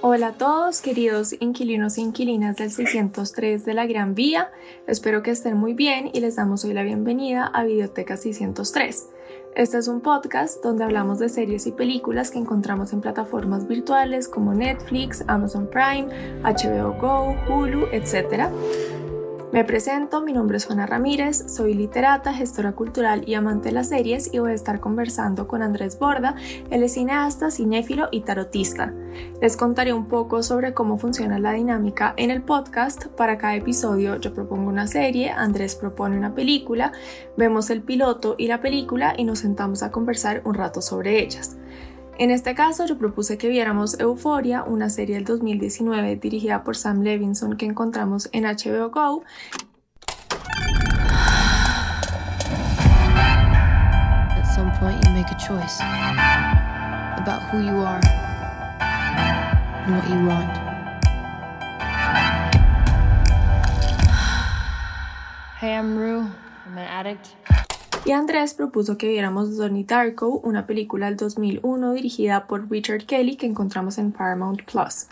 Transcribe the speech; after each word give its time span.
Hola 0.00 0.28
a 0.28 0.32
todos, 0.32 0.80
queridos 0.80 1.34
inquilinos 1.40 1.98
e 1.98 2.00
inquilinas 2.00 2.56
del 2.56 2.70
603 2.70 3.64
de 3.64 3.74
la 3.74 3.86
Gran 3.86 4.14
Vía. 4.14 4.50
Espero 4.86 5.22
que 5.22 5.32
estén 5.32 5.56
muy 5.56 5.74
bien 5.74 6.10
y 6.12 6.20
les 6.20 6.36
damos 6.36 6.64
hoy 6.64 6.72
la 6.72 6.82
bienvenida 6.82 7.46
a 7.46 7.64
Videoteca 7.64 8.16
603. 8.16 9.08
Este 9.54 9.76
es 9.76 9.88
un 9.88 10.00
podcast 10.00 10.62
donde 10.62 10.84
hablamos 10.84 11.18
de 11.18 11.28
series 11.28 11.66
y 11.66 11.72
películas 11.72 12.30
que 12.30 12.38
encontramos 12.38 12.92
en 12.92 13.00
plataformas 13.00 13.66
virtuales 13.66 14.28
como 14.28 14.54
Netflix, 14.54 15.24
Amazon 15.26 15.68
Prime, 15.68 16.06
HBO 16.42 16.92
Go, 17.00 17.36
Hulu, 17.48 17.86
etc. 17.92 18.50
Me 19.50 19.64
presento, 19.64 20.20
mi 20.20 20.34
nombre 20.34 20.58
es 20.58 20.66
Juana 20.66 20.84
Ramírez, 20.84 21.42
soy 21.48 21.72
literata, 21.72 22.34
gestora 22.34 22.72
cultural 22.72 23.22
y 23.26 23.32
amante 23.32 23.70
de 23.70 23.74
las 23.74 23.88
series 23.88 24.32
y 24.34 24.40
voy 24.40 24.50
a 24.50 24.54
estar 24.54 24.78
conversando 24.78 25.48
con 25.48 25.62
Andrés 25.62 25.98
Borda, 25.98 26.36
es 26.70 26.92
cineasta, 26.92 27.50
cinéfilo 27.50 28.08
y 28.12 28.20
tarotista. 28.20 28.92
Les 29.40 29.56
contaré 29.56 29.94
un 29.94 30.06
poco 30.06 30.42
sobre 30.42 30.74
cómo 30.74 30.98
funciona 30.98 31.38
la 31.38 31.52
dinámica 31.52 32.12
en 32.18 32.30
el 32.30 32.42
podcast. 32.42 33.06
Para 33.06 33.38
cada 33.38 33.56
episodio 33.56 34.16
yo 34.16 34.34
propongo 34.34 34.68
una 34.68 34.86
serie, 34.86 35.30
Andrés 35.30 35.74
propone 35.76 36.18
una 36.18 36.34
película, 36.34 36.92
vemos 37.38 37.70
el 37.70 37.80
piloto 37.80 38.34
y 38.36 38.48
la 38.48 38.60
película 38.60 39.14
y 39.16 39.24
nos 39.24 39.38
sentamos 39.38 39.82
a 39.82 39.90
conversar 39.90 40.42
un 40.44 40.54
rato 40.56 40.82
sobre 40.82 41.22
ellas. 41.22 41.56
En 42.20 42.32
este 42.32 42.56
caso, 42.56 42.84
yo 42.84 42.98
propuse 42.98 43.38
que 43.38 43.48
viéramos 43.48 44.00
Euphoria, 44.00 44.64
una 44.64 44.90
serie 44.90 45.14
del 45.14 45.24
2019 45.24 46.16
dirigida 46.16 46.64
por 46.64 46.76
Sam 46.76 47.02
Levinson 47.02 47.56
que 47.56 47.64
encontramos 47.64 48.28
en 48.32 48.42
HBO 48.42 48.90
Go. 48.90 49.22
At 54.36 54.52
some 54.52 54.72
point, 54.80 55.00
you 55.04 55.12
make 55.12 55.30
a 55.30 55.36
choice 55.38 55.80
about 57.18 57.40
who 57.52 57.60
you 57.60 57.78
are 57.86 58.00
and 59.86 59.94
what 59.94 60.08
you 60.10 60.26
want. 60.26 60.50
Hey, 65.60 65.76
I'm 65.76 65.96
Rue. 65.96 66.26
I'm 66.66 66.78
an 66.78 66.88
addict. 66.88 67.36
Y 68.08 68.12
Andrés 68.12 68.54
propuso 68.54 68.96
que 68.96 69.06
viéramos 69.06 69.58
Donnie 69.58 69.84
Darko, 69.84 70.40
una 70.42 70.66
película 70.66 71.06
del 71.08 71.16
2001 71.18 71.92
dirigida 71.92 72.46
por 72.46 72.70
Richard 72.70 73.04
Kelly 73.04 73.36
que 73.36 73.44
encontramos 73.44 73.98
en 73.98 74.12
Paramount 74.12 74.62
Plus. 74.62 75.08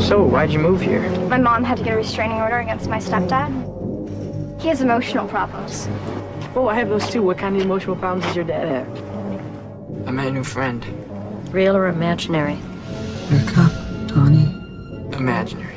So, 0.00 0.24
why'd 0.24 0.50
you 0.50 0.58
move 0.58 0.80
here? 0.80 1.02
My 1.28 1.36
mom 1.36 1.62
had 1.62 1.76
to 1.76 1.84
get 1.84 1.92
a 1.92 1.96
restraining 1.96 2.40
order 2.40 2.60
against 2.60 2.88
my 2.88 2.98
stepdad. 2.98 3.50
He 4.58 4.70
has 4.70 4.80
emotional 4.80 5.28
problems. 5.28 5.88
Oh, 6.54 6.68
I 6.68 6.74
have 6.74 6.88
those 6.88 7.06
too. 7.10 7.22
What 7.22 7.36
kind 7.36 7.54
of 7.54 7.60
emotional 7.60 7.96
problems 7.96 8.24
does 8.24 8.34
your 8.34 8.46
dad 8.46 8.68
have? 8.68 10.08
I 10.08 10.12
met 10.12 10.28
a 10.28 10.30
new 10.30 10.42
friend. 10.42 10.86
Real 11.52 11.76
or 11.76 11.88
imaginary? 11.88 12.56
Wake 13.30 13.58
up, 13.58 13.72
Donnie. 14.08 14.54
Imaginary. 15.12 15.75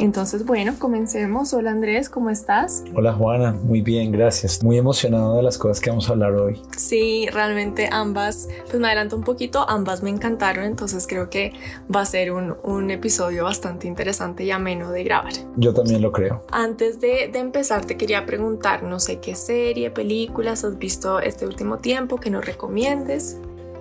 Entonces, 0.00 0.46
bueno, 0.46 0.74
comencemos. 0.78 1.52
Hola 1.52 1.72
Andrés, 1.72 2.08
¿cómo 2.08 2.30
estás? 2.30 2.84
Hola 2.94 3.12
Juana, 3.12 3.52
muy 3.52 3.82
bien, 3.82 4.10
gracias. 4.10 4.64
Muy 4.64 4.78
emocionado 4.78 5.36
de 5.36 5.42
las 5.42 5.58
cosas 5.58 5.78
que 5.78 5.90
vamos 5.90 6.08
a 6.08 6.12
hablar 6.12 6.32
hoy. 6.32 6.62
Sí, 6.74 7.28
realmente 7.30 7.86
ambas, 7.92 8.48
pues 8.64 8.80
me 8.80 8.86
adelanto 8.86 9.14
un 9.14 9.24
poquito, 9.24 9.68
ambas 9.68 10.02
me 10.02 10.08
encantaron, 10.08 10.64
entonces 10.64 11.06
creo 11.06 11.28
que 11.28 11.52
va 11.94 12.00
a 12.00 12.06
ser 12.06 12.32
un, 12.32 12.56
un 12.62 12.90
episodio 12.90 13.44
bastante 13.44 13.88
interesante 13.88 14.42
y 14.42 14.50
ameno 14.50 14.90
de 14.90 15.04
grabar. 15.04 15.34
Yo 15.56 15.74
también 15.74 16.00
lo 16.00 16.12
creo. 16.12 16.46
Antes 16.50 16.98
de, 17.02 17.28
de 17.30 17.38
empezar, 17.38 17.84
te 17.84 17.98
quería 17.98 18.24
preguntar, 18.24 18.82
no 18.82 19.00
sé 19.00 19.18
qué 19.18 19.34
serie, 19.34 19.90
películas 19.90 20.64
has 20.64 20.78
visto 20.78 21.20
este 21.20 21.44
último 21.44 21.76
tiempo 21.76 22.16
que 22.16 22.30
nos 22.30 22.46
recomiendes. 22.46 23.36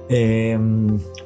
Eh, 0.10 0.60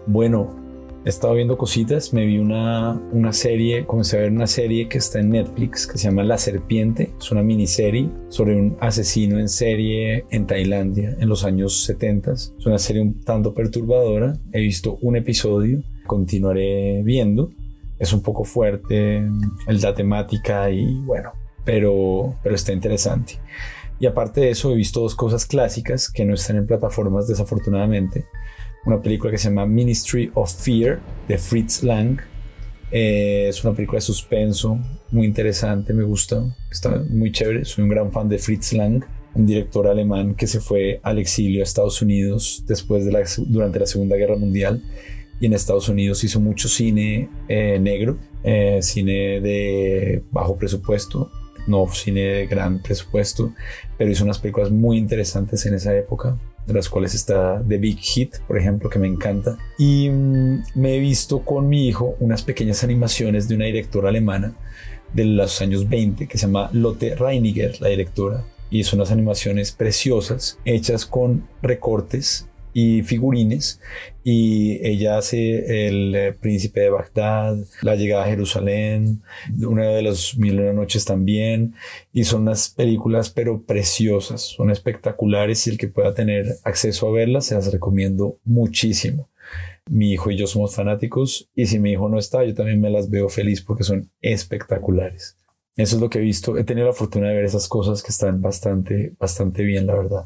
bueno, 0.05 0.62
he 1.05 1.09
estado 1.09 1.33
viendo 1.33 1.57
cositas, 1.57 2.13
me 2.13 2.25
vi 2.25 2.37
una, 2.37 2.93
una 3.11 3.33
serie, 3.33 3.85
comencé 3.85 4.17
a 4.17 4.21
ver 4.21 4.31
una 4.31 4.47
serie 4.47 4.87
que 4.87 4.97
está 4.97 5.19
en 5.19 5.31
Netflix 5.31 5.85
que 5.85 5.97
se 5.97 6.05
llama 6.05 6.23
La 6.23 6.37
Serpiente, 6.37 7.11
es 7.19 7.31
una 7.31 7.43
miniserie 7.43 8.09
sobre 8.29 8.55
un 8.55 8.77
asesino 8.79 9.37
en 9.37 9.49
serie 9.49 10.25
en 10.29 10.47
Tailandia 10.47 11.15
en 11.19 11.27
los 11.27 11.43
años 11.43 11.83
70. 11.83 12.31
Es 12.31 12.53
una 12.65 12.79
serie 12.79 13.01
un 13.01 13.21
tanto 13.21 13.53
perturbadora, 13.53 14.37
he 14.53 14.61
visto 14.61 14.97
un 15.01 15.17
episodio, 15.17 15.81
continuaré 16.07 17.01
viendo, 17.03 17.51
es 17.99 18.13
un 18.13 18.21
poco 18.21 18.45
fuerte 18.45 19.29
la 19.67 19.93
temática 19.93 20.71
y 20.71 21.01
bueno, 21.01 21.33
pero, 21.65 22.35
pero 22.43 22.55
está 22.55 22.71
interesante. 22.71 23.39
Y 23.99 24.05
aparte 24.05 24.41
de 24.41 24.51
eso 24.51 24.71
he 24.71 24.75
visto 24.75 25.01
dos 25.01 25.15
cosas 25.15 25.45
clásicas 25.45 26.09
que 26.09 26.23
no 26.23 26.33
están 26.33 26.55
en 26.55 26.65
plataformas 26.65 27.27
desafortunadamente 27.27 28.25
una 28.85 29.01
película 29.01 29.31
que 29.31 29.37
se 29.37 29.49
llama 29.49 29.65
Ministry 29.65 30.31
of 30.33 30.53
Fear 30.53 30.99
de 31.27 31.37
Fritz 31.37 31.83
Lang. 31.83 32.19
Eh, 32.91 33.47
es 33.49 33.63
una 33.63 33.73
película 33.73 33.97
de 33.97 34.01
suspenso 34.01 34.79
muy 35.11 35.25
interesante, 35.25 35.93
me 35.93 36.03
gusta, 36.03 36.43
está 36.71 37.03
muy 37.09 37.31
chévere. 37.31 37.65
Soy 37.65 37.83
un 37.83 37.89
gran 37.89 38.11
fan 38.11 38.29
de 38.29 38.37
Fritz 38.37 38.73
Lang, 38.73 39.03
un 39.33 39.45
director 39.45 39.87
alemán 39.87 40.35
que 40.35 40.47
se 40.47 40.59
fue 40.59 40.99
al 41.03 41.17
exilio 41.19 41.61
a 41.61 41.63
Estados 41.63 42.01
Unidos 42.01 42.63
después 42.67 43.05
de 43.05 43.11
la, 43.11 43.23
durante 43.47 43.79
la 43.79 43.85
Segunda 43.85 44.15
Guerra 44.15 44.35
Mundial 44.35 44.81
y 45.39 45.45
en 45.47 45.53
Estados 45.53 45.89
Unidos 45.89 46.23
hizo 46.23 46.39
mucho 46.39 46.67
cine 46.67 47.29
eh, 47.47 47.79
negro, 47.79 48.17
eh, 48.43 48.79
cine 48.81 49.41
de 49.41 50.23
bajo 50.31 50.55
presupuesto, 50.55 51.31
no 51.67 51.87
cine 51.87 52.21
de 52.21 52.47
gran 52.47 52.81
presupuesto, 52.81 53.53
pero 53.97 54.11
hizo 54.11 54.23
unas 54.23 54.39
películas 54.39 54.69
muy 54.71 54.97
interesantes 54.97 55.65
en 55.65 55.73
esa 55.73 55.95
época 55.95 56.37
de 56.65 56.73
las 56.73 56.89
cuales 56.89 57.13
está 57.13 57.61
The 57.67 57.77
Big 57.77 57.99
Hit, 57.99 58.37
por 58.47 58.57
ejemplo, 58.57 58.89
que 58.89 58.99
me 58.99 59.07
encanta. 59.07 59.57
Y 59.77 60.09
mm, 60.09 60.63
me 60.75 60.95
he 60.95 60.99
visto 60.99 61.39
con 61.39 61.67
mi 61.67 61.87
hijo 61.87 62.15
unas 62.19 62.43
pequeñas 62.43 62.83
animaciones 62.83 63.47
de 63.47 63.55
una 63.55 63.65
directora 63.65 64.09
alemana 64.09 64.53
de 65.13 65.25
los 65.25 65.61
años 65.61 65.87
20 65.89 66.27
que 66.27 66.37
se 66.37 66.47
llama 66.47 66.69
Lotte 66.73 67.15
Reiniger, 67.17 67.79
la 67.81 67.89
directora. 67.89 68.43
Y 68.69 68.83
son 68.83 68.99
unas 68.99 69.11
animaciones 69.11 69.71
preciosas, 69.71 70.57
hechas 70.65 71.05
con 71.05 71.47
recortes 71.61 72.47
y 72.73 73.03
figurines 73.03 73.79
y 74.23 74.85
ella 74.85 75.17
hace 75.17 75.87
el 75.87 76.15
eh, 76.15 76.33
príncipe 76.33 76.81
de 76.81 76.89
Bagdad, 76.89 77.57
la 77.81 77.95
llegada 77.95 78.23
a 78.23 78.29
Jerusalén, 78.29 79.21
una 79.59 79.89
de 79.89 80.01
las 80.01 80.37
mil 80.37 80.75
noches 80.75 81.05
también 81.05 81.75
y 82.11 82.23
son 82.23 82.43
unas 82.43 82.69
películas 82.69 83.29
pero 83.29 83.61
preciosas, 83.63 84.41
son 84.41 84.71
espectaculares 84.71 85.67
y 85.67 85.71
el 85.71 85.77
que 85.77 85.87
pueda 85.87 86.13
tener 86.13 86.57
acceso 86.63 87.07
a 87.07 87.11
verlas 87.11 87.45
se 87.45 87.55
las 87.55 87.71
recomiendo 87.71 88.37
muchísimo. 88.43 89.29
Mi 89.89 90.13
hijo 90.13 90.31
y 90.31 90.37
yo 90.37 90.47
somos 90.47 90.75
fanáticos 90.75 91.49
y 91.55 91.65
si 91.67 91.77
mi 91.79 91.91
hijo 91.91 92.07
no 92.09 92.17
está 92.17 92.43
yo 92.45 92.53
también 92.53 92.79
me 92.79 92.89
las 92.89 93.09
veo 93.09 93.29
feliz 93.29 93.61
porque 93.61 93.83
son 93.83 94.09
espectaculares. 94.21 95.37
Eso 95.75 95.95
es 95.95 96.01
lo 96.01 96.09
que 96.09 96.19
he 96.19 96.21
visto. 96.21 96.57
He 96.57 96.63
tenido 96.63 96.87
la 96.87 96.93
fortuna 96.93 97.29
de 97.29 97.35
ver 97.35 97.45
esas 97.45 97.67
cosas 97.67 98.03
que 98.03 98.09
están 98.09 98.41
bastante, 98.41 99.13
bastante 99.19 99.63
bien, 99.63 99.87
la 99.87 99.95
verdad. 99.95 100.25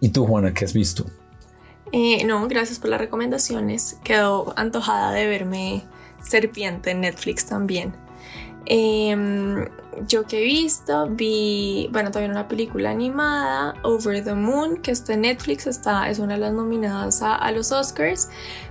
¿Y 0.00 0.08
tú, 0.08 0.26
Juana, 0.26 0.52
qué 0.52 0.64
has 0.64 0.72
visto? 0.72 1.06
Eh, 1.92 2.24
no, 2.24 2.46
gracias 2.48 2.78
por 2.78 2.90
las 2.90 3.00
recomendaciones. 3.00 3.98
Quedo 4.02 4.52
antojada 4.56 5.12
de 5.12 5.26
verme 5.26 5.84
Serpiente 6.22 6.90
en 6.90 7.02
Netflix 7.02 7.46
también. 7.46 7.94
Eh, 8.66 9.68
yo 10.06 10.26
que 10.26 10.42
he 10.42 10.44
visto, 10.44 11.08
vi, 11.08 11.88
bueno, 11.92 12.10
también 12.10 12.32
una 12.32 12.48
película 12.48 12.90
animada, 12.90 13.74
Over 13.82 14.22
the 14.22 14.34
Moon, 14.34 14.78
que 14.78 14.90
está 14.90 15.14
en 15.14 15.22
Netflix, 15.22 15.66
está, 15.66 16.10
es 16.10 16.18
una 16.18 16.34
de 16.34 16.40
las 16.40 16.52
nominadas 16.52 17.22
a, 17.22 17.34
a, 17.36 17.50
los 17.52 17.72
Oscars. 17.72 18.28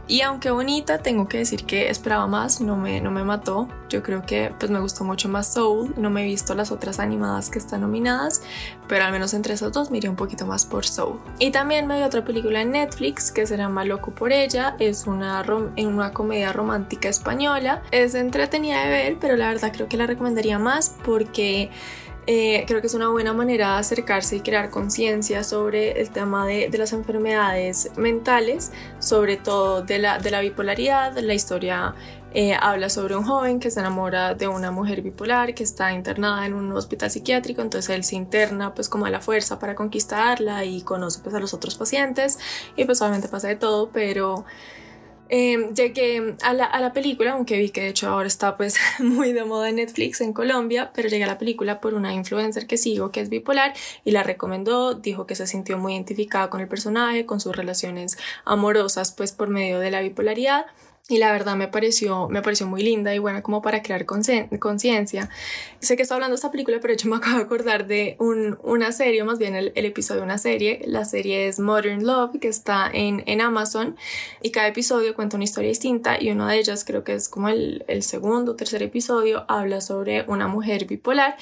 Y 0.08 0.22
aunque 0.22 0.52
bonita, 0.52 1.00
tengo 1.00 1.28
que 1.28 1.40
decir 1.40 1.66
que 1.66 1.90
esperaba 1.90 2.28
más, 2.28 2.62
no 2.62 2.76
me, 2.76 3.02
no 3.02 3.09
me 3.12 3.24
mató. 3.24 3.68
Yo 3.90 4.03
creo 4.03 4.23
que 4.25 4.53
pues 4.59 4.72
me 4.72 4.79
gustó 4.79 5.03
mucho 5.03 5.28
más 5.28 5.53
Soul, 5.53 5.94
no 5.97 6.09
me 6.09 6.22
he 6.23 6.25
visto 6.25 6.53
las 6.53 6.72
otras 6.72 7.00
animadas 7.00 7.50
que 7.50 7.59
están 7.59 7.81
nominadas, 7.81 8.44
pero 8.88 9.06
al 9.06 9.12
menos 9.12 9.34
entre 9.34 9.56
esas 9.56 9.72
dos 9.72 9.91
miré 9.91 10.08
un 10.08 10.16
poquito 10.16 10.46
más 10.46 10.66
por 10.66 10.85
Soul. 10.85 11.20
Y 11.40 11.52
también 11.52 11.87
me 11.87 11.97
vi 11.97 12.03
otra 12.03 12.23
película 12.23 12.61
en 12.61 12.72
Netflix 12.72 13.32
que 13.32 13.47
se 13.47 13.58
llama 13.58 13.84
Loco 13.84 14.11
por 14.11 14.32
ella, 14.32 14.76
es 14.79 15.08
una, 15.08 15.43
una 15.78 16.14
comedia 16.14 16.53
romántica 16.53 17.09
española. 17.09 17.82
Es 17.91 18.16
entretenida 18.16 18.84
de 18.84 18.90
ver, 18.90 19.17
pero 19.20 19.35
la 19.35 19.47
verdad 19.47 19.72
creo 19.73 19.88
que 19.88 19.97
la 19.97 20.05
recomendaría 20.05 20.59
más 20.59 20.90
por 20.90 21.16
porque 21.16 21.70
eh, 22.28 22.66
creo 22.67 22.81
que 22.81 22.88
es 22.88 22.93
una 22.93 23.08
buena 23.08 23.31
manera 23.31 23.73
de 23.73 23.79
acercarse 23.79 24.35
y 24.35 24.40
crear 24.41 24.70
conciencia 24.70 25.46
sobre 25.46 26.02
el 26.02 26.09
tema 26.09 26.46
de, 26.46 26.67
de, 26.70 26.78
las 26.78 26.91
enfermedades 26.91 27.91
mentales, 27.96 28.73
sobre 28.99 29.38
todo 29.38 29.81
de 29.81 29.99
la, 29.99 30.20
de 30.20 30.29
la 30.29 30.41
bipolaridad. 30.41 31.17
La 31.20 31.34
historia 31.34 31.96
eh, 32.37 32.53
habla 32.53 32.90
sobre 32.90 33.16
un 33.16 33.23
joven 33.23 33.61
que 33.61 33.72
se 33.72 33.79
enamora 33.79 34.34
de 34.34 34.49
una 34.49 34.70
mujer 34.70 35.02
bipolar 35.02 35.53
que 35.55 35.64
está 35.64 35.93
internada 35.93 36.46
en 36.46 36.53
un 36.53 36.70
hospital 36.73 37.09
psiquiátrico, 37.09 37.61
entonces 37.61 37.90
él 37.96 38.03
se 38.03 38.17
interna 38.17 38.73
pues 38.76 38.90
como 38.90 39.05
a 39.05 39.09
la 39.09 39.22
fuerza 39.22 39.58
para 39.58 39.73
conquistarla 39.73 40.66
y 40.66 40.82
conoce 40.82 41.22
pues 41.23 41.34
a 41.34 41.40
los 41.40 41.53
otros 41.53 41.76
pacientes 41.76 42.37
y 42.76 42.84
pues 42.84 43.02
obviamente 43.02 43.29
pasa 43.29 43.47
de 43.47 43.55
todo, 43.55 43.90
pero 43.93 44.43
Eh, 45.28 45.72
llegué 45.73 46.35
a 46.43 46.53
la, 46.53 46.66
a 46.66 46.79
la, 46.79 46.93
película, 46.93 47.32
aunque 47.32 47.58
vi 47.58 47.70
que 47.72 47.82
de 47.82 47.87
hecho 47.87 48.08
ahora 48.09 48.28
está 48.28 48.58
pues 48.58 48.78
muy 48.99 49.34
de 49.34 49.43
moda 49.43 49.70
en 49.70 49.78
Netflix 49.78 50.22
en 50.22 50.34
Colombia, 50.34 50.91
pero 50.93 51.09
llegué 51.09 51.23
a 51.23 51.28
la 51.28 51.40
película 51.40 51.81
por 51.81 51.96
una 51.96 52.14
influencer 52.14 52.67
que 52.67 52.78
sigo 52.78 53.09
que 53.11 53.22
es 53.22 53.29
bipolar 53.29 53.73
y 54.03 54.11
la 54.11 54.22
recomendó, 54.22 54.93
dijo 54.93 55.26
que 55.26 55.34
se 55.34 55.47
sintió 55.47 55.79
muy 55.79 55.93
identificada 55.93 56.52
con 56.52 56.61
el 56.61 56.67
personaje, 56.67 57.26
con 57.26 57.40
sus 57.40 57.55
relaciones 57.55 58.17
amorosas 58.46 59.11
pues 59.11 59.31
por 59.31 59.49
medio 59.49 59.79
de 59.79 59.90
la 59.90 60.02
bipolaridad 60.02 60.67
y 61.07 61.19
la 61.19 61.31
verdad 61.31 61.55
me 61.55 61.67
pareció, 61.67 62.28
me 62.29 62.41
pareció 62.41 62.66
muy 62.66 62.81
linda 62.81 63.13
y 63.13 63.19
buena 63.19 63.43
como 63.43 63.61
para 63.61 63.84
crear 63.84 64.05
conciencia. 64.05 65.29
Sé 65.79 65.96
que 65.96 66.02
estoy 66.02 66.16
hablando 66.16 66.31
de 66.34 66.37
esta 66.37 66.49
película, 66.49 66.79
pero 66.81 66.96
yo 66.96 67.07
me 67.09 67.16
acabo 67.17 67.37
de 67.37 67.43
acordar 67.43 67.85
de 67.85 68.16
un, 68.19 68.57
una 68.63 68.91
serie, 68.91 69.23
más 69.23 69.37
bien 69.37 69.55
el, 69.55 69.72
episodio 69.75 70.22
de 70.22 70.25
una 70.25 70.40
serie. 70.40 70.81
La 70.87 71.05
serie 71.05 71.47
es 71.47 71.59
Modern 71.59 72.03
Love, 72.03 72.40
que 72.40 72.47
está 72.47 72.90
en, 72.91 73.22
en 73.28 73.41
Amazon 73.41 73.96
y 74.41 74.49
cada 74.49 74.67
episodio 74.67 75.13
cuenta 75.13 75.35
una 75.35 75.43
historia 75.43 75.69
distinta 75.69 76.19
y 76.19 76.31
una 76.31 76.49
de 76.49 76.57
ellas 76.57 76.84
creo 76.84 77.03
que 77.03 77.13
es 77.13 77.29
como 77.29 77.49
el, 77.49 77.85
el 77.87 78.02
segundo 78.02 78.53
o 78.53 78.55
tercer 78.55 78.81
episodio, 78.81 79.46
habla 79.47 79.81
sobre 79.81 80.23
una 80.28 80.47
mujer 80.47 80.85
bipolar 80.85 81.37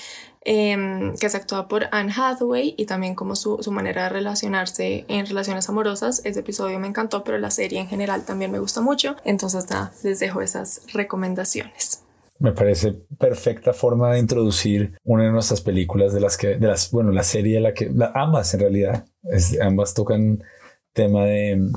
Em, 0.45 1.15
que 1.15 1.27
es 1.27 1.35
actuada 1.35 1.69
por 1.69 1.87
Anne 1.91 2.11
Hathaway 2.13 2.75
y 2.77 2.85
también 2.85 3.15
como 3.15 3.37
su, 3.37 3.59
su, 3.61 3.71
manera 3.71 4.03
de 4.03 4.09
relacionarse 4.09 5.05
en 5.07 5.25
relaciones 5.25 5.69
amorosas. 5.69 6.21
Ese 6.25 6.41
episodio 6.41 6.79
me 6.79 6.87
encantó, 6.87 7.23
pero 7.23 7.37
la 7.37 7.49
serie 7.49 7.79
en 7.79 7.87
general 7.87 8.25
también 8.25 8.51
me 8.51 8.59
gusta 8.59 8.81
mucho. 8.81 9.15
Entonces, 9.23 9.69
nada, 9.69 9.93
les 10.03 10.19
dejo 10.19 10.41
esas 10.41 10.81
recomendaciones. 10.91 12.03
Me 12.39 12.51
parece 12.51 12.91
perfecta 13.17 13.71
forma 13.71 14.11
de 14.11 14.19
introducir 14.19 14.97
una 15.05 15.23
de 15.23 15.31
nuestras 15.31 15.61
películas 15.61 16.13
de 16.13 16.19
las 16.19 16.35
que, 16.35 16.57
de 16.57 16.67
las, 16.67 16.91
bueno, 16.91 17.11
la 17.11 17.23
serie 17.23 17.55
de 17.55 17.61
la 17.61 17.73
que, 17.73 17.89
ambas 18.13 18.53
en 18.53 18.59
realidad, 18.59 19.05
es, 19.23 19.57
ambas 19.61 19.93
tocan 19.93 20.43
tema 20.91 21.23
de 21.23 21.71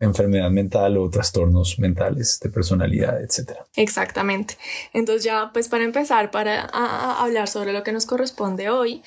enfermedad 0.00 0.50
mental 0.50 0.96
o 0.96 1.08
trastornos 1.10 1.78
mentales 1.78 2.40
de 2.42 2.48
personalidad, 2.48 3.22
etcétera. 3.22 3.66
Exactamente. 3.76 4.56
Entonces 4.94 5.24
ya 5.24 5.50
pues 5.52 5.68
para 5.68 5.84
empezar, 5.84 6.30
para 6.30 6.62
hablar 6.62 7.48
sobre 7.48 7.72
lo 7.72 7.82
que 7.82 7.92
nos 7.92 8.06
corresponde 8.06 8.70
hoy, 8.70 9.02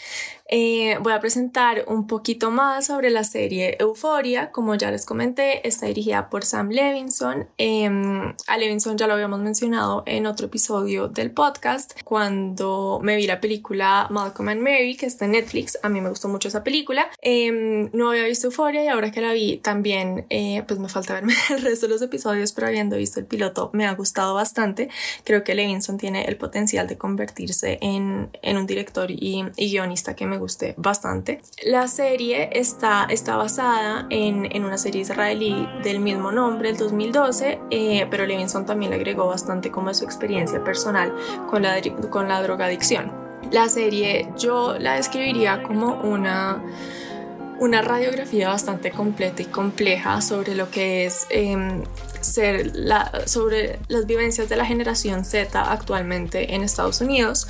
eh, 0.56 1.00
voy 1.02 1.14
a 1.14 1.20
presentar 1.20 1.84
un 1.88 2.06
poquito 2.06 2.52
más 2.52 2.86
sobre 2.86 3.10
la 3.10 3.24
serie 3.24 3.76
Euforia. 3.80 4.52
Como 4.52 4.76
ya 4.76 4.92
les 4.92 5.04
comenté, 5.04 5.68
está 5.68 5.88
dirigida 5.88 6.30
por 6.30 6.46
Sam 6.46 6.70
Levinson. 6.70 7.48
Em, 7.58 8.36
a 8.46 8.58
Levinson 8.60 8.96
ya 8.96 9.08
lo 9.08 9.16
habíamos 9.16 9.40
mencionado 9.40 10.04
en 10.06 10.28
otro 10.28 10.46
episodio 10.46 11.08
del 11.08 11.32
podcast. 11.32 12.00
Cuando 12.04 13.00
me 13.02 13.16
vi 13.16 13.26
la 13.26 13.42
película 13.42 14.06
Malcolm 14.12 14.50
and 14.50 14.62
Mary, 14.62 14.96
que 14.96 15.08
está 15.08 15.26
en 15.26 15.32
Netflix, 15.32 15.80
a 15.82 15.90
mí 15.90 16.02
me 16.02 16.10
gustó 16.10 16.28
mucho 16.28 16.50
esa 16.50 16.64
película. 16.64 17.10
Em, 17.24 17.90
no 17.92 18.12
había 18.12 18.26
visto 18.26 18.46
Euforia 18.46 18.84
y 18.84 18.90
ahora 18.90 19.10
que 19.10 19.22
la 19.22 19.34
vi 19.34 19.58
también, 19.58 20.28
eh, 20.30 20.64
pues 20.68 20.80
me 20.80 20.88
falta 20.88 21.16
verme 21.16 21.34
el 21.50 21.64
resto 21.64 21.88
de 21.88 21.94
los 21.94 22.02
episodios, 22.04 22.52
pero 22.52 22.68
habiendo 22.68 22.96
visto 22.98 23.20
el 23.20 23.26
piloto, 23.26 23.72
me 23.74 23.88
ha 23.88 23.96
gustado 23.96 24.36
bastante. 24.36 24.90
Creo 25.24 25.44
que 25.44 25.56
Levinson 25.56 25.98
tiene 25.98 26.26
el 26.26 26.38
potencial 26.38 26.88
de 26.88 26.96
convertirse 26.96 27.80
en, 27.82 28.30
en 28.44 28.58
un 28.58 28.68
director 28.68 29.10
y, 29.10 29.46
y 29.56 29.72
guionista 29.72 30.16
que 30.16 30.28
me 30.28 30.43
bastante. 30.78 31.42
La 31.66 31.88
serie 31.88 32.50
está, 32.54 33.06
está 33.10 33.36
basada 33.36 34.08
en, 34.10 34.48
en 34.52 34.66
una 34.66 34.78
serie 34.78 35.02
israelí 35.02 35.68
del 35.84 36.00
mismo 36.00 36.32
nombre, 36.32 36.70
el 36.70 36.78
2012, 36.78 37.60
eh, 37.72 38.08
pero 38.10 38.26
Levinson 38.26 38.66
también 38.66 38.92
le 38.92 38.98
agregó 38.98 39.28
bastante 39.28 39.72
como 39.72 39.94
su 39.94 40.06
experiencia 40.06 40.64
personal 40.64 41.14
con 41.50 41.64
la, 41.64 41.82
con 42.10 42.28
la 42.28 42.42
drogadicción. 42.42 43.12
La 43.52 43.70
serie 43.70 44.30
yo 44.38 44.78
la 44.80 44.96
describiría 44.96 45.64
como 45.64 45.96
una 46.02 46.62
una 47.60 47.82
radiografía 47.82 48.50
bastante 48.50 48.92
completa 48.92 49.42
y 49.42 49.46
compleja 49.46 50.22
sobre 50.22 50.56
lo 50.56 50.70
que 50.70 51.06
es 51.06 51.28
eh, 51.30 51.56
ser 52.20 52.76
la, 52.76 53.26
sobre 53.26 53.80
las 53.88 54.06
vivencias 54.06 54.50
de 54.50 54.56
la 54.56 54.66
generación 54.66 55.24
Z 55.24 55.62
actualmente 55.62 56.56
en 56.56 56.64
Estados 56.64 57.00
Unidos 57.02 57.48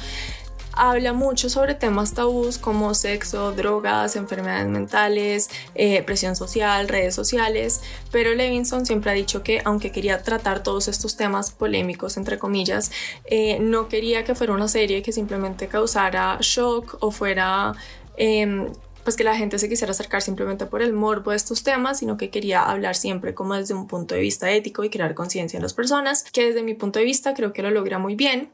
habla 0.75 1.13
mucho 1.13 1.49
sobre 1.49 1.75
temas 1.75 2.13
tabús 2.13 2.57
como 2.57 2.93
sexo, 2.93 3.51
drogas, 3.51 4.15
enfermedades 4.15 4.67
mentales, 4.67 5.49
eh, 5.75 6.03
presión 6.03 6.35
social, 6.35 6.87
redes 6.87 7.15
sociales, 7.15 7.81
pero 8.11 8.33
Levinson 8.33 8.85
siempre 8.85 9.11
ha 9.11 9.13
dicho 9.13 9.43
que 9.43 9.61
aunque 9.65 9.91
quería 9.91 10.21
tratar 10.21 10.63
todos 10.63 10.87
estos 10.87 11.15
temas 11.15 11.51
polémicos, 11.51 12.17
entre 12.17 12.37
comillas, 12.37 12.91
eh, 13.25 13.59
no 13.59 13.87
quería 13.87 14.23
que 14.23 14.35
fuera 14.35 14.53
una 14.53 14.67
serie 14.67 15.01
que 15.01 15.11
simplemente 15.11 15.67
causara 15.67 16.37
shock 16.41 16.97
o 16.99 17.11
fuera... 17.11 17.73
Em, 18.17 18.69
pues 19.03 19.17
que 19.17 19.25
la 19.25 19.35
gente 19.35 19.59
se 19.59 19.67
quisiera 19.67 19.91
acercar 19.91 20.21
simplemente 20.21 20.65
por 20.65 20.81
el 20.81 20.93
morbo 20.93 21.31
de 21.31 21.35
estos 21.35 21.63
temas, 21.63 21.99
sino 21.99 22.15
que 22.15 22.29
quería 22.29 22.61
hablar 22.63 22.95
siempre 22.95 23.33
como 23.33 23.53
desde 23.53 23.73
un 23.73 23.85
punto 23.85 24.15
de 24.15 24.21
vista 24.21 24.49
ético 24.49 24.85
y 24.85 24.89
crear 24.89 25.13
conciencia 25.13 25.57
en 25.57 25.63
las 25.63 25.73
personas, 25.73 26.23
que 26.31 26.45
desde 26.45 26.63
mi 26.63 26.73
punto 26.73 26.99
de 26.99 27.05
vista 27.05 27.33
creo 27.33 27.51
que 27.51 27.61
lo 27.61 27.69
logra 27.69 27.99
muy 27.99 28.15
bien 28.15 28.49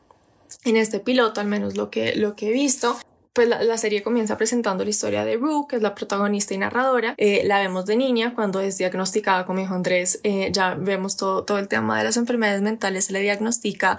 en 0.63 0.77
este 0.77 0.99
piloto, 0.99 1.41
al 1.41 1.47
menos 1.47 1.75
lo 1.75 1.89
que, 1.89 2.15
lo 2.15 2.35
que 2.35 2.49
he 2.49 2.51
visto, 2.51 2.97
pues 3.33 3.47
la, 3.47 3.77
serie 3.77 4.03
comienza 4.03 4.37
presentando 4.37 4.83
la 4.83 4.89
historia 4.89 5.23
de 5.23 5.37
Rue, 5.37 5.65
que 5.69 5.75
es 5.77 5.81
la 5.81 5.95
protagonista 5.95 6.53
y 6.53 6.57
narradora. 6.57 7.13
Eh, 7.17 7.43
la 7.45 7.59
vemos 7.59 7.85
de 7.85 7.95
niña 7.95 8.33
cuando 8.35 8.59
es 8.59 8.77
diagnosticada, 8.77 9.45
como 9.45 9.59
dijo 9.59 9.73
Andrés, 9.73 10.19
eh, 10.23 10.49
ya 10.51 10.75
vemos 10.75 11.15
todo, 11.15 11.45
todo 11.45 11.59
el 11.59 11.67
tema 11.67 11.97
de 11.97 12.03
las 12.03 12.17
enfermedades 12.17 12.61
mentales, 12.61 13.05
se 13.05 13.13
le 13.13 13.21
diagnostica 13.21 13.97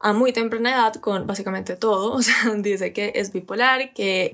a 0.00 0.12
muy 0.12 0.32
temprana 0.32 0.70
edad 0.70 0.94
con 0.94 1.26
básicamente 1.26 1.76
todo. 1.76 2.12
O 2.18 2.22
sea, 2.22 2.54
dice 2.56 2.92
que 2.92 3.12
es 3.14 3.32
bipolar, 3.32 3.92
que 3.92 4.32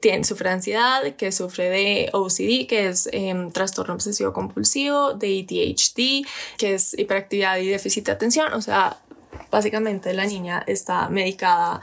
tiene, 0.00 0.24
sufre 0.24 0.50
de 0.50 0.54
ansiedad, 0.56 1.16
que 1.16 1.32
sufre 1.32 1.70
de 1.70 2.10
OCD, 2.12 2.66
que 2.68 2.88
es 2.88 3.08
em, 3.12 3.50
trastorno 3.50 3.94
obsesivo 3.94 4.34
compulsivo, 4.34 5.14
de 5.14 5.40
ADHD, 5.40 6.26
que 6.58 6.74
es 6.74 6.92
hiperactividad 6.98 7.56
y 7.58 7.68
déficit 7.68 8.06
de 8.06 8.12
atención. 8.12 8.52
O 8.52 8.60
sea, 8.60 8.98
básicamente 9.50 10.12
la 10.14 10.26
niña 10.26 10.62
está 10.66 11.08
medicada 11.08 11.80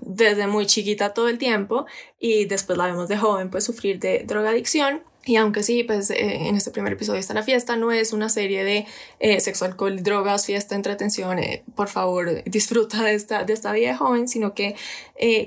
desde 0.00 0.46
muy 0.46 0.66
chiquita 0.66 1.12
todo 1.14 1.28
el 1.28 1.38
tiempo 1.38 1.86
y 2.18 2.44
después 2.44 2.78
la 2.78 2.86
vemos 2.86 3.08
de 3.08 3.16
joven 3.18 3.50
pues 3.50 3.64
sufrir 3.64 3.98
de 3.98 4.24
drogadicción. 4.26 5.02
Y 5.24 5.36
aunque 5.36 5.62
sí, 5.62 5.84
pues 5.84 6.08
eh, 6.08 6.48
en 6.48 6.56
este 6.56 6.70
primer 6.70 6.94
episodio 6.94 7.20
está 7.20 7.34
la 7.34 7.42
fiesta, 7.42 7.76
no 7.76 7.92
es 7.92 8.14
una 8.14 8.30
serie 8.30 8.64
de 8.64 8.86
eh, 9.20 9.40
sexo, 9.40 9.66
alcohol, 9.66 10.02
drogas, 10.02 10.46
fiesta, 10.46 10.74
entretención, 10.74 11.38
eh, 11.38 11.64
por 11.74 11.88
favor 11.88 12.42
disfruta 12.44 13.02
de 13.02 13.14
esta, 13.14 13.44
de 13.44 13.52
esta 13.52 13.72
vida 13.72 13.96
joven, 13.96 14.26
sino 14.26 14.54
que 14.54 14.74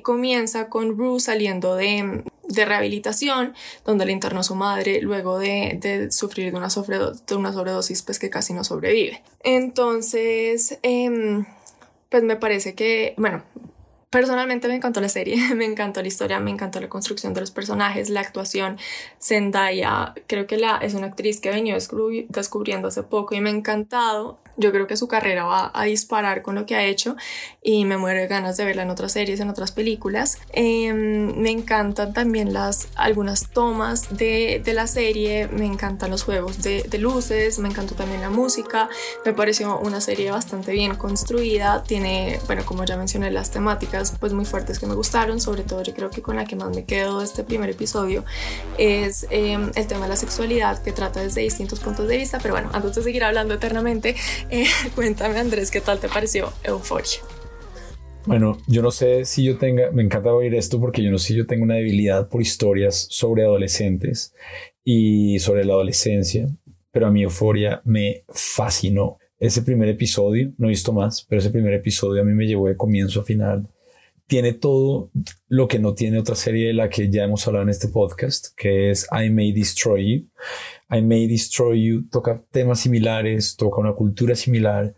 comienza 0.04 0.70
con 0.70 0.96
Bruce 0.96 1.26
saliendo 1.26 1.76
de, 1.76 2.24
de, 2.48 2.66
rehabilitación, 2.66 3.54
donde 3.86 4.06
le 4.06 4.12
internó 4.12 4.44
su 4.44 4.56
madre 4.56 5.02
luego 5.02 5.40
de, 5.40 5.78
de 5.82 6.12
sufrir 6.12 6.52
de 6.52 6.58
una, 6.58 6.68
de 6.70 7.36
una 7.36 7.54
sobredosis, 7.54 8.02
pues 8.02 8.20
que 8.20 8.30
casi 8.30 8.54
no 8.54 8.64
sobrevive. 8.64 9.24
Entonces, 9.44 10.80
em, 10.84 11.46
pues 12.10 12.24
me 12.24 12.36
parece 12.36 12.76
que, 12.76 13.14
bueno, 13.18 13.44
Personalmente 14.12 14.68
me 14.68 14.76
encantó 14.76 15.00
la 15.00 15.08
serie, 15.08 15.38
me 15.56 15.64
encantó 15.64 16.02
la 16.02 16.10
historia, 16.10 16.42
me 16.42 16.52
encantó 16.52 16.82
la 16.82 16.90
construcción 16.90 17.34
de 17.34 17.40
los 17.40 17.52
personajes, 17.52 18.10
la 18.10 18.20
actuación. 18.20 18.78
Zendaya, 19.22 20.14
creo 20.28 20.48
que 20.48 20.58
la, 20.58 20.78
es 20.78 20.94
una 20.96 21.08
actriz 21.08 21.40
que 21.40 21.50
he 21.50 21.54
venido 21.54 21.78
descubriendo 22.28 22.90
hace 22.90 23.04
poco 23.04 23.36
y 23.36 23.40
me 23.40 23.50
ha 23.50 23.54
encantado 23.54 24.38
yo 24.58 24.72
creo 24.72 24.88
que 24.88 24.98
su 24.98 25.08
carrera 25.08 25.46
va 25.46 25.72
a 25.74 25.86
disparar 25.86 26.42
con 26.42 26.56
lo 26.56 26.66
que 26.66 26.76
ha 26.76 26.84
hecho 26.84 27.16
y 27.62 27.86
me 27.86 27.98
muero 27.98 28.20
de 28.20 28.28
ganas 28.28 28.58
de 28.58 28.66
verla 28.66 28.84
en 28.84 28.90
otras 28.90 29.12
series, 29.12 29.40
en 29.40 29.50
otras 29.50 29.72
películas. 29.72 30.38
Em, 30.54 31.36
me 31.38 31.50
encantan 31.50 32.14
también 32.14 32.54
las 32.54 32.90
algunas 32.96 33.50
tomas 33.50 34.18
de, 34.18 34.62
de, 34.64 34.74
la 34.74 34.88
serie, 34.88 35.48
me 35.48 35.66
encantan 35.66 36.12
los 36.12 36.24
juegos 36.24 36.62
de, 36.62 36.84
de, 36.84 36.98
luces, 36.98 37.60
me 37.60 37.70
encantó 37.70 37.96
también 37.96 38.22
la 38.22 38.30
música, 38.30 38.90
me 39.26 39.34
pareció 39.34 39.80
una 39.80 40.02
serie 40.02 40.32
bastante 40.32 40.72
bien 40.72 40.96
construida, 40.96 41.84
tiene, 41.84 42.40
bueno, 42.46 42.64
como 42.66 42.84
ya 42.86 42.98
mencioné, 42.98 43.32
las 43.32 43.52
temáticas 43.52 44.01
pues 44.20 44.34
muy 44.34 44.46
fuertes 44.46 44.80
que 44.80 44.88
me 44.88 44.96
gustaron, 44.96 45.40
sobre 45.40 45.64
todo 45.64 45.84
yo 45.84 45.94
creo 45.94 46.10
que 46.10 46.22
con 46.22 46.36
la 46.36 46.46
que 46.46 46.56
más 46.56 46.76
me 46.76 46.86
quedo 46.86 47.22
este 47.22 47.44
primer 47.44 47.70
episodio 47.70 48.26
es 48.78 49.28
em, 49.30 49.72
el 49.76 49.88
tema 49.88 50.04
de 50.04 50.10
la 50.10 50.16
sexualidad 50.16 50.82
que 50.82 50.92
trata 50.92 51.22
desde 51.22 51.42
distintos 51.42 51.80
puntos 51.80 52.08
de 52.08 52.18
vista, 52.18 52.40
pero 52.42 52.56
bueno, 52.56 52.70
antes 52.74 52.96
de 52.96 53.04
seguir 53.04 53.24
hablando 53.24 53.54
eternamente, 53.54 54.16
eh, 54.50 54.66
cuéntame 54.96 55.40
Andrés, 55.40 55.70
¿qué 55.70 55.82
tal 55.82 56.00
te 56.00 56.10
pareció 56.10 56.52
Euforia? 56.64 57.20
Bueno, 58.26 58.60
yo 58.68 58.84
no 58.84 58.92
sé 58.92 59.26
si 59.26 59.44
yo 59.44 59.58
tenga, 59.58 59.92
me 59.92 60.04
encanta 60.04 60.34
oír 60.34 60.54
esto 60.54 60.80
porque 60.80 61.02
yo 61.02 61.10
no 61.10 61.18
sé 61.18 61.30
si 61.30 61.36
yo 61.36 61.48
tengo 61.48 61.64
una 61.64 61.76
debilidad 61.76 62.30
por 62.30 62.42
historias 62.42 63.08
sobre 63.10 63.44
adolescentes 63.44 64.34
y 64.84 65.40
sobre 65.40 65.66
la 65.66 65.74
adolescencia, 65.74 66.48
pero 66.92 67.08
a 67.08 67.12
mí 67.12 67.24
Euforia 67.24 67.82
me 67.84 68.24
fascinó. 68.30 69.18
Ese 69.40 69.64
primer 69.64 69.90
episodio, 69.90 70.52
no 70.60 70.68
he 70.68 70.70
visto 70.70 70.94
más, 70.94 71.26
pero 71.28 71.40
ese 71.40 71.50
primer 71.50 71.74
episodio 71.74 72.22
a 72.22 72.26
mí 72.26 72.34
me 72.34 72.46
llevó 72.46 72.68
de 72.68 72.78
comienzo 72.78 73.22
a 73.22 73.24
final. 73.24 73.68
Tiene 74.32 74.54
todo 74.54 75.12
lo 75.50 75.68
que 75.68 75.78
no 75.78 75.94
tiene 75.94 76.18
otra 76.18 76.36
serie 76.36 76.68
de 76.68 76.74
la 76.74 76.88
que 76.88 77.10
ya 77.10 77.26
hemos 77.26 77.46
hablado 77.46 77.64
en 77.64 77.70
este 77.70 77.90
podcast, 77.90 78.48
que 78.56 78.90
es 78.90 79.06
I 79.12 79.30
May 79.30 79.52
Destroy 79.52 80.10
You. 80.10 80.30
I 80.90 81.02
May 81.02 81.28
Destroy 81.28 81.86
You 81.86 82.08
toca 82.10 82.42
temas 82.50 82.80
similares, 82.80 83.58
toca 83.58 83.82
una 83.82 83.92
cultura 83.92 84.34
similar, 84.36 84.96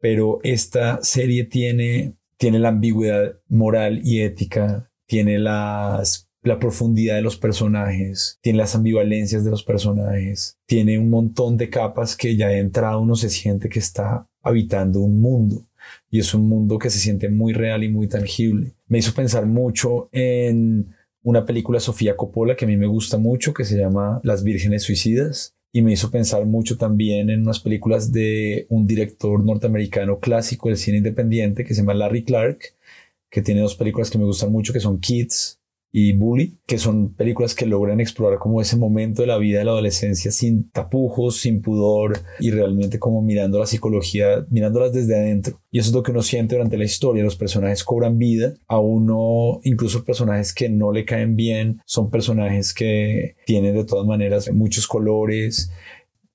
pero 0.00 0.38
esta 0.42 1.02
serie 1.02 1.44
tiene, 1.44 2.18
tiene 2.36 2.58
la 2.58 2.68
ambigüedad 2.68 3.38
moral 3.48 4.02
y 4.04 4.20
ética, 4.20 4.90
tiene 5.06 5.38
las 5.38 6.28
la 6.42 6.58
profundidad 6.58 7.14
de 7.14 7.22
los 7.22 7.38
personajes, 7.38 8.38
tiene 8.42 8.58
las 8.58 8.74
ambivalencias 8.74 9.46
de 9.46 9.50
los 9.50 9.64
personajes, 9.64 10.58
tiene 10.66 10.98
un 10.98 11.08
montón 11.08 11.56
de 11.56 11.70
capas 11.70 12.16
que 12.16 12.36
ya 12.36 12.48
de 12.48 12.58
entrada 12.58 12.98
uno 12.98 13.16
se 13.16 13.30
siente 13.30 13.70
que 13.70 13.78
está 13.78 14.28
habitando 14.42 15.00
un 15.00 15.22
mundo 15.22 15.64
y 16.10 16.20
es 16.20 16.34
un 16.34 16.48
mundo 16.48 16.78
que 16.78 16.90
se 16.90 16.98
siente 16.98 17.28
muy 17.28 17.52
real 17.52 17.84
y 17.84 17.88
muy 17.88 18.08
tangible. 18.08 18.72
Me 18.88 18.98
hizo 18.98 19.14
pensar 19.14 19.46
mucho 19.46 20.08
en 20.12 20.94
una 21.22 21.44
película 21.44 21.78
de 21.78 21.84
Sofía 21.84 22.16
Coppola 22.16 22.54
que 22.54 22.64
a 22.64 22.68
mí 22.68 22.76
me 22.76 22.86
gusta 22.86 23.18
mucho 23.18 23.54
que 23.54 23.64
se 23.64 23.76
llama 23.76 24.20
Las 24.22 24.44
Vírgenes 24.44 24.82
Suicidas 24.82 25.54
y 25.72 25.82
me 25.82 25.92
hizo 25.92 26.10
pensar 26.10 26.44
mucho 26.46 26.76
también 26.76 27.30
en 27.30 27.42
unas 27.42 27.58
películas 27.58 28.12
de 28.12 28.66
un 28.68 28.86
director 28.86 29.42
norteamericano 29.42 30.20
clásico 30.20 30.68
del 30.68 30.78
cine 30.78 30.98
independiente 30.98 31.64
que 31.64 31.74
se 31.74 31.80
llama 31.80 31.94
Larry 31.94 32.24
Clark 32.24 32.74
que 33.30 33.42
tiene 33.42 33.62
dos 33.62 33.74
películas 33.74 34.10
que 34.10 34.18
me 34.18 34.24
gustan 34.24 34.52
mucho 34.52 34.72
que 34.72 34.80
son 34.80 35.00
Kids 35.00 35.58
y 35.96 36.12
Bully, 36.12 36.58
que 36.66 36.76
son 36.76 37.14
películas 37.14 37.54
que 37.54 37.66
logran 37.66 38.00
explorar 38.00 38.40
como 38.40 38.60
ese 38.60 38.76
momento 38.76 39.22
de 39.22 39.28
la 39.28 39.38
vida 39.38 39.60
de 39.60 39.64
la 39.64 39.70
adolescencia 39.70 40.32
sin 40.32 40.68
tapujos, 40.70 41.36
sin 41.36 41.62
pudor 41.62 42.18
y 42.40 42.50
realmente 42.50 42.98
como 42.98 43.22
mirando 43.22 43.60
la 43.60 43.66
psicología, 43.66 44.44
mirándolas 44.50 44.92
desde 44.92 45.14
adentro. 45.14 45.60
Y 45.70 45.78
eso 45.78 45.90
es 45.90 45.94
lo 45.94 46.02
que 46.02 46.10
uno 46.10 46.22
siente 46.22 46.56
durante 46.56 46.78
la 46.78 46.84
historia. 46.84 47.22
Los 47.22 47.36
personajes 47.36 47.84
cobran 47.84 48.18
vida, 48.18 48.54
a 48.66 48.80
uno, 48.80 49.60
incluso 49.62 50.02
personajes 50.02 50.52
que 50.52 50.68
no 50.68 50.90
le 50.90 51.04
caen 51.04 51.36
bien, 51.36 51.80
son 51.86 52.10
personajes 52.10 52.74
que 52.74 53.36
tienen 53.46 53.76
de 53.76 53.84
todas 53.84 54.04
maneras 54.04 54.50
muchos 54.50 54.88
colores, 54.88 55.70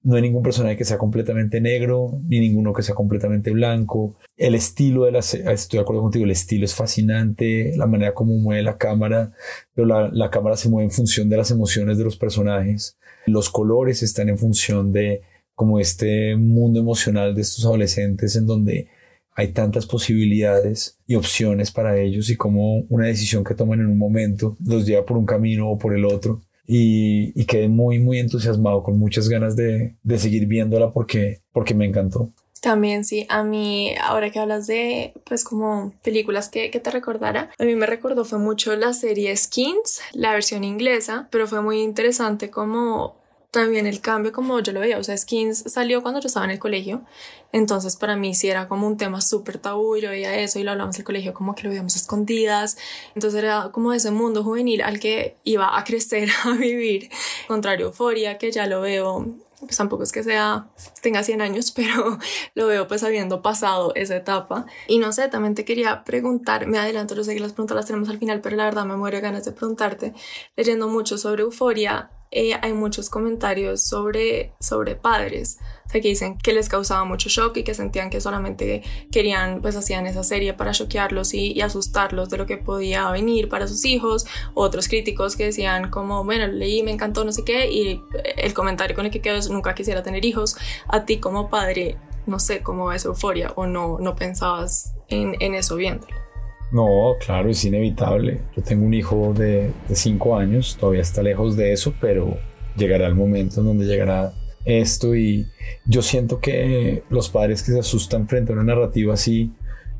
no 0.01 0.15
hay 0.15 0.21
ningún 0.21 0.43
personaje 0.43 0.77
que 0.77 0.85
sea 0.85 0.97
completamente 0.97 1.59
negro, 1.59 2.19
ni 2.27 2.39
ninguno 2.39 2.73
que 2.73 2.83
sea 2.83 2.95
completamente 2.95 3.51
blanco. 3.51 4.15
El 4.37 4.55
estilo 4.55 5.03
de 5.03 5.11
la... 5.11 5.19
Estoy 5.19 5.77
de 5.77 5.79
acuerdo 5.79 6.01
contigo, 6.01 6.25
el 6.25 6.31
estilo 6.31 6.65
es 6.65 6.73
fascinante, 6.73 7.73
la 7.75 7.85
manera 7.85 8.13
como 8.13 8.37
mueve 8.37 8.63
la 8.63 8.77
cámara, 8.77 9.33
pero 9.73 9.87
la, 9.87 10.09
la 10.11 10.29
cámara 10.29 10.55
se 10.55 10.69
mueve 10.69 10.85
en 10.85 10.91
función 10.91 11.29
de 11.29 11.37
las 11.37 11.51
emociones 11.51 11.97
de 11.97 12.05
los 12.05 12.17
personajes. 12.17 12.97
Los 13.25 13.49
colores 13.49 14.01
están 14.01 14.29
en 14.29 14.37
función 14.37 14.93
de 14.93 15.21
como 15.53 15.79
este 15.79 16.37
mundo 16.37 16.79
emocional 16.79 17.35
de 17.35 17.41
estos 17.41 17.65
adolescentes 17.65 18.37
en 18.37 18.45
donde 18.45 18.87
hay 19.35 19.49
tantas 19.49 19.85
posibilidades 19.85 20.97
y 21.05 21.15
opciones 21.15 21.71
para 21.71 21.97
ellos 21.97 22.29
y 22.29 22.37
como 22.37 22.79
una 22.89 23.07
decisión 23.07 23.43
que 23.43 23.55
toman 23.55 23.81
en 23.81 23.87
un 23.87 23.97
momento 23.97 24.57
los 24.65 24.85
lleva 24.85 25.05
por 25.05 25.17
un 25.17 25.25
camino 25.25 25.69
o 25.69 25.77
por 25.77 25.95
el 25.95 26.05
otro 26.05 26.43
y, 26.71 27.45
quedé 27.45 27.67
muy, 27.67 27.97
muy 27.97 28.19
entusiasmado, 28.19 28.83
con 28.83 28.99
muchas 28.99 29.27
ganas 29.27 29.55
de, 29.55 29.95
de, 30.03 30.19
seguir 30.19 30.45
viéndola 30.45 30.91
porque, 30.91 31.41
porque 31.51 31.73
me 31.73 31.85
encantó. 31.85 32.29
También 32.61 33.05
sí, 33.05 33.25
a 33.29 33.43
mí, 33.43 33.95
ahora 34.03 34.29
que 34.29 34.37
hablas 34.37 34.67
de, 34.67 35.13
pues 35.25 35.43
como 35.43 35.93
películas 36.03 36.47
que, 36.47 36.69
que 36.69 36.79
te 36.79 36.91
recordara, 36.91 37.49
a 37.57 37.63
mí 37.63 37.73
me 37.73 37.87
recordó 37.87 38.23
fue 38.23 38.37
mucho 38.37 38.75
la 38.75 38.93
serie 38.93 39.35
Skins, 39.35 40.01
la 40.13 40.31
versión 40.31 40.63
inglesa, 40.63 41.27
pero 41.31 41.47
fue 41.47 41.61
muy 41.61 41.81
interesante 41.81 42.51
como 42.51 43.15
también 43.51 43.87
el 43.87 43.99
cambio 44.01 44.31
como 44.31 44.59
yo 44.59 44.71
lo 44.71 44.79
veía, 44.79 44.97
o 44.99 45.03
sea, 45.03 45.17
Skins 45.17 45.63
salió 45.67 46.03
cuando 46.03 46.19
yo 46.19 46.27
estaba 46.27 46.45
en 46.45 46.51
el 46.51 46.59
colegio, 46.59 47.03
entonces 47.51 47.95
para 47.95 48.15
mí 48.15 48.35
sí 48.35 48.47
era 48.47 48.67
como 48.67 48.85
un 48.85 48.97
tema 48.97 49.21
súper 49.21 49.57
tabú, 49.57 49.97
yo 49.97 50.09
veía 50.09 50.35
eso 50.39 50.59
y 50.59 50.63
lo 50.63 50.71
hablamos 50.71 50.95
en 50.95 51.01
el 51.01 51.05
colegio 51.05 51.33
como 51.33 51.55
que 51.55 51.63
lo 51.63 51.69
veíamos 51.69 51.95
escondidas, 51.95 52.77
entonces 53.15 53.39
era 53.39 53.71
como 53.71 53.93
ese 53.93 54.11
mundo 54.11 54.43
juvenil 54.43 54.81
al 54.83 54.99
que 54.99 55.37
iba 55.43 55.77
a 55.77 55.83
crecer, 55.83 56.29
a 56.45 56.51
vivir, 56.51 57.09
contrario 57.47 57.87
Euforia, 57.87 58.37
que 58.37 58.51
ya 58.51 58.67
lo 58.67 58.81
veo 58.81 59.25
pues 59.59 59.75
tampoco 59.75 60.03
es 60.03 60.13
que 60.13 60.23
sea, 60.23 60.69
tenga 61.01 61.21
100 61.23 61.41
años, 61.41 61.71
pero 61.75 62.17
lo 62.55 62.67
veo 62.67 62.87
pues 62.87 63.03
habiendo 63.03 63.41
pasado 63.41 63.93
esa 63.95 64.15
etapa. 64.15 64.65
Y 64.87 64.99
no 64.99 65.11
sé, 65.11 65.27
también 65.27 65.55
te 65.55 65.65
quería 65.65 66.03
preguntar, 66.05 66.67
me 66.67 66.79
adelanto, 66.79 67.15
yo 67.15 67.25
sé 67.25 67.33
que 67.33 67.41
las 67.41 67.51
preguntas 67.51 67.75
las 67.75 67.85
tenemos 67.85 68.09
al 68.09 68.19
final, 68.19 68.39
pero 68.41 68.55
la 68.55 68.65
verdad 68.65 68.85
me 68.85 68.95
muero 68.95 69.17
de 69.17 69.21
ganas 69.21 69.45
de 69.45 69.51
preguntarte, 69.51 70.13
leyendo 70.55 70.87
mucho 70.87 71.17
sobre 71.17 71.43
euforia, 71.43 72.09
eh, 72.31 72.53
hay 72.61 72.73
muchos 72.73 73.09
comentarios 73.09 73.83
sobre, 73.83 74.53
sobre 74.59 74.95
padres, 74.95 75.57
o 75.87 75.91
que 75.91 76.01
dicen 76.01 76.37
que 76.37 76.53
les 76.53 76.69
causaba 76.69 77.03
mucho 77.03 77.27
shock 77.29 77.57
y 77.57 77.63
que 77.63 77.73
sentían 77.73 78.11
que 78.11 78.21
solamente 78.21 78.83
querían, 79.11 79.61
pues 79.61 79.75
hacían 79.75 80.05
esa 80.05 80.23
serie 80.23 80.53
para 80.53 80.71
choquearlos 80.71 81.33
y, 81.33 81.59
asustarlos 81.61 82.29
de 82.29 82.37
lo 82.37 82.45
que 82.45 82.57
podía 82.57 83.09
venir 83.09 83.49
para 83.49 83.67
sus 83.67 83.83
hijos. 83.85 84.27
Otros 84.53 84.87
críticos 84.87 85.35
que 85.35 85.45
decían 85.45 85.89
como, 85.89 86.23
bueno, 86.23 86.45
leí, 86.47 86.83
me 86.83 86.91
encantó, 86.91 87.25
no 87.25 87.31
sé 87.31 87.43
qué, 87.43 87.71
y 87.71 88.01
el 88.37 88.53
comentario 88.53 88.95
con 88.95 89.05
el 89.05 89.11
que 89.11 89.21
quedo 89.21 89.37
es, 89.37 89.49
nunca 89.49 89.73
quisiera 89.73 90.03
tener 90.03 90.23
hijos. 90.23 90.55
A 90.87 91.05
ti 91.05 91.19
como 91.19 91.49
padre, 91.49 91.97
no 92.27 92.39
sé 92.39 92.61
cómo 92.61 92.91
es 92.91 93.05
euforia 93.05 93.53
o 93.55 93.65
no, 93.65 93.97
no 93.99 94.15
pensabas 94.15 94.93
en, 95.07 95.35
en 95.39 95.55
eso 95.55 95.75
viéndolo. 95.75 96.28
No, 96.71 97.15
claro, 97.19 97.49
es 97.49 97.63
inevitable. 97.65 98.41
Yo 98.55 98.61
tengo 98.61 98.85
un 98.85 98.93
hijo 98.93 99.33
de, 99.33 99.71
cinco 99.93 100.37
años, 100.37 100.77
todavía 100.79 101.01
está 101.01 101.23
lejos 101.23 101.55
de 101.55 101.73
eso, 101.73 101.93
pero 101.99 102.37
llegará 102.77 103.07
el 103.07 103.15
momento 103.15 103.61
en 103.61 103.67
donde 103.67 103.85
llegará 103.85 104.33
esto 104.65 105.15
y 105.15 105.47
yo 105.85 106.01
siento 106.01 106.39
que 106.39 107.03
los 107.09 107.29
padres 107.29 107.63
que 107.63 107.71
se 107.71 107.79
asustan 107.79 108.27
frente 108.27 108.51
a 108.51 108.55
una 108.55 108.63
narrativa 108.63 109.13
así 109.13 109.51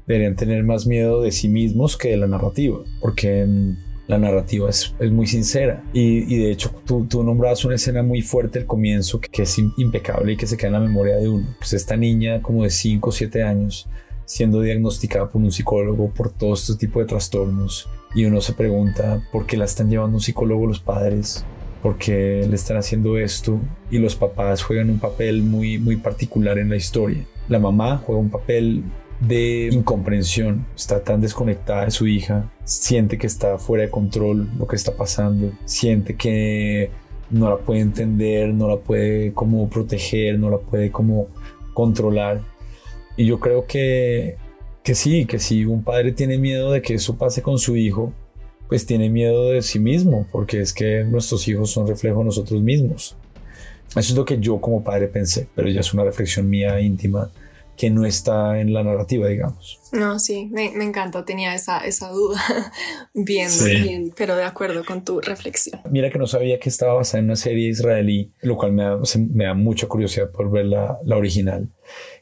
deberían 0.05 0.35
tener 0.35 0.63
más 0.63 0.85
miedo 0.85 1.21
de 1.21 1.31
sí 1.31 1.49
mismos 1.49 1.97
que 1.97 2.09
de 2.09 2.17
la 2.17 2.27
narrativa, 2.27 2.79
porque 3.01 3.45
mm, 3.45 3.77
la 4.07 4.17
narrativa 4.17 4.69
es, 4.69 4.93
es 4.99 5.11
muy 5.11 5.27
sincera 5.27 5.83
y, 5.93 6.37
de 6.37 6.51
hecho 6.51 6.71
tú, 6.85 7.05
tú 7.07 7.23
nombrabas 7.23 7.63
una 7.65 7.75
escena 7.75 8.03
muy 8.03 8.21
fuerte 8.21 8.59
al 8.59 8.65
comienzo 8.65 9.19
que, 9.21 9.43
es 9.43 9.57
impecable 9.77 10.33
y 10.33 10.37
que 10.37 10.47
se 10.47 10.57
queda 10.57 10.67
en 10.67 10.73
la 10.73 10.79
memoria 10.79 11.15
de 11.15 11.29
uno. 11.29 11.47
Pues 11.57 11.73
esta 11.73 11.95
niña 11.95 12.41
como 12.41 12.63
de 12.63 12.71
5 12.71 13.09
o 13.09 13.11
7 13.11 13.43
años 13.43 13.87
siendo 14.29 14.61
diagnosticada 14.61 15.27
por 15.27 15.41
un 15.41 15.51
psicólogo 15.51 16.11
por 16.11 16.29
todo 16.29 16.53
este 16.53 16.75
tipo 16.75 16.99
de 16.99 17.07
trastornos 17.07 17.89
y 18.13 18.25
uno 18.25 18.41
se 18.41 18.53
pregunta 18.53 19.27
por 19.31 19.47
qué 19.47 19.57
la 19.57 19.65
están 19.65 19.89
llevando 19.89 20.17
un 20.17 20.21
psicólogo 20.21 20.67
los 20.67 20.79
padres, 20.79 21.43
por 21.81 21.97
qué 21.97 22.45
le 22.47 22.55
están 22.55 22.77
haciendo 22.77 23.17
esto 23.17 23.59
y 23.89 23.97
los 23.97 24.15
papás 24.15 24.61
juegan 24.61 24.91
un 24.91 24.99
papel 24.99 25.41
muy 25.41 25.79
muy 25.79 25.95
particular 25.95 26.59
en 26.59 26.69
la 26.69 26.75
historia. 26.75 27.25
La 27.47 27.57
mamá 27.57 28.03
juega 28.05 28.21
un 28.21 28.29
papel 28.29 28.83
de 29.19 29.69
incomprensión, 29.71 30.63
está 30.75 31.03
tan 31.03 31.21
desconectada 31.21 31.85
de 31.85 31.91
su 31.91 32.05
hija, 32.05 32.51
siente 32.65 33.17
que 33.17 33.25
está 33.25 33.57
fuera 33.57 33.85
de 33.85 33.89
control 33.89 34.47
lo 34.59 34.67
que 34.67 34.75
está 34.75 34.91
pasando, 34.91 35.51
siente 35.65 36.15
que 36.15 36.91
no 37.31 37.49
la 37.49 37.57
puede 37.57 37.79
entender, 37.79 38.53
no 38.53 38.69
la 38.69 38.77
puede 38.77 39.33
como 39.33 39.67
proteger, 39.69 40.37
no 40.37 40.51
la 40.51 40.59
puede 40.59 40.91
como 40.91 41.29
controlar 41.73 42.41
y 43.19 43.25
yo 43.25 43.37
creo 43.41 43.65
que, 43.67 44.37
que 44.81 44.95
sí, 44.95 45.25
que 45.25 45.39
si 45.39 45.65
un 45.65 45.83
padre 45.83 46.13
tiene 46.13 46.37
miedo 46.37 46.71
de 46.71 46.81
que 46.81 46.93
eso 46.93 47.17
pase 47.17 47.41
con 47.41 47.59
su 47.59 47.75
hijo, 47.75 48.13
pues 48.69 48.85
tiene 48.85 49.09
miedo 49.09 49.49
de 49.49 49.61
sí 49.61 49.77
mismo, 49.77 50.25
porque 50.31 50.61
es 50.61 50.71
que 50.71 51.03
nuestros 51.03 51.45
hijos 51.49 51.69
son 51.69 51.85
reflejo 51.85 52.19
de 52.19 52.25
nosotros 52.25 52.61
mismos. 52.61 53.17
Eso 53.89 53.99
es 53.99 54.15
lo 54.15 54.23
que 54.23 54.39
yo 54.39 54.61
como 54.61 54.85
padre 54.85 55.09
pensé, 55.09 55.49
pero 55.53 55.67
ya 55.67 55.81
es 55.81 55.93
una 55.93 56.05
reflexión 56.05 56.49
mía 56.49 56.79
íntima 56.79 57.29
que 57.75 57.89
no 57.89 58.05
está 58.05 58.61
en 58.61 58.71
la 58.71 58.83
narrativa, 58.83 59.27
digamos. 59.27 59.81
No, 59.91 60.17
sí, 60.17 60.47
me, 60.49 60.71
me 60.71 60.85
encanta, 60.85 61.25
tenía 61.25 61.53
esa, 61.53 61.79
esa 61.79 62.11
duda 62.11 62.41
bien, 63.13 63.49
bien, 63.65 64.13
pero 64.15 64.37
de 64.37 64.45
acuerdo 64.45 64.85
con 64.85 65.03
tu 65.03 65.19
reflexión. 65.19 65.81
Mira 65.89 66.09
que 66.09 66.19
no 66.19 66.27
sabía 66.27 66.57
que 66.57 66.69
estaba 66.69 66.93
basada 66.93 67.19
en 67.19 67.25
una 67.25 67.35
serie 67.35 67.67
israelí, 67.67 68.31
lo 68.43 68.55
cual 68.55 68.71
me 68.71 68.83
da, 68.83 68.97
me 69.33 69.43
da 69.43 69.53
mucha 69.55 69.87
curiosidad 69.87 70.31
por 70.31 70.49
ver 70.49 70.67
la, 70.67 70.97
la 71.03 71.17
original. 71.17 71.67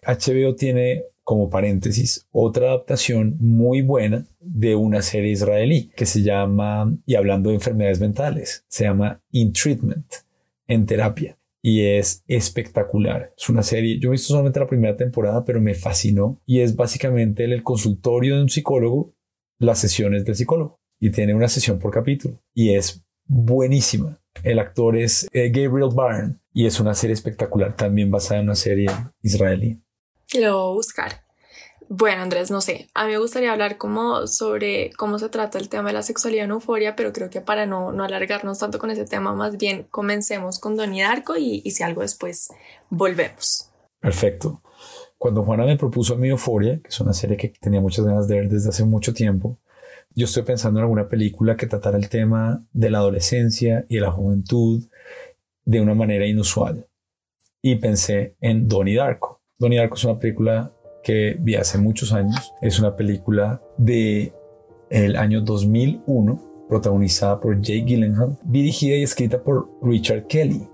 HBO 0.06 0.56
tiene 0.56 1.04
como 1.28 1.50
paréntesis, 1.50 2.26
otra 2.32 2.68
adaptación 2.68 3.36
muy 3.42 3.82
buena 3.82 4.26
de 4.40 4.76
una 4.76 5.02
serie 5.02 5.32
israelí 5.32 5.92
que 5.94 6.06
se 6.06 6.22
llama, 6.22 6.96
y 7.06 7.16
hablando 7.16 7.50
de 7.50 7.56
enfermedades 7.56 8.00
mentales, 8.00 8.64
se 8.70 8.86
llama 8.86 9.22
In 9.32 9.52
Treatment, 9.52 10.06
en 10.68 10.86
terapia 10.86 11.38
y 11.62 11.84
es 11.84 12.24
espectacular. 12.30 13.34
Es 13.38 13.50
una 13.50 13.62
serie, 13.62 14.00
yo 14.00 14.08
he 14.08 14.14
visto 14.14 14.30
solamente 14.30 14.62
la 14.62 14.68
primera 14.68 14.96
temporada, 14.96 15.44
pero 15.44 15.60
me 15.60 15.74
fascinó 15.74 16.40
y 16.46 16.62
es 16.62 16.78
básicamente 16.78 17.44
el, 17.44 17.62
consultorio 17.62 18.38
de 18.38 18.44
un 18.44 18.50
psicólogo, 18.50 19.12
las 19.60 19.80
sesiones 19.80 20.24
del 20.24 20.36
psicólogo 20.36 20.80
y 20.98 21.10
tiene 21.10 21.34
una 21.34 21.50
sesión 21.50 21.78
por 21.78 21.92
capítulo 21.92 22.40
y 22.54 22.74
es 22.74 23.04
buenísima. 23.26 24.18
El 24.44 24.60
actor 24.60 24.96
es 24.96 25.28
eh, 25.34 25.50
Gabriel 25.50 25.90
Byrne 25.94 26.36
y 26.58 26.66
es 26.66 26.80
una 26.80 26.96
serie 26.96 27.14
espectacular, 27.14 27.76
también 27.76 28.10
basada 28.10 28.40
en 28.40 28.48
una 28.48 28.56
serie 28.56 28.90
israelí. 29.22 29.80
Lo 30.34 30.58
voy 30.58 30.72
a 30.72 30.74
buscar. 30.74 31.22
Bueno, 31.88 32.24
Andrés, 32.24 32.50
no 32.50 32.62
sé, 32.62 32.90
a 32.96 33.06
mí 33.06 33.12
me 33.12 33.20
gustaría 33.20 33.52
hablar 33.52 33.78
como 33.78 34.26
sobre 34.26 34.90
cómo 34.98 35.20
se 35.20 35.30
trata 35.30 35.60
el 35.60 35.70
tema 35.70 35.90
de 35.90 35.94
la 35.94 36.02
sexualidad 36.02 36.46
en 36.46 36.52
euforia, 36.52 36.96
pero 36.96 37.14
creo 37.14 37.30
que 37.30 37.42
para 37.42 37.68
no, 37.68 37.92
no 37.92 38.04
alargarnos 38.04 38.58
tanto 38.58 38.80
con 38.80 38.90
ese 38.90 39.06
tema, 39.06 39.36
más 39.36 39.58
bien 39.58 39.84
comencemos 39.92 40.58
con 40.58 40.76
Donnie 40.76 41.04
Darko 41.04 41.38
y, 41.38 41.62
y 41.64 41.70
si 41.70 41.84
algo 41.84 42.02
después 42.02 42.48
volvemos. 42.90 43.70
Perfecto. 44.00 44.64
Cuando 45.20 45.44
Juana 45.44 45.64
me 45.64 45.78
propuso 45.78 46.16
a 46.16 46.18
mi 46.18 46.30
Euforia, 46.30 46.80
que 46.80 46.88
es 46.88 47.00
una 47.00 47.14
serie 47.14 47.38
que 47.38 47.50
tenía 47.50 47.82
muchas 47.82 48.04
ganas 48.04 48.28
de 48.28 48.34
ver 48.34 48.50
desde 48.50 48.70
hace 48.70 48.84
mucho 48.84 49.14
tiempo, 49.14 49.60
yo 50.16 50.26
estoy 50.26 50.42
pensando 50.42 50.80
en 50.80 50.86
alguna 50.86 51.08
película 51.08 51.56
que 51.56 51.68
tratara 51.68 52.00
el 52.00 52.10
tema 52.10 52.66
de 52.74 52.90
la 52.90 52.98
adolescencia 52.98 53.86
y 53.90 53.98
de 53.98 54.02
la 54.02 54.12
juventud 54.12 54.82
de 55.68 55.82
una 55.82 55.94
manera 55.94 56.26
inusual. 56.26 56.88
Y 57.62 57.76
pensé 57.76 58.36
en 58.40 58.68
Donnie 58.68 58.96
Darko. 58.96 59.42
Donnie 59.60 59.78
Darko 59.78 59.96
es 59.96 60.06
una 60.06 60.18
película 60.18 60.72
que 61.04 61.36
vi 61.40 61.56
hace 61.56 61.78
muchos 61.78 62.14
años. 62.14 62.54
Es 62.62 62.80
una 62.80 62.96
película 62.96 63.62
de 63.78 64.32
el 64.90 65.18
año 65.18 65.42
2001 65.42 66.42
protagonizada 66.70 67.40
por 67.40 67.60
Jake 67.62 67.84
Gyllenhaal, 67.86 68.38
dirigida 68.44 68.96
y 68.96 69.04
escrita 69.04 69.44
por 69.44 69.70
Richard 69.82 70.28
Kelly. 70.28 70.66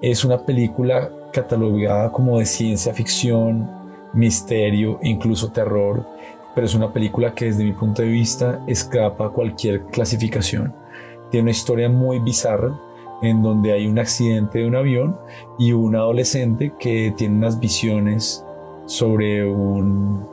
Es 0.00 0.24
una 0.24 0.46
película 0.46 1.10
catalogada 1.32 2.12
como 2.12 2.38
de 2.38 2.46
ciencia 2.46 2.94
ficción, 2.94 3.68
misterio 4.14 5.00
incluso 5.02 5.50
terror, 5.50 6.06
pero 6.54 6.66
es 6.66 6.74
una 6.74 6.92
película 6.92 7.34
que 7.34 7.46
desde 7.46 7.64
mi 7.64 7.72
punto 7.72 8.02
de 8.02 8.08
vista 8.08 8.64
escapa 8.68 9.26
a 9.26 9.30
cualquier 9.30 9.82
clasificación. 9.86 10.72
Tiene 11.30 11.42
una 11.42 11.50
historia 11.50 11.88
muy 11.88 12.20
bizarra 12.20 12.78
en 13.22 13.42
donde 13.42 13.72
hay 13.72 13.86
un 13.86 13.98
accidente 13.98 14.60
de 14.60 14.66
un 14.66 14.76
avión 14.76 15.16
y 15.58 15.72
un 15.72 15.96
adolescente 15.96 16.72
que 16.78 17.12
tiene 17.16 17.36
unas 17.36 17.58
visiones 17.58 18.44
sobre 18.86 19.44
un 19.44 20.26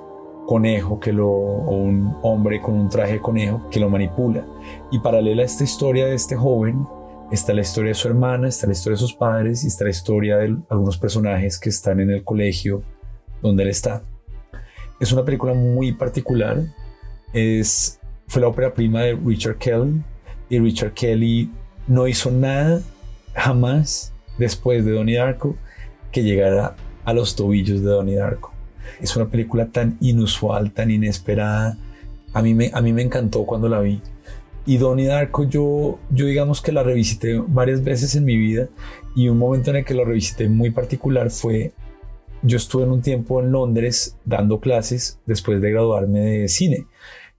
conejo 0.46 1.00
que 1.00 1.12
lo, 1.12 1.30
un 1.30 2.16
hombre 2.22 2.62
con 2.62 2.76
un 2.76 2.90
traje 2.90 3.20
conejo 3.20 3.68
que 3.70 3.80
lo 3.80 3.90
manipula. 3.90 4.46
Y 4.92 5.00
paralela 5.00 5.42
a 5.42 5.46
esta 5.46 5.64
historia 5.64 6.06
de 6.06 6.16
este 6.16 6.36
joven, 6.36 6.86
está 7.32 7.54
la 7.54 7.62
historia 7.62 7.90
de 7.90 7.96
su 7.96 8.08
hermana, 8.08 8.48
está 8.48 8.68
la 8.68 8.74
historia 8.74 8.96
de 8.96 9.02
sus 9.02 9.14
padres 9.14 9.64
y 9.64 9.68
está 9.68 9.86
la 9.86 9.90
historia 9.90 10.38
de 10.38 10.58
algunos 10.70 10.98
personajes 10.98 11.60
que 11.60 11.70
están 11.70 12.00
en 12.00 12.12
el 12.12 12.24
colegio 12.24 12.84
donde 13.42 13.64
él 13.64 13.70
está. 13.70 14.04
Es 15.00 15.12
una 15.12 15.26
película 15.26 15.54
muy 15.54 15.92
particular. 15.92 16.62
Es, 17.34 18.00
fue 18.28 18.42
la 18.42 18.48
ópera 18.48 18.74
prima 18.74 19.02
de 19.02 19.14
Richard 19.14 19.58
Kelly 19.58 20.02
y 20.50 20.60
Richard 20.60 20.94
Kelly 20.94 21.52
no 21.88 22.08
hizo 22.08 22.32
nada 22.32 22.82
jamás 23.34 24.14
después 24.38 24.86
de 24.86 24.92
Donnie 24.92 25.16
Darko 25.18 25.56
que 26.12 26.24
llegara 26.24 26.76
a 27.04 27.14
los 27.14 27.36
tobillos 27.36 27.82
de 27.82 27.88
Donnie 27.88 28.16
Darko. 28.16 28.52
Es 29.02 29.16
una 29.16 29.28
película 29.28 29.68
tan 29.68 29.98
inusual, 30.02 30.72
tan 30.72 30.90
inesperada. 30.90 31.78
A 32.34 32.42
mí 32.42 32.54
me, 32.54 32.72
a 32.74 32.82
mí 32.82 32.94
me 32.94 33.02
encantó 33.02 33.46
cuando 33.46 33.70
la 33.70 33.80
vi. 33.82 34.02
Y 34.66 34.78
Donnie 34.78 35.08
Darko 35.08 35.44
yo, 35.44 36.00
yo 36.10 36.26
digamos 36.26 36.62
que 36.62 36.72
la 36.72 36.84
revisité 36.84 37.42
varias 37.48 37.84
veces 37.84 38.16
en 38.16 38.26
mi 38.26 38.38
vida 38.38 38.68
y 39.16 39.30
un 39.30 39.38
momento 39.38 39.70
en 39.70 39.78
el 39.78 39.86
que 39.86 39.94
la 39.94 40.04
revisité 40.04 40.50
muy 40.50 40.72
particular 40.72 41.30
fue, 41.30 41.74
yo 42.42 42.58
estuve 42.58 42.84
en 42.84 42.92
un 42.92 43.02
tiempo 43.02 43.42
en 43.42 43.52
Londres 43.52 44.18
dando 44.26 44.60
clases 44.60 45.20
después 45.26 45.62
de 45.62 45.72
graduarme 45.72 46.20
de 46.20 46.48
cine 46.48 46.86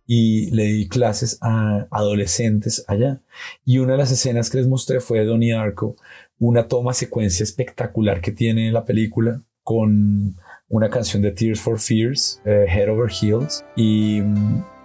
y 0.07 0.51
le 0.53 0.65
di 0.65 0.89
clases 0.89 1.39
a 1.41 1.87
adolescentes 1.91 2.85
allá. 2.89 3.21
Y 3.65 3.79
una 3.79 3.93
de 3.93 3.99
las 3.99 4.13
escenas 4.13 4.51
que 4.51 4.59
les 4.59 4.69
mostré 4.69 5.01
fue 5.01 5.25
Donnie 5.25 5.53
Darko, 5.53 5.97
una 6.39 6.69
toma 6.69 6.93
secuencia 6.93 7.45
espectacular 7.45 8.21
que 8.21 8.33
tiene 8.33 8.71
la 8.73 8.85
película 8.85 9.41
con 9.63 10.37
una 10.69 10.91
canción 10.91 11.23
de 11.23 11.33
Tears 11.33 11.61
for 11.61 11.79
Fears, 11.79 12.41
eh, 12.45 12.67
Head 12.69 12.91
Over 12.91 13.11
Heels, 13.11 13.65
y, 13.75 14.19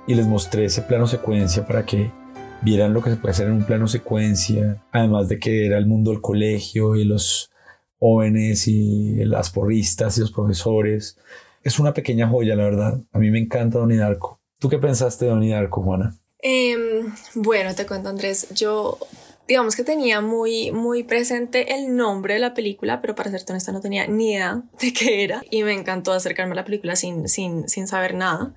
y 0.08 0.16
les 0.16 0.26
mostré 0.28 0.66
ese 0.66 0.82
plano 0.82 1.08
secuencia 1.08 1.66
para 1.66 1.86
que 1.86 2.10
vieran 2.62 2.94
lo 2.94 3.02
que 3.02 3.12
se 3.12 3.16
puede 3.18 3.32
hacer 3.32 3.48
en 3.48 3.54
un 3.54 3.64
plano 3.64 3.88
secuencia, 3.88 4.82
además 4.92 5.28
de 5.28 5.40
que 5.40 5.66
era 5.66 5.78
el 5.78 5.88
mundo 5.88 6.12
del 6.12 6.22
colegio 6.22 6.96
y 6.96 7.06
los 7.06 7.52
jóvenes 8.00 8.68
y 8.68 9.24
las 9.26 9.52
porristas 9.52 10.18
y 10.18 10.22
los 10.22 10.32
profesores. 10.32 11.18
Es 11.64 11.80
una 11.80 11.94
pequeña 11.94 12.28
joya, 12.28 12.56
la 12.56 12.64
verdad. 12.64 13.00
A 13.12 13.20
mí 13.20 13.30
me 13.30 13.40
encanta 13.40 13.78
Donnie 13.78 13.98
Darko. 13.98 14.41
¿Tú 14.62 14.70
qué 14.70 14.78
pensaste 14.78 15.26
de 15.26 15.32
Donnie 15.32 15.50
Darko, 15.50 15.82
Juana? 15.82 16.16
Em, 16.38 17.12
bueno, 17.34 17.74
te 17.74 17.88
cuento, 17.88 18.10
Andrés. 18.10 18.48
Yo, 18.54 19.00
digamos 19.48 19.76
que 19.76 19.84
tenía 19.84 20.22
muy, 20.22 20.72
muy 20.72 21.02
presente 21.02 21.74
el 21.74 21.96
nombre 21.96 22.36
de 22.36 22.42
la 22.42 22.54
película, 22.54 23.02
pero 23.02 23.16
para 23.16 23.32
serte 23.32 23.54
honesta 23.54 23.72
no 23.72 23.82
tenía 23.82 24.06
ni 24.06 24.34
idea 24.34 24.62
de 24.80 24.94
qué 24.94 25.24
era. 25.24 25.42
Y 25.50 25.64
me 25.64 25.74
encantó 25.74 26.14
acercarme 26.14 26.52
a 26.52 26.58
la 26.58 26.66
película 26.66 26.96
sin, 26.96 27.28
sin, 27.28 27.68
sin 27.68 27.88
saber 27.88 28.14
nada. 28.14 28.54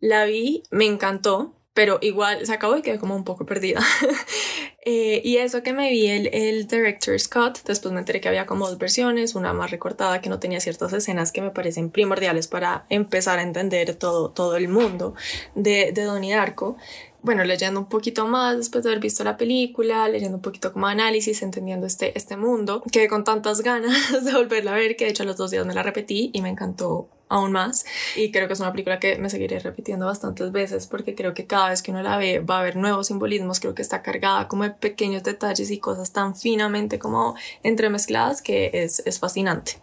La 0.00 0.24
vi, 0.24 0.64
me 0.72 0.86
encantó 0.86 1.54
pero 1.78 2.00
igual 2.00 2.44
se 2.44 2.52
acabó 2.52 2.76
y 2.76 2.82
quedé 2.82 2.98
como 2.98 3.14
un 3.14 3.22
poco 3.22 3.46
perdida. 3.46 3.80
eh, 4.90 5.20
y 5.22 5.36
eso 5.36 5.62
que 5.62 5.74
me 5.74 5.90
vi 5.90 6.06
el, 6.06 6.30
el 6.32 6.66
Director's 6.66 7.28
Cut, 7.28 7.58
después 7.66 7.92
me 7.92 8.00
enteré 8.00 8.22
que 8.22 8.28
había 8.28 8.46
como 8.46 8.66
dos 8.66 8.78
versiones, 8.78 9.34
una 9.34 9.52
más 9.52 9.70
recortada 9.70 10.22
que 10.22 10.30
no 10.30 10.38
tenía 10.38 10.60
ciertas 10.60 10.94
escenas 10.94 11.30
que 11.30 11.42
me 11.42 11.50
parecen 11.50 11.90
primordiales 11.90 12.46
para 12.46 12.86
empezar 12.88 13.38
a 13.38 13.42
entender 13.42 13.96
todo, 13.96 14.30
todo 14.30 14.56
el 14.56 14.68
mundo 14.68 15.14
de, 15.54 15.92
de 15.92 16.04
Donnie 16.04 16.34
Darko. 16.34 16.78
Bueno, 17.20 17.44
leyendo 17.44 17.80
un 17.80 17.90
poquito 17.90 18.26
más 18.26 18.56
después 18.56 18.82
de 18.82 18.88
haber 18.88 19.02
visto 19.02 19.24
la 19.24 19.36
película, 19.36 20.08
leyendo 20.08 20.38
un 20.38 20.42
poquito 20.42 20.72
como 20.72 20.86
análisis, 20.86 21.42
entendiendo 21.42 21.86
este, 21.86 22.16
este 22.16 22.38
mundo, 22.38 22.82
quedé 22.90 23.08
con 23.08 23.24
tantas 23.24 23.60
ganas 23.60 24.24
de 24.24 24.32
volverla 24.32 24.72
a 24.72 24.76
ver 24.76 24.96
que 24.96 25.04
de 25.04 25.10
hecho 25.10 25.24
los 25.24 25.36
dos 25.36 25.50
días 25.50 25.66
me 25.66 25.74
la 25.74 25.82
repetí 25.82 26.30
y 26.32 26.40
me 26.40 26.48
encantó 26.48 27.10
aún 27.28 27.52
más. 27.52 27.84
Y 28.16 28.30
creo 28.30 28.46
que 28.46 28.54
es 28.54 28.60
una 28.60 28.72
película 28.72 28.98
que 28.98 29.18
me 29.18 29.30
seguiré 29.30 29.58
repitiendo 29.58 30.06
bastantes 30.06 30.52
veces 30.52 30.86
porque 30.86 31.14
creo 31.14 31.34
que 31.34 31.46
cada 31.46 31.70
vez 31.70 31.82
que 31.82 31.90
uno 31.90 32.02
la 32.02 32.16
ve 32.16 32.40
va 32.40 32.56
a 32.56 32.60
haber 32.60 32.76
nuevos 32.76 33.08
simbolismos. 33.08 33.60
Creo 33.60 33.74
que 33.74 33.82
está 33.82 34.02
cargada 34.02 34.48
como 34.48 34.64
de 34.64 34.70
pequeños 34.70 35.22
detalles 35.22 35.70
y 35.70 35.78
cosas 35.78 36.12
tan 36.12 36.34
finamente 36.34 36.98
como 36.98 37.34
entremezcladas 37.62 38.42
que 38.42 38.70
es, 38.72 39.02
es 39.06 39.18
fascinante. 39.18 39.78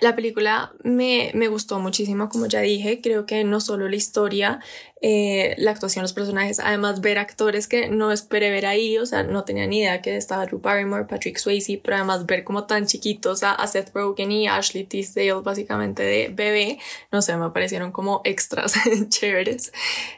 La 0.00 0.14
película 0.14 0.72
me, 0.82 1.30
me 1.34 1.48
gustó 1.48 1.78
muchísimo, 1.78 2.28
como 2.28 2.46
ya 2.46 2.60
dije. 2.60 3.00
Creo 3.00 3.26
que 3.26 3.44
no 3.44 3.60
solo 3.60 3.88
la 3.88 3.96
historia 3.96 4.60
eh, 5.00 5.54
la 5.58 5.70
actuación 5.70 6.02
los 6.02 6.12
personajes, 6.12 6.58
además 6.58 7.00
ver 7.00 7.18
actores 7.18 7.68
que 7.68 7.88
no 7.88 8.10
esperé 8.10 8.50
ver 8.50 8.66
ahí, 8.66 8.98
o 8.98 9.06
sea, 9.06 9.22
no 9.22 9.44
tenía 9.44 9.66
ni 9.66 9.78
idea 9.78 10.02
que 10.02 10.16
estaba 10.16 10.46
Drew 10.46 10.60
Barrymore, 10.60 11.04
Patrick 11.04 11.38
Swayze, 11.38 11.80
pero 11.82 11.96
además 11.96 12.26
ver 12.26 12.42
como 12.42 12.64
tan 12.64 12.86
chiquitos 12.86 13.42
a, 13.44 13.66
Seth 13.68 13.94
Rogen 13.94 14.32
y 14.32 14.48
Ashley 14.48 14.84
Tisdale 14.84 15.34
básicamente 15.34 16.02
de 16.02 16.28
bebé, 16.34 16.78
no 17.12 17.22
sé, 17.22 17.36
me 17.36 17.50
parecieron 17.50 17.92
como 17.92 18.22
extras 18.24 18.74
chéveres. 19.08 19.72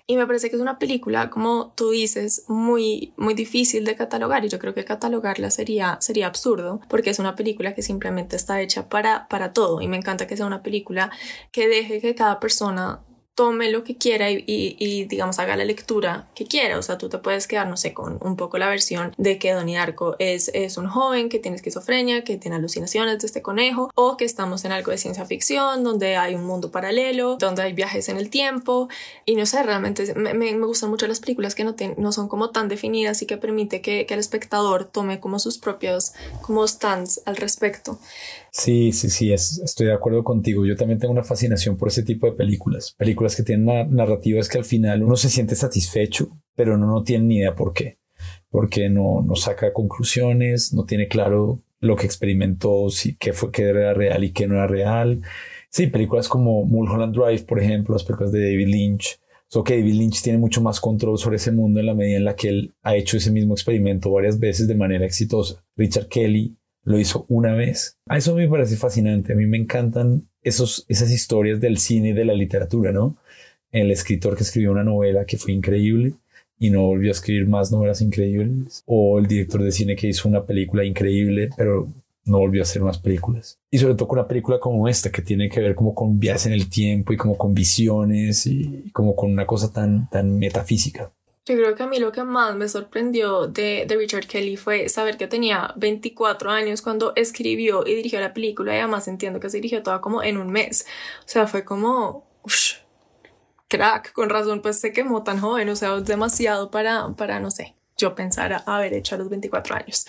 Y 0.06 0.16
me 0.16 0.26
parece 0.26 0.48
que 0.48 0.56
es 0.56 0.62
una 0.62 0.78
película, 0.78 1.28
como 1.28 1.72
tú 1.76 1.90
dices, 1.90 2.44
muy, 2.48 3.12
muy 3.16 3.34
difícil 3.34 3.84
de 3.84 3.96
catalogar 3.96 4.44
y 4.44 4.48
yo 4.48 4.58
creo 4.58 4.72
que 4.72 4.84
catalogarla 4.84 5.50
sería, 5.50 5.98
sería 6.00 6.26
absurdo 6.26 6.80
porque 6.88 7.10
es 7.10 7.18
una 7.18 7.36
película 7.36 7.74
que 7.74 7.82
simplemente 7.82 8.36
está 8.36 8.60
hecha 8.62 8.88
para, 8.88 9.28
para 9.28 9.52
todo 9.52 9.80
y 9.80 9.88
me 9.88 9.96
encanta 9.96 10.26
que 10.26 10.36
sea 10.36 10.46
una 10.46 10.62
película 10.62 11.10
que 11.52 11.68
deje 11.68 12.00
que 12.00 12.14
cada 12.14 12.40
persona 12.40 13.00
tome 13.34 13.70
lo 13.70 13.84
que 13.84 13.96
quiera 13.96 14.30
y, 14.30 14.44
y, 14.46 15.04
digamos 15.04 15.38
haga 15.38 15.56
la 15.56 15.64
lectura 15.64 16.28
que 16.34 16.46
quiera. 16.46 16.78
O 16.78 16.82
sea, 16.82 16.98
tú 16.98 17.08
te 17.08 17.18
puedes 17.18 17.46
quedar, 17.46 17.68
no 17.68 17.76
sé, 17.76 17.94
con 17.94 18.18
un 18.20 18.36
poco 18.36 18.58
la 18.58 18.68
versión 18.68 19.14
de 19.16 19.38
que 19.38 19.52
Donnie 19.52 19.76
Darko 19.76 20.16
es, 20.18 20.50
es 20.52 20.76
un 20.76 20.88
joven 20.88 21.28
que 21.28 21.38
tiene 21.38 21.56
esquizofrenia, 21.56 22.22
que 22.22 22.36
tiene 22.36 22.56
alucinaciones 22.56 23.18
de 23.20 23.26
este 23.26 23.40
conejo, 23.42 23.90
o 23.94 24.16
que 24.16 24.24
estamos 24.24 24.64
en 24.64 24.72
algo 24.72 24.90
de 24.90 24.98
ciencia 24.98 25.24
ficción, 25.24 25.84
donde 25.84 26.16
hay 26.16 26.34
un 26.34 26.44
mundo 26.44 26.70
paralelo, 26.70 27.36
donde 27.36 27.62
hay 27.62 27.72
viajes 27.72 28.08
en 28.08 28.18
el 28.18 28.30
tiempo. 28.30 28.88
Y 29.24 29.36
no 29.36 29.46
sé, 29.46 29.62
realmente 29.62 30.14
me, 30.14 30.34
me, 30.34 30.52
gustan 30.66 30.90
mucho 30.90 31.06
las 31.06 31.20
películas 31.20 31.54
que 31.54 31.64
no, 31.64 31.74
no 31.96 32.12
son 32.12 32.28
como 32.28 32.50
tan 32.50 32.68
definidas 32.68 33.22
y 33.22 33.26
que 33.26 33.36
permite 33.36 33.80
que, 33.80 34.06
que 34.06 34.14
el 34.14 34.20
espectador 34.20 34.84
tome 34.84 35.20
como 35.20 35.38
sus 35.38 35.58
propios 35.58 36.12
como 36.42 36.66
stands 36.66 37.22
al 37.26 37.36
respecto. 37.36 37.98
Sí, 38.52 38.92
sí, 38.92 39.10
sí, 39.10 39.32
estoy 39.32 39.86
de 39.86 39.92
acuerdo 39.92 40.24
contigo. 40.24 40.66
Yo 40.66 40.76
también 40.76 40.98
tengo 40.98 41.12
una 41.12 41.22
fascinación 41.22 41.76
por 41.76 41.88
ese 41.88 42.02
tipo 42.02 42.26
de 42.26 42.32
películas. 42.32 42.94
Películas 42.98 43.36
que 43.36 43.42
tienen 43.42 43.94
narrativas 43.94 44.48
que 44.48 44.58
al 44.58 44.64
final 44.64 45.02
uno 45.02 45.16
se 45.16 45.30
siente 45.30 45.54
satisfecho, 45.54 46.30
pero 46.56 46.74
uno 46.74 46.86
no 46.86 47.02
tiene 47.02 47.24
ni 47.26 47.36
idea 47.36 47.54
por 47.54 47.72
qué. 47.72 47.98
Porque 48.50 48.88
no, 48.88 49.22
no 49.22 49.36
saca 49.36 49.72
conclusiones, 49.72 50.72
no 50.72 50.84
tiene 50.84 51.06
claro 51.08 51.60
lo 51.80 51.96
que 51.96 52.06
experimentó, 52.06 52.90
si, 52.90 53.16
qué 53.16 53.32
fue 53.32 53.50
que 53.52 53.62
era 53.62 53.94
real 53.94 54.24
y 54.24 54.32
qué 54.32 54.46
no 54.46 54.54
era 54.56 54.66
real. 54.66 55.22
Sí, 55.70 55.86
películas 55.86 56.28
como 56.28 56.64
Mulholland 56.64 57.14
Drive, 57.14 57.44
por 57.44 57.60
ejemplo, 57.60 57.94
las 57.94 58.04
películas 58.04 58.32
de 58.32 58.42
David 58.42 58.68
Lynch. 58.68 59.20
So 59.46 59.64
que 59.64 59.76
David 59.76 59.94
Lynch 59.94 60.22
tiene 60.22 60.38
mucho 60.38 60.60
más 60.60 60.80
control 60.80 61.18
sobre 61.18 61.36
ese 61.36 61.50
mundo 61.50 61.80
en 61.80 61.86
la 61.86 61.94
medida 61.94 62.16
en 62.16 62.24
la 62.24 62.36
que 62.36 62.48
él 62.48 62.74
ha 62.82 62.94
hecho 62.94 63.16
ese 63.16 63.32
mismo 63.32 63.54
experimento 63.54 64.10
varias 64.10 64.38
veces 64.38 64.68
de 64.68 64.76
manera 64.76 65.04
exitosa. 65.04 65.64
Richard 65.76 66.06
Kelly 66.06 66.56
lo 66.84 66.98
hizo 66.98 67.26
una 67.28 67.54
vez. 67.54 67.98
A 68.06 68.18
eso 68.18 68.34
me 68.34 68.48
parece 68.48 68.76
fascinante. 68.76 69.32
A 69.32 69.36
mí 69.36 69.46
me 69.46 69.58
encantan 69.58 70.28
esos, 70.42 70.84
esas 70.88 71.10
historias 71.10 71.60
del 71.60 71.78
cine 71.78 72.10
y 72.10 72.12
de 72.12 72.24
la 72.24 72.34
literatura, 72.34 72.92
¿no? 72.92 73.16
El 73.72 73.90
escritor 73.90 74.36
que 74.36 74.42
escribió 74.42 74.72
una 74.72 74.84
novela 74.84 75.24
que 75.24 75.38
fue 75.38 75.52
increíble 75.52 76.14
y 76.58 76.70
no 76.70 76.82
volvió 76.82 77.10
a 77.10 77.12
escribir 77.12 77.46
más 77.46 77.70
novelas 77.72 78.00
increíbles. 78.00 78.82
O 78.86 79.18
el 79.18 79.26
director 79.26 79.62
de 79.62 79.72
cine 79.72 79.96
que 79.96 80.08
hizo 80.08 80.28
una 80.28 80.44
película 80.44 80.84
increíble, 80.84 81.50
pero 81.56 81.88
no 82.24 82.38
volvió 82.38 82.62
a 82.62 82.64
hacer 82.64 82.82
más 82.82 82.98
películas. 82.98 83.58
Y 83.70 83.78
sobre 83.78 83.94
todo 83.94 84.08
con 84.08 84.18
una 84.18 84.28
película 84.28 84.58
como 84.60 84.88
esta, 84.88 85.10
que 85.10 85.22
tiene 85.22 85.48
que 85.48 85.60
ver 85.60 85.74
como 85.74 85.94
con 85.94 86.18
viajes 86.18 86.46
en 86.46 86.52
el 86.52 86.68
tiempo 86.68 87.12
y 87.12 87.16
como 87.16 87.36
con 87.36 87.54
visiones 87.54 88.46
y 88.46 88.90
como 88.92 89.14
con 89.16 89.30
una 89.32 89.46
cosa 89.46 89.72
tan, 89.72 90.08
tan 90.10 90.38
metafísica. 90.38 91.10
Yo 91.50 91.56
creo 91.56 91.74
que 91.74 91.82
a 91.82 91.86
mí 91.88 91.98
lo 91.98 92.12
que 92.12 92.22
más 92.22 92.54
me 92.54 92.68
sorprendió 92.68 93.48
de, 93.48 93.84
de, 93.88 93.96
Richard 93.96 94.28
Kelly 94.28 94.56
fue 94.56 94.88
saber 94.88 95.16
que 95.16 95.26
tenía 95.26 95.74
24 95.76 96.50
años 96.50 96.80
cuando 96.80 97.12
escribió 97.16 97.84
y 97.84 97.96
dirigió 97.96 98.20
la 98.20 98.32
película 98.32 98.72
y 98.72 98.78
además 98.78 99.08
entiendo 99.08 99.40
que 99.40 99.50
se 99.50 99.56
dirigió 99.56 99.82
toda 99.82 100.00
como 100.00 100.22
en 100.22 100.36
un 100.36 100.50
mes. 100.50 100.86
O 101.24 101.28
sea, 101.28 101.48
fue 101.48 101.64
como, 101.64 102.24
crack, 103.68 104.12
con 104.12 104.30
razón 104.30 104.62
pues 104.62 104.80
se 104.80 104.92
quemó 104.92 105.24
tan 105.24 105.40
joven, 105.40 105.68
o 105.70 105.76
sea, 105.76 105.96
demasiado 106.00 106.70
para, 106.70 107.08
para, 107.16 107.40
no 107.40 107.50
sé, 107.50 107.74
yo 107.96 108.14
pensar 108.14 108.62
haber 108.66 108.94
hecho 108.94 109.16
a 109.16 109.18
los 109.18 109.28
24 109.28 109.74
años. 109.76 110.06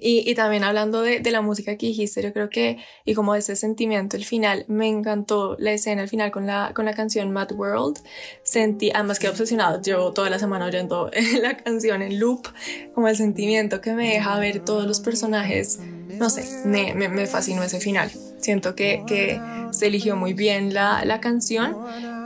Y, 0.00 0.28
y, 0.28 0.34
también 0.34 0.64
hablando 0.64 1.02
de, 1.02 1.20
de, 1.20 1.30
la 1.30 1.40
música 1.40 1.76
que 1.76 1.86
dijiste, 1.86 2.20
yo 2.20 2.32
creo 2.32 2.50
que, 2.50 2.78
y 3.04 3.14
como 3.14 3.36
ese 3.36 3.54
sentimiento, 3.54 4.16
el 4.16 4.24
final, 4.24 4.64
me 4.66 4.88
encantó 4.88 5.56
la 5.60 5.70
escena 5.70 6.02
al 6.02 6.08
final 6.08 6.32
con 6.32 6.48
la, 6.48 6.72
con 6.74 6.84
la 6.84 6.94
canción 6.94 7.30
Mad 7.30 7.52
World. 7.52 7.98
Sentí, 8.42 8.90
además 8.92 9.20
que 9.20 9.28
obsesionado, 9.28 9.80
llevo 9.80 10.12
toda 10.12 10.30
la 10.30 10.40
semana 10.40 10.66
oyendo 10.66 11.10
la 11.40 11.56
canción 11.56 12.02
en 12.02 12.18
loop, 12.18 12.48
como 12.92 13.06
el 13.06 13.16
sentimiento 13.16 13.80
que 13.80 13.92
me 13.92 14.12
deja 14.14 14.36
ver 14.40 14.64
todos 14.64 14.84
los 14.84 14.98
personajes. 14.98 15.78
No 15.78 16.28
sé, 16.28 16.66
me, 16.66 16.92
me, 16.94 17.08
me 17.08 17.26
fascinó 17.28 17.62
ese 17.62 17.78
final. 17.78 18.10
Siento 18.38 18.74
que, 18.74 19.04
que 19.06 19.40
se 19.70 19.86
eligió 19.86 20.16
muy 20.16 20.32
bien 20.34 20.74
la, 20.74 21.04
la 21.04 21.20
canción, 21.20 21.76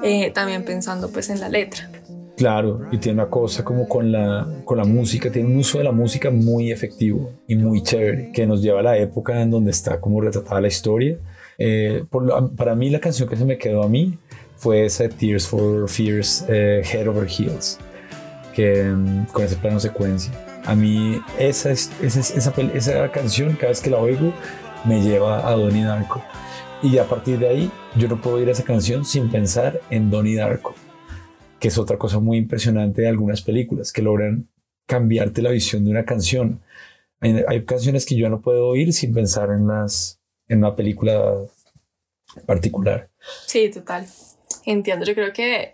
eh, 0.03 0.31
también 0.31 0.65
pensando 0.65 1.11
pues 1.11 1.29
en 1.29 1.39
la 1.39 1.51
letra. 1.51 1.92
Claro, 2.37 2.81
y 2.91 2.99
tiene 2.99 3.21
una 3.21 3.31
cosa 3.31 3.63
como 3.63 3.87
con 3.87 4.11
la, 4.11 4.47
con 4.65 4.79
la 4.79 4.85
música, 4.85 5.31
tiene 5.31 5.49
un 5.49 5.57
uso 5.59 5.79
de 5.79 5.85
la 5.85 5.93
música 5.93 6.31
muy 6.31 6.73
efectivo 6.73 7.31
y 7.47 7.57
muy 7.57 7.83
chévere, 7.83 8.31
que 8.33 8.47
nos 8.47 8.63
lleva 8.63 8.81
a 8.81 8.83
la 8.83 8.97
época 8.97 9.41
en 9.43 9.51
donde 9.51 9.71
está 9.71 10.01
como 10.01 10.21
retratada 10.21 10.61
la 10.61 10.69
historia. 10.69 11.19
Eh, 11.59 12.05
por 12.11 12.55
para 12.57 12.75
mí 12.75 12.89
la 12.89 13.01
canción 13.01 13.29
que 13.29 13.37
se 13.37 13.45
me 13.45 13.59
quedó 13.59 13.83
a 13.83 13.89
mí 13.89 14.19
fue 14.57 14.87
esa 14.87 15.09
Tears 15.09 15.47
for 15.47 15.89
Fears 15.89 16.47
eh, 16.49 16.83
Head 16.91 17.07
Over 17.07 17.29
Heels, 17.29 17.79
que 18.55 18.91
um, 18.91 19.27
con 19.27 19.45
ese 19.45 19.57
plano 19.57 19.79
secuencia. 19.79 20.33
A 20.65 20.75
mí 20.75 21.21
esa, 21.39 21.71
es, 21.71 21.91
esa, 22.03 22.21
esa, 22.21 22.53
esa 22.75 23.13
canción, 23.13 23.55
cada 23.55 23.69
vez 23.69 23.81
que 23.81 23.91
la 23.91 23.99
oigo, 23.99 24.33
me 24.85 25.03
lleva 25.03 25.47
a 25.47 25.53
Donnie 25.53 25.85
Darko. 25.85 26.23
Y 26.83 26.97
a 26.99 27.05
partir 27.05 27.39
de 27.39 27.49
ahí, 27.49 27.71
yo 27.97 28.09
no 28.09 28.21
puedo 28.21 28.37
oír 28.37 28.49
esa 28.49 28.65
canción 28.65 29.05
sin 29.05 29.31
pensar 29.31 29.81
en 29.91 30.11
Donnie 30.11 30.37
Darko 30.37 30.75
que 31.63 31.69
es 31.69 31.79
otra 31.79 31.97
cosa 31.97 32.19
muy 32.19 32.39
impresionante 32.39 33.03
de 33.03 33.09
algunas 33.09 33.41
películas, 33.41 33.93
que 33.93 34.03
logran 34.03 34.49
cambiarte 34.85 35.43
la 35.43 35.51
visión 35.51 35.85
de 35.85 35.93
una 35.93 36.05
canción. 36.05 36.61
Hay, 37.21 37.65
canciones 37.65 38.05
que 38.05 38.17
yo 38.17 38.29
no 38.29 38.41
puedo 38.41 38.67
oír 38.67 38.93
sin 38.93 39.15
pensar 39.15 39.49
en 39.51 39.69
las 39.69 40.21
en 40.49 40.59
una 40.59 40.75
película 40.75 41.37
particular. 42.47 43.11
Sí, 43.47 43.71
total. 43.71 44.09
Entiendo. 44.67 45.07
Yo 45.07 45.15
creo 45.15 45.33
que 45.33 45.73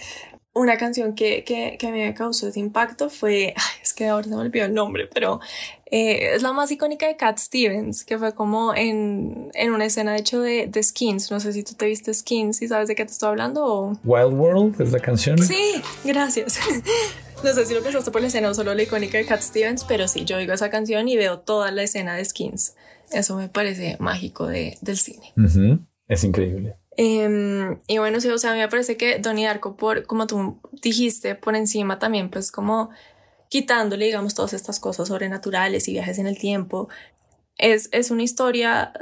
una 0.54 0.78
canción 0.78 1.14
que, 1.14 1.44
que, 1.44 1.76
que 1.78 1.92
me 1.92 2.14
causó 2.14 2.48
ese 2.48 2.60
impacto 2.60 3.10
fue, 3.10 3.52
que 3.96 4.06
ahora 4.06 4.24
se 4.24 4.30
me 4.30 4.36
olvidó 4.36 4.66
el 4.66 4.74
nombre, 4.74 5.08
pero 5.12 5.40
eh, 5.86 6.34
es 6.34 6.42
la 6.42 6.52
más 6.52 6.70
icónica 6.70 7.06
de 7.06 7.16
Cat 7.16 7.38
Stevens, 7.38 8.04
que 8.04 8.18
fue 8.18 8.34
como 8.34 8.74
en, 8.74 9.50
en 9.54 9.72
una 9.72 9.86
escena 9.86 10.12
de 10.12 10.18
hecho 10.18 10.40
de, 10.40 10.66
de, 10.66 10.82
Skins. 10.82 11.30
No 11.30 11.40
sé 11.40 11.52
si 11.52 11.64
tú 11.64 11.74
te 11.74 11.86
viste 11.86 12.12
Skins 12.12 12.62
y 12.62 12.68
sabes 12.68 12.88
de 12.88 12.94
qué 12.94 13.04
te 13.04 13.12
estoy 13.12 13.30
hablando 13.30 13.64
o... 13.64 13.98
Wild 14.04 14.34
World 14.34 14.80
es 14.80 14.92
la 14.92 15.00
canción. 15.00 15.38
Sí, 15.38 15.82
gracias. 16.04 16.60
no 17.44 17.52
sé 17.52 17.66
si 17.66 17.74
lo 17.74 17.82
pensaste 17.82 18.10
por 18.10 18.20
la 18.20 18.28
escena 18.28 18.50
o 18.50 18.54
solo 18.54 18.74
la 18.74 18.82
icónica 18.82 19.18
de 19.18 19.26
Cat 19.26 19.40
Stevens, 19.40 19.84
pero 19.84 20.06
sí, 20.06 20.24
yo 20.24 20.36
oigo 20.36 20.52
esa 20.52 20.70
canción 20.70 21.08
y 21.08 21.16
veo 21.16 21.40
toda 21.40 21.70
la 21.70 21.82
escena 21.82 22.14
de 22.14 22.24
Skins. 22.24 22.74
Eso 23.12 23.36
me 23.36 23.48
parece 23.48 23.96
mágico 23.98 24.46
de, 24.46 24.78
del 24.82 24.98
cine. 24.98 25.32
Es 26.08 26.24
increíble. 26.24 26.76
Eh, 26.96 27.76
y 27.86 27.98
bueno, 27.98 28.20
sí, 28.20 28.28
o 28.28 28.38
sea, 28.38 28.50
a 28.50 28.54
mí 28.54 28.60
me 28.60 28.68
parece 28.68 28.96
que 28.96 29.18
Donnie 29.18 29.46
Darko, 29.46 29.76
por, 29.76 30.06
como 30.06 30.26
tú 30.26 30.60
dijiste, 30.82 31.34
por 31.34 31.54
encima 31.54 31.98
también, 31.98 32.30
pues 32.30 32.50
como 32.50 32.90
quitándole, 33.48 34.06
digamos, 34.06 34.34
todas 34.34 34.52
estas 34.52 34.80
cosas 34.80 35.08
sobrenaturales 35.08 35.88
y 35.88 35.92
viajes 35.92 36.18
en 36.18 36.26
el 36.26 36.38
tiempo, 36.38 36.88
es, 37.58 37.88
es 37.92 38.10
una 38.10 38.22
historia 38.22 38.92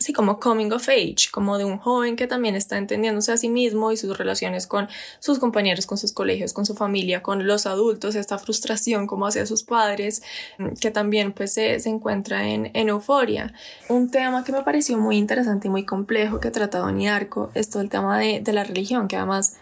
sí, 0.00 0.12
como 0.12 0.38
coming 0.38 0.70
of 0.72 0.88
age, 0.88 1.28
como 1.32 1.58
de 1.58 1.64
un 1.64 1.78
joven 1.78 2.14
que 2.14 2.28
también 2.28 2.54
está 2.54 2.78
entendiéndose 2.78 3.32
a 3.32 3.36
sí 3.36 3.48
mismo 3.48 3.90
y 3.90 3.96
sus 3.96 4.16
relaciones 4.16 4.66
con 4.66 4.88
sus 5.18 5.38
compañeros, 5.40 5.86
con 5.86 5.98
sus 5.98 6.12
colegios, 6.12 6.52
con 6.52 6.64
su 6.66 6.74
familia, 6.74 7.22
con 7.22 7.46
los 7.46 7.66
adultos, 7.66 8.14
esta 8.14 8.38
frustración 8.38 9.06
como 9.06 9.26
hacia 9.26 9.44
sus 9.44 9.64
padres, 9.64 10.22
mm, 10.58 10.74
que 10.80 10.90
también 10.90 11.32
pues 11.32 11.52
se, 11.54 11.76
encuentra 11.88 12.48
en, 12.48 12.70
en 12.74 12.88
euforia. 12.90 13.52
Un 13.88 14.10
tema 14.10 14.44
que 14.44 14.52
me 14.52 14.62
pareció 14.62 14.98
muy 14.98 15.16
interesante 15.16 15.68
y 15.68 15.70
muy 15.70 15.84
complejo 15.84 16.38
que 16.38 16.50
trata 16.50 16.78
Donnie 16.78 17.08
Arco 17.08 17.50
es 17.54 17.68
todo 17.68 17.82
el 17.82 17.90
tema 17.90 18.18
de, 18.18 18.40
de 18.40 18.52
la 18.52 18.64
religión, 18.64 19.08
que 19.08 19.16
además 19.16 19.56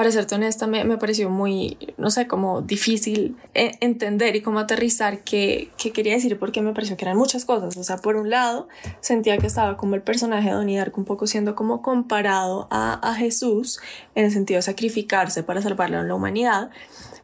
para 0.00 0.12
serte 0.12 0.34
honesta, 0.34 0.66
me, 0.66 0.82
me, 0.84 0.96
pareció 0.96 1.28
muy, 1.28 1.76
no 1.98 2.10
sé, 2.10 2.26
como 2.26 2.62
difícil 2.62 3.36
eh, 3.52 3.72
entender 3.80 4.34
y 4.34 4.40
como 4.40 4.58
aterrizar 4.58 5.18
qué, 5.24 5.68
qué, 5.76 5.92
quería 5.92 6.14
decir, 6.14 6.38
porque 6.38 6.62
me 6.62 6.72
pareció 6.72 6.96
que 6.96 7.04
eran 7.04 7.18
muchas 7.18 7.44
cosas. 7.44 7.76
O 7.76 7.84
sea, 7.84 7.98
por 7.98 8.16
un 8.16 8.30
lado, 8.30 8.66
sentía 9.00 9.36
que 9.36 9.46
estaba 9.46 9.76
como 9.76 9.96
el 9.96 10.00
personaje 10.00 10.48
de 10.48 10.54
Donnie 10.54 10.78
Darko 10.78 11.02
un 11.02 11.04
poco 11.04 11.26
siendo 11.26 11.54
como 11.54 11.82
comparado 11.82 12.66
a, 12.70 12.94
a 12.94 13.14
Jesús, 13.14 13.78
en 14.14 14.24
el 14.24 14.32
sentido 14.32 14.56
de 14.56 14.62
sacrificarse 14.62 15.42
para 15.42 15.60
salvarle 15.60 15.98
a 15.98 16.02
la 16.02 16.14
humanidad 16.14 16.70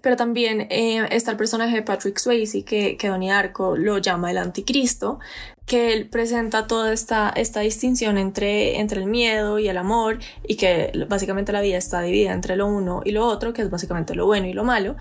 pero 0.03 0.15
también 0.15 0.69
eh, 0.71 1.05
está 1.11 1.33
el 1.33 1.37
personaje 1.37 1.75
de 1.75 1.83
Patrick 1.83 2.19
Swayze 2.19 2.63
que, 2.63 2.97
que 2.97 3.09
Donnie 3.09 3.31
Darko 3.31 3.77
lo 3.77 3.99
llama 3.99 4.31
el 4.31 4.39
anticristo, 4.39 5.19
que 5.67 5.93
él 5.93 6.09
presenta 6.09 6.67
toda 6.69 6.93
esta, 6.93 7.29
esta 7.31 7.61
distinción 7.61 8.19
entre, 8.19 8.79
entre 8.79 9.01
el 9.01 9.07
miedo 9.07 9.59
y 9.59 9.69
el 9.69 9.77
amor 9.77 10.21
y 10.47 10.57
que 10.57 10.93
básicamente 11.09 11.53
la 11.53 11.61
vida 11.61 11.77
está 11.77 12.01
dividida 12.01 12.33
entre 12.33 12.57
lo 12.57 12.67
uno 12.69 13.03
y 13.05 13.11
lo 13.11 13.27
otro, 13.27 13.53
que 13.53 13.63
es 13.63 13.71
básicamente 13.71 14.15
lo 14.15 14.27
bueno 14.27 14.47
y 14.47 14.53
lo 14.53 14.65
malo. 14.65 14.97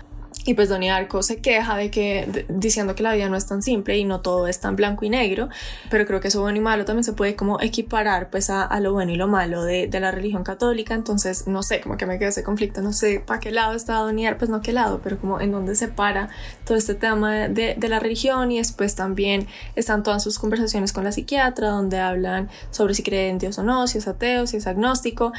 Y 0.46 0.54
pues 0.54 0.68
Donnie 0.68 0.90
Arco 0.90 1.22
se 1.22 1.38
queja 1.38 1.76
de 1.76 1.90
que, 1.90 2.46
diciendo 2.48 2.94
que 2.94 3.02
la 3.02 3.12
vida 3.12 3.28
no 3.28 3.36
es 3.36 3.46
tan 3.46 3.62
simple 3.62 3.98
y 3.98 4.04
no 4.04 4.20
todo 4.20 4.46
es 4.46 4.60
tan 4.60 4.76
blanco 4.76 5.04
y 5.04 5.10
negro, 5.10 5.48
pero 5.90 6.06
creo 6.06 6.20
que 6.20 6.28
eso 6.28 6.40
bueno 6.40 6.58
y 6.58 6.60
malo 6.60 6.84
también 6.84 7.04
se 7.04 7.12
puede 7.12 7.36
como 7.36 7.60
equiparar 7.60 8.30
pues 8.30 8.48
a, 8.48 8.62
a 8.62 8.80
lo 8.80 8.92
bueno 8.92 9.12
y 9.12 9.16
lo 9.16 9.28
malo 9.28 9.64
de, 9.64 9.88
de, 9.88 10.00
la 10.00 10.10
religión 10.10 10.44
católica, 10.44 10.94
entonces 10.94 11.46
no 11.46 11.62
sé, 11.62 11.80
como 11.80 11.96
que 11.96 12.06
me 12.06 12.18
queda 12.18 12.28
ese 12.28 12.44
conflicto, 12.44 12.80
no 12.80 12.92
sé 12.92 13.20
para 13.20 13.40
qué 13.40 13.50
lado 13.50 13.74
está 13.74 13.96
Donnie 13.96 14.26
Arco, 14.26 14.38
pues 14.38 14.50
no 14.50 14.60
qué 14.60 14.72
lado, 14.72 15.00
pero 15.02 15.18
como 15.18 15.40
en 15.40 15.50
dónde 15.50 15.74
se 15.74 15.88
para 15.88 16.28
todo 16.64 16.76
este 16.76 16.94
tema 16.94 17.48
de, 17.48 17.74
de 17.76 17.88
la 17.88 17.98
religión. 17.98 18.52
Y 18.52 18.58
después 18.58 18.94
también 18.94 19.46
están 19.74 20.02
todas 20.02 20.22
sus 20.22 20.38
conversaciones 20.38 20.92
con 20.92 21.04
la 21.04 21.12
psiquiatra 21.12 21.70
donde 21.70 21.98
hablan 21.98 22.48
sobre 22.70 22.94
si 22.94 23.02
cree 23.02 23.28
en 23.28 23.38
Dios 23.38 23.58
o 23.58 23.62
no, 23.62 23.86
si 23.88 23.98
es 23.98 24.06
ateo, 24.06 24.46
si 24.46 24.58
es 24.58 24.66
agnóstico, 24.66 25.32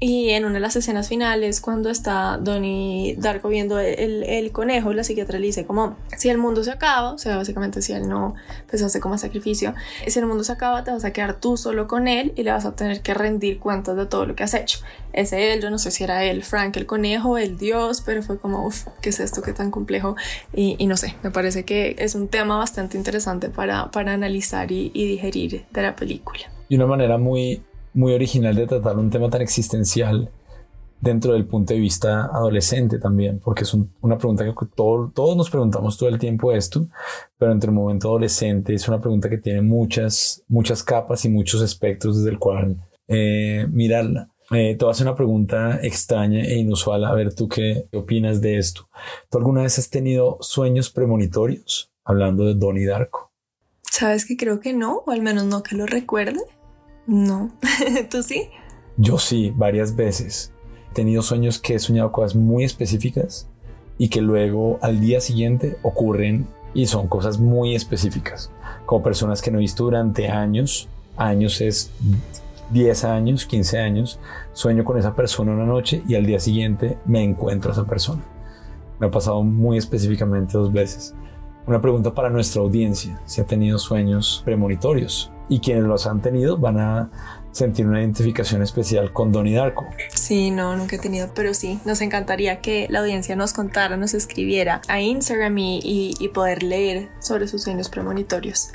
y 0.00 0.30
en 0.30 0.44
una 0.44 0.54
de 0.54 0.60
las 0.60 0.76
escenas 0.76 1.08
finales, 1.08 1.60
cuando 1.60 1.90
está 1.90 2.38
Donnie 2.38 3.16
Darko 3.18 3.48
viendo 3.48 3.80
el, 3.80 4.22
el, 4.22 4.52
conejo, 4.52 4.92
la 4.92 5.02
psiquiatra 5.02 5.40
le 5.40 5.46
dice 5.46 5.66
como, 5.66 5.96
si 6.16 6.28
el 6.28 6.38
mundo 6.38 6.62
se 6.62 6.70
acaba, 6.70 7.14
o 7.14 7.18
sea, 7.18 7.36
básicamente 7.36 7.82
si 7.82 7.94
él 7.94 8.08
no, 8.08 8.36
pues 8.70 8.80
hace 8.80 9.00
como 9.00 9.18
sacrificio, 9.18 9.74
si 10.06 10.20
el 10.20 10.26
mundo 10.26 10.44
se 10.44 10.52
acaba, 10.52 10.84
te 10.84 10.92
vas 10.92 11.04
a 11.04 11.12
quedar 11.12 11.40
tú 11.40 11.56
solo 11.56 11.88
con 11.88 12.06
él 12.06 12.32
y 12.36 12.44
le 12.44 12.52
vas 12.52 12.64
a 12.64 12.76
tener 12.76 13.02
que 13.02 13.12
rendir 13.12 13.58
cuentas 13.58 13.96
de 13.96 14.06
todo 14.06 14.24
lo 14.24 14.36
que 14.36 14.44
has 14.44 14.54
hecho. 14.54 14.78
Ese 15.12 15.52
él, 15.52 15.60
yo 15.60 15.68
no 15.68 15.80
sé 15.80 15.90
si 15.90 16.04
era 16.04 16.22
él, 16.22 16.44
Frank 16.44 16.76
el 16.76 16.86
conejo, 16.86 17.36
el 17.36 17.58
dios, 17.58 18.00
pero 18.06 18.22
fue 18.22 18.38
como, 18.38 18.64
uff, 18.68 18.86
¿qué 19.02 19.08
es 19.08 19.18
esto? 19.18 19.42
¿Qué 19.42 19.52
tan 19.52 19.72
complejo? 19.72 20.14
Y, 20.54 20.76
y, 20.78 20.86
no 20.86 20.96
sé, 20.96 21.16
me 21.24 21.32
parece 21.32 21.64
que 21.64 21.96
es 21.98 22.14
un 22.14 22.28
tema 22.28 22.56
bastante 22.56 22.96
interesante 22.96 23.48
para, 23.48 23.90
para 23.90 24.12
analizar 24.12 24.70
y, 24.70 24.92
y 24.94 25.08
digerir 25.08 25.66
de 25.72 25.82
la 25.82 25.96
película. 25.96 26.42
Y 26.68 26.76
una 26.76 26.86
manera 26.86 27.18
muy 27.18 27.62
muy 27.94 28.12
original 28.12 28.54
de 28.54 28.66
tratar 28.66 28.96
un 28.96 29.10
tema 29.10 29.28
tan 29.30 29.42
existencial 29.42 30.30
dentro 31.00 31.32
del 31.32 31.46
punto 31.46 31.74
de 31.74 31.80
vista 31.80 32.26
adolescente 32.26 32.98
también, 32.98 33.38
porque 33.38 33.64
es 33.64 33.74
una 34.00 34.18
pregunta 34.18 34.44
que 34.44 34.52
todos 34.74 35.36
nos 35.36 35.50
preguntamos 35.50 35.96
todo 35.96 36.08
el 36.08 36.18
tiempo 36.18 36.52
esto, 36.52 36.86
pero 37.38 37.52
entre 37.52 37.70
el 37.70 37.74
momento 37.74 38.08
adolescente 38.08 38.74
es 38.74 38.88
una 38.88 39.00
pregunta 39.00 39.30
que 39.30 39.38
tiene 39.38 39.62
muchas, 39.62 40.42
muchas 40.48 40.82
capas 40.82 41.24
y 41.24 41.28
muchos 41.28 41.62
espectros 41.62 42.16
desde 42.18 42.30
el 42.30 42.38
cual 42.38 42.76
eh, 43.06 43.66
mirarla. 43.70 44.28
Eh, 44.50 44.76
te 44.78 44.84
voy 44.84 44.94
a 44.98 45.02
una 45.02 45.14
pregunta 45.14 45.78
extraña 45.82 46.42
e 46.42 46.56
inusual, 46.56 47.04
a 47.04 47.12
ver 47.12 47.34
tú 47.34 47.48
qué, 47.48 47.84
qué 47.90 47.98
opinas 47.98 48.40
de 48.40 48.56
esto. 48.56 48.88
¿Tú 49.30 49.38
alguna 49.38 49.62
vez 49.62 49.78
has 49.78 49.90
tenido 49.90 50.38
sueños 50.40 50.90
premonitorios 50.90 51.90
hablando 52.02 52.44
de 52.44 52.54
Donnie 52.54 52.86
Darko? 52.86 53.30
Sabes 53.82 54.24
que 54.24 54.36
creo 54.36 54.58
que 54.60 54.72
no, 54.72 55.02
o 55.06 55.10
al 55.10 55.22
menos 55.22 55.44
no 55.44 55.62
que 55.62 55.76
lo 55.76 55.84
recuerde. 55.84 56.40
No. 57.08 57.50
¿Tú 58.10 58.22
sí? 58.22 58.50
Yo 58.98 59.18
sí, 59.18 59.50
varias 59.56 59.96
veces. 59.96 60.52
He 60.90 60.94
tenido 60.94 61.22
sueños 61.22 61.58
que 61.58 61.74
he 61.74 61.78
soñado 61.78 62.12
cosas 62.12 62.36
muy 62.36 62.64
específicas 62.64 63.48
y 63.96 64.10
que 64.10 64.20
luego 64.20 64.78
al 64.82 65.00
día 65.00 65.20
siguiente 65.22 65.78
ocurren 65.82 66.46
y 66.74 66.86
son 66.86 67.08
cosas 67.08 67.38
muy 67.38 67.74
específicas. 67.74 68.52
Como 68.84 69.02
personas 69.02 69.40
que 69.40 69.50
no 69.50 69.56
he 69.56 69.62
visto 69.62 69.84
durante 69.84 70.28
años. 70.28 70.86
Años 71.16 71.62
es 71.62 71.90
10 72.72 73.04
años, 73.04 73.46
15 73.46 73.78
años. 73.78 74.20
Sueño 74.52 74.84
con 74.84 74.98
esa 74.98 75.14
persona 75.14 75.52
una 75.52 75.64
noche 75.64 76.02
y 76.06 76.14
al 76.14 76.26
día 76.26 76.40
siguiente 76.40 76.98
me 77.06 77.24
encuentro 77.24 77.70
a 77.70 77.72
esa 77.72 77.86
persona. 77.86 78.22
Me 79.00 79.06
ha 79.06 79.10
pasado 79.10 79.42
muy 79.42 79.78
específicamente 79.78 80.58
dos 80.58 80.70
veces. 80.70 81.14
Una 81.66 81.80
pregunta 81.80 82.12
para 82.12 82.28
nuestra 82.28 82.60
audiencia, 82.60 83.18
si 83.24 83.40
ha 83.40 83.46
tenido 83.46 83.78
sueños 83.78 84.42
premonitorios 84.44 85.32
y 85.48 85.60
quienes 85.60 85.84
los 85.84 86.06
han 86.06 86.20
tenido 86.20 86.58
van 86.58 86.78
a 86.78 87.10
sentir 87.52 87.86
una 87.86 88.00
identificación 88.00 88.62
especial 88.62 89.12
con 89.12 89.32
Donnie 89.32 89.54
Darko. 89.56 89.86
Sí, 90.14 90.50
no, 90.50 90.76
nunca 90.76 90.96
he 90.96 90.98
tenido, 90.98 91.30
pero 91.34 91.54
sí, 91.54 91.80
nos 91.84 92.00
encantaría 92.00 92.60
que 92.60 92.86
la 92.88 93.00
audiencia 93.00 93.36
nos 93.36 93.52
contara, 93.52 93.96
nos 93.96 94.14
escribiera 94.14 94.80
a 94.88 95.00
Instagram 95.00 95.58
y, 95.58 96.14
y, 96.18 96.28
poder 96.28 96.62
leer 96.62 97.08
sobre 97.18 97.48
sus 97.48 97.62
sueños 97.62 97.88
premonitorios. 97.88 98.72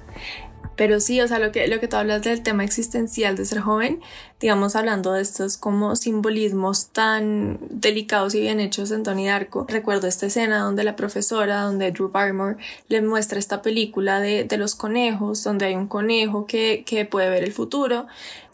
Pero 0.75 0.99
sí, 0.99 1.21
o 1.21 1.27
sea, 1.27 1.39
lo 1.39 1.51
que, 1.51 1.67
lo 1.67 1.79
que 1.79 1.87
tú 1.87 1.97
hablas 1.97 2.23
del 2.23 2.41
tema 2.41 2.63
existencial 2.63 3.35
de 3.35 3.45
ser 3.45 3.59
joven, 3.59 4.01
digamos, 4.39 4.75
hablando 4.75 5.13
de 5.13 5.21
estos 5.21 5.57
como 5.57 5.95
simbolismos 5.95 6.87
tan 6.87 7.59
delicados 7.69 8.35
y 8.35 8.41
bien 8.41 8.59
hechos 8.59 8.91
en 8.91 9.03
Tony 9.03 9.27
Darko, 9.27 9.65
recuerdo 9.69 10.07
esta 10.07 10.25
escena 10.25 10.59
donde 10.59 10.83
la 10.83 10.95
profesora, 10.95 11.61
donde 11.61 11.91
Drew 11.91 12.09
Barrymore 12.09 12.57
le 12.87 13.01
muestra 13.01 13.39
esta 13.39 13.61
película 13.61 14.19
de, 14.19 14.43
de 14.43 14.57
los 14.57 14.75
conejos, 14.75 15.43
donde 15.43 15.65
hay 15.65 15.75
un 15.75 15.87
conejo 15.87 16.45
que, 16.45 16.83
que 16.85 17.05
puede 17.05 17.29
ver 17.29 17.43
el 17.43 17.53
futuro 17.53 18.07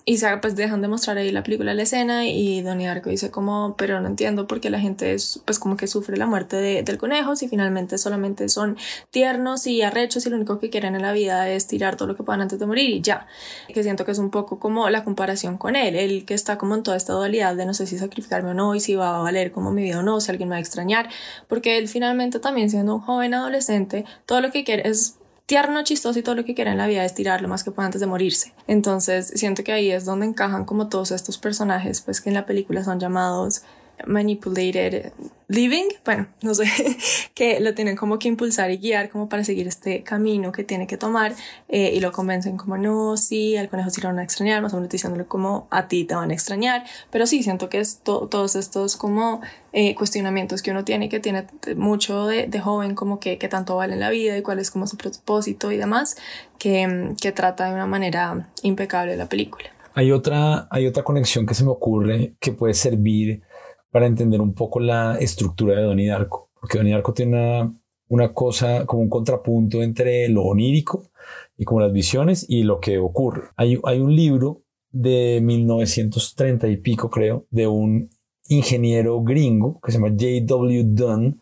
y 0.10 0.18
pues 0.42 0.56
dejan 0.56 0.82
de 0.82 0.88
mostrar 0.88 1.20
ahí 1.20 1.32
la 1.32 1.44
película, 1.44 1.76
la 1.76 1.84
escena 1.84 2.26
y 2.26 2.64
Donnie 2.64 2.88
Darko 2.88 3.12
dice 3.12 3.30
como, 3.30 3.76
pero 3.78 4.02
no 4.02 4.08
entiendo 4.08 4.48
por 4.48 4.60
qué 4.60 4.72
la 4.72 4.80
gente 4.80 5.14
es, 5.14 5.40
pues 5.46 5.60
como 5.60 5.78
que 5.78 5.86
sufre 5.86 6.18
la 6.18 6.26
muerte 6.26 6.56
de, 6.56 6.82
del 6.82 6.98
conejo 6.98 7.36
si 7.36 7.48
finalmente 7.48 7.96
solamente 8.00 8.50
son 8.50 8.76
tiernos 9.12 9.68
y 9.68 9.84
arrechos 9.84 10.26
y 10.26 10.32
lo 10.32 10.38
único 10.38 10.60
que 10.60 10.72
quieren 10.72 10.96
en 10.96 11.04
la 11.04 11.12
vida 11.12 11.48
es 11.48 11.68
tirar 11.68 11.96
todo 11.96 12.08
lo 12.08 12.16
que 12.16 12.24
puedan 12.24 12.42
antes 12.42 12.58
de 12.58 12.66
morir 12.66 12.90
y 12.90 13.02
ya. 13.02 13.28
Que 13.72 13.84
siento 13.84 14.04
que 14.04 14.10
es 14.10 14.18
un 14.18 14.32
poco 14.32 14.58
como 14.58 14.90
la 14.90 15.04
comparación 15.04 15.60
con 15.60 15.76
él, 15.76 15.96
él 15.96 16.26
que 16.26 16.34
está 16.34 16.58
como 16.58 16.74
en 16.74 16.82
toda 16.82 16.98
esta 16.98 17.14
dualidad 17.14 17.56
de 17.56 17.68
no 17.68 17.76
sé 17.76 17.86
si 17.86 18.00
sacrificarme 18.00 18.50
o 18.50 18.54
no 18.56 18.74
y 18.74 18.80
si 18.80 18.96
va 18.96 19.20
a 19.20 19.22
valer 19.22 19.52
como 19.52 19.70
mi 19.70 19.84
vida 19.84 20.00
o 20.00 20.02
no, 20.02 20.22
si 20.22 20.32
alguien 20.32 20.50
me 20.50 20.54
va 20.54 20.58
a 20.58 20.62
extrañar, 20.62 21.08
porque 21.48 21.78
él 21.78 21.88
finalmente 21.88 22.40
también 22.40 22.72
siendo 22.72 22.96
un 22.96 23.02
joven 23.02 23.36
adolescente, 23.36 24.06
todo 24.26 24.42
lo 24.42 24.50
que 24.50 24.64
quiere 24.64 24.90
es 24.90 25.19
tierno, 25.50 25.84
chistoso 25.84 26.20
y 26.20 26.22
todo 26.22 26.36
lo 26.36 26.46
que 26.46 26.54
quiera 26.54 26.72
en 26.72 26.78
la 26.78 26.86
vida 26.86 27.04
es 27.04 27.16
tirar 27.16 27.42
lo 27.42 27.48
más 27.48 27.64
que 27.64 27.72
pueda 27.72 27.88
antes 27.88 28.00
de 28.00 28.06
morirse. 28.06 28.54
Entonces 28.68 29.34
siento 29.34 29.64
que 29.64 29.72
ahí 29.72 29.90
es 29.90 30.06
donde 30.06 30.28
encajan 30.28 30.64
como 30.64 30.90
todos 30.90 31.10
estos 31.10 31.40
personajes, 31.40 32.02
pues 32.02 32.22
que 32.22 32.30
en 32.30 32.36
la 32.36 32.46
película 32.46 32.84
son 32.84 33.00
llamados 33.00 33.64
manipulated 34.06 35.12
living, 35.50 35.88
bueno, 36.06 36.28
no 36.44 36.54
sé, 36.54 36.66
que 37.34 37.60
lo 37.60 37.74
tienen 37.74 37.96
como 37.96 38.20
que 38.20 38.28
impulsar 38.28 38.70
y 38.70 38.78
guiar 38.78 39.10
como 39.10 39.28
para 39.28 39.44
seguir 39.44 39.68
este 39.68 40.04
camino 40.04 40.52
que 40.52 40.64
tiene 40.64 40.86
que 40.86 40.96
tomar 40.96 41.34
eh, 41.68 41.92
y 41.94 42.00
lo 42.00 42.12
convencen 42.12 42.56
como 42.56 42.78
no, 42.78 43.18
sí, 43.18 43.58
al 43.58 43.68
conejo 43.68 43.90
sí 43.90 44.00
lo 44.00 44.10
van 44.10 44.20
a 44.20 44.24
extrañar, 44.24 44.62
más 44.62 44.74
o 44.74 44.78
menos 44.78 44.92
diciéndole 44.92 45.26
como 45.26 45.68
a 45.72 45.88
ti 45.88 46.06
te 46.06 46.14
van 46.14 46.30
a 46.30 46.34
extrañar, 46.34 46.86
pero 47.10 47.26
sí, 47.26 47.42
siento 47.42 47.68
que 47.68 47.80
es 47.80 48.02
todos 48.04 48.56
estos 48.56 48.96
como 48.96 49.42
eh, 49.74 49.96
cuestionamientos 49.96 50.62
que 50.62 50.70
uno 50.70 50.86
tiene 50.86 51.10
que 51.10 51.20
tiene 51.20 51.48
mucho 51.76 52.28
de, 52.28 52.46
de 52.46 52.60
joven 52.60 52.94
como 52.94 53.20
que, 53.20 53.40
que, 53.40 53.48
tanto 53.48 53.76
vale 53.76 53.94
en 53.94 54.02
la 54.02 54.12
vida 54.12 54.38
y 54.38 54.44
cuál 54.44 54.60
es 54.60 54.70
como 54.70 54.86
su 54.86 54.98
propósito 54.98 55.72
y 55.72 55.78
demás, 55.78 56.16
que, 56.60 57.16
que 57.20 57.32
trata 57.32 57.66
de 57.66 57.74
una 57.74 57.88
manera 57.88 58.50
impecable 58.62 59.18
la 59.18 59.28
película. 59.28 59.70
Hay 59.96 60.12
otra, 60.12 60.68
hay 60.70 60.86
otra 60.86 61.04
conexión 61.04 61.48
que 61.48 61.56
se 61.56 61.64
me 61.64 61.72
ocurre 61.72 62.36
que 62.40 62.52
puede 62.52 62.76
servir 62.76 63.42
para 63.92 64.06
entender 64.06 64.42
un 64.42 64.54
poco 64.54 64.80
la 64.80 65.18
estructura 65.20 65.76
de 65.76 65.84
Donnie 65.84 66.08
Darko, 66.08 66.50
porque 66.60 66.78
Donnie 66.78 66.94
Darko 66.94 67.14
tiene 67.14 67.72
una, 68.08 68.34
cosa 68.34 68.86
como 68.86 69.02
un 69.02 69.10
contrapunto 69.10 69.82
entre 69.82 70.30
lo 70.30 70.44
onírico 70.44 71.10
y 71.58 71.66
como 71.66 71.82
las 71.82 71.92
visiones 71.92 72.46
y 72.48 72.64
lo 72.64 72.80
que 72.80 72.98
ocurre. 72.98 73.50
Hay, 73.56 73.80
hay 73.84 74.00
un 74.00 74.16
libro 74.16 74.64
de 74.92 75.40
1930 75.44 76.68
y 76.68 76.78
pico, 76.78 77.10
creo, 77.10 77.46
de 77.50 77.68
un 77.68 78.10
ingeniero 78.48 79.22
gringo 79.22 79.80
que 79.82 79.92
se 79.92 80.00
llama 80.00 80.10
J.W. 80.10 80.84
Dunn. 80.88 81.42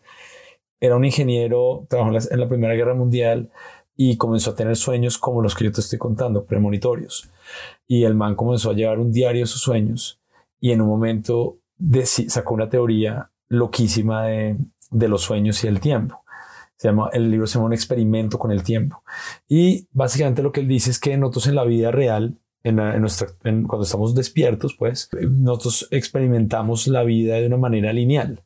Era 0.80 0.96
un 0.96 1.04
ingeniero, 1.04 1.86
trabajó 1.88 2.16
en 2.30 2.40
la 2.40 2.48
Primera 2.48 2.74
Guerra 2.74 2.94
Mundial 2.94 3.50
y 3.96 4.16
comenzó 4.16 4.52
a 4.52 4.54
tener 4.54 4.76
sueños 4.76 5.18
como 5.18 5.42
los 5.42 5.56
que 5.56 5.64
yo 5.64 5.72
te 5.72 5.80
estoy 5.80 5.98
contando, 5.98 6.44
premonitorios. 6.44 7.30
Y 7.86 8.04
el 8.04 8.14
man 8.14 8.36
comenzó 8.36 8.70
a 8.70 8.74
llevar 8.74 9.00
un 9.00 9.10
diario 9.10 9.40
de 9.40 9.46
sus 9.46 9.60
sueños 9.60 10.20
y 10.60 10.70
en 10.70 10.80
un 10.80 10.88
momento 10.88 11.58
sacó 12.28 12.54
una 12.54 12.68
teoría 12.68 13.30
loquísima 13.48 14.24
de, 14.24 14.56
de, 14.90 15.08
los 15.08 15.22
sueños 15.22 15.62
y 15.64 15.68
el 15.68 15.80
tiempo. 15.80 16.22
Se 16.76 16.88
llama, 16.88 17.10
el 17.12 17.30
libro 17.30 17.46
se 17.46 17.54
llama 17.54 17.66
Un 17.66 17.72
experimento 17.72 18.38
con 18.38 18.52
el 18.52 18.62
tiempo. 18.62 19.02
Y 19.48 19.88
básicamente 19.92 20.42
lo 20.42 20.52
que 20.52 20.60
él 20.60 20.68
dice 20.68 20.90
es 20.90 21.00
que 21.00 21.16
nosotros 21.16 21.48
en 21.48 21.56
la 21.56 21.64
vida 21.64 21.90
real, 21.90 22.38
en, 22.62 22.76
nuestra, 22.76 23.28
cuando 23.42 23.82
estamos 23.82 24.14
despiertos, 24.14 24.74
pues 24.74 25.08
nosotros 25.12 25.88
experimentamos 25.90 26.86
la 26.86 27.02
vida 27.02 27.36
de 27.36 27.46
una 27.46 27.56
manera 27.56 27.92
lineal 27.92 28.42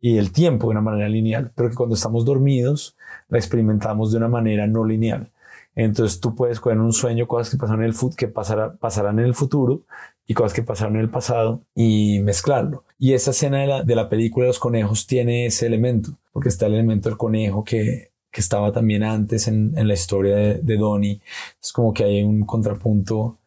y 0.00 0.18
el 0.18 0.32
tiempo 0.32 0.66
de 0.66 0.72
una 0.72 0.80
manera 0.80 1.08
lineal, 1.08 1.52
pero 1.54 1.70
que 1.70 1.76
cuando 1.76 1.94
estamos 1.94 2.24
dormidos 2.24 2.96
la 3.28 3.38
experimentamos 3.38 4.10
de 4.10 4.18
una 4.18 4.28
manera 4.28 4.66
no 4.66 4.84
lineal. 4.84 5.30
Entonces 5.74 6.20
tú 6.20 6.34
puedes 6.34 6.60
coger 6.60 6.78
un 6.78 6.92
sueño 6.92 7.26
cosas 7.26 7.56
que 7.56 7.64
en 7.64 7.82
el 7.82 7.94
que 8.16 8.28
pasarán 8.28 9.18
en 9.20 9.24
el 9.24 9.34
futuro 9.34 9.84
y 10.26 10.34
cosas 10.34 10.52
que 10.52 10.62
pasaron 10.62 10.96
en 10.96 11.02
el 11.02 11.10
pasado 11.10 11.62
y 11.74 12.20
mezclarlo. 12.20 12.84
Y 12.98 13.14
esa 13.14 13.32
escena 13.32 13.60
de 13.60 13.66
la, 13.66 13.82
de 13.82 13.94
la 13.94 14.08
película 14.08 14.44
de 14.44 14.48
los 14.48 14.58
conejos 14.58 15.06
tiene 15.06 15.46
ese 15.46 15.66
elemento, 15.66 16.18
porque 16.32 16.48
está 16.48 16.66
el 16.66 16.74
elemento 16.74 17.08
del 17.08 17.18
conejo 17.18 17.64
que, 17.64 18.12
que 18.30 18.40
estaba 18.40 18.72
también 18.72 19.02
antes 19.02 19.48
en, 19.48 19.76
en 19.76 19.88
la 19.88 19.94
historia 19.94 20.36
de, 20.36 20.54
de, 20.62 20.76
Donnie. 20.76 21.20
Es 21.60 21.72
como 21.72 21.92
que 21.92 22.04
hay 22.04 22.22
un 22.22 22.46
contrapunto. 22.46 23.38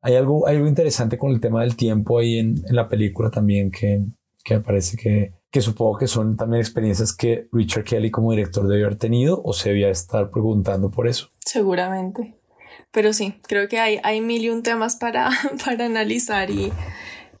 Hay 0.00 0.16
algo, 0.16 0.46
hay 0.46 0.56
algo 0.56 0.68
interesante 0.68 1.16
con 1.16 1.32
el 1.32 1.40
tema 1.40 1.62
del 1.62 1.76
tiempo 1.76 2.18
ahí 2.18 2.38
en, 2.38 2.62
en 2.66 2.76
la 2.76 2.88
película 2.88 3.30
también 3.30 3.70
que, 3.70 4.02
que 4.44 4.54
me 4.54 4.60
parece 4.60 4.96
que, 4.96 5.32
que 5.50 5.60
supongo 5.62 5.98
que 5.98 6.08
son 6.08 6.36
también 6.36 6.60
experiencias 6.60 7.14
que 7.14 7.46
Richard 7.52 7.84
Kelly 7.84 8.10
como 8.10 8.32
director 8.32 8.66
debe 8.66 8.84
haber 8.84 8.98
tenido 8.98 9.40
o 9.42 9.52
se 9.52 9.70
debía 9.70 9.88
estar 9.88 10.28
preguntando 10.30 10.90
por 10.90 11.08
eso. 11.08 11.28
Seguramente. 11.38 12.34
Pero 12.94 13.12
sí, 13.12 13.34
creo 13.48 13.68
que 13.68 13.80
hay, 13.80 14.00
hay 14.04 14.20
mil 14.22 14.42
y 14.42 14.48
un 14.48 14.62
temas 14.62 14.96
para, 14.96 15.28
para 15.64 15.84
analizar 15.84 16.50
y, 16.50 16.72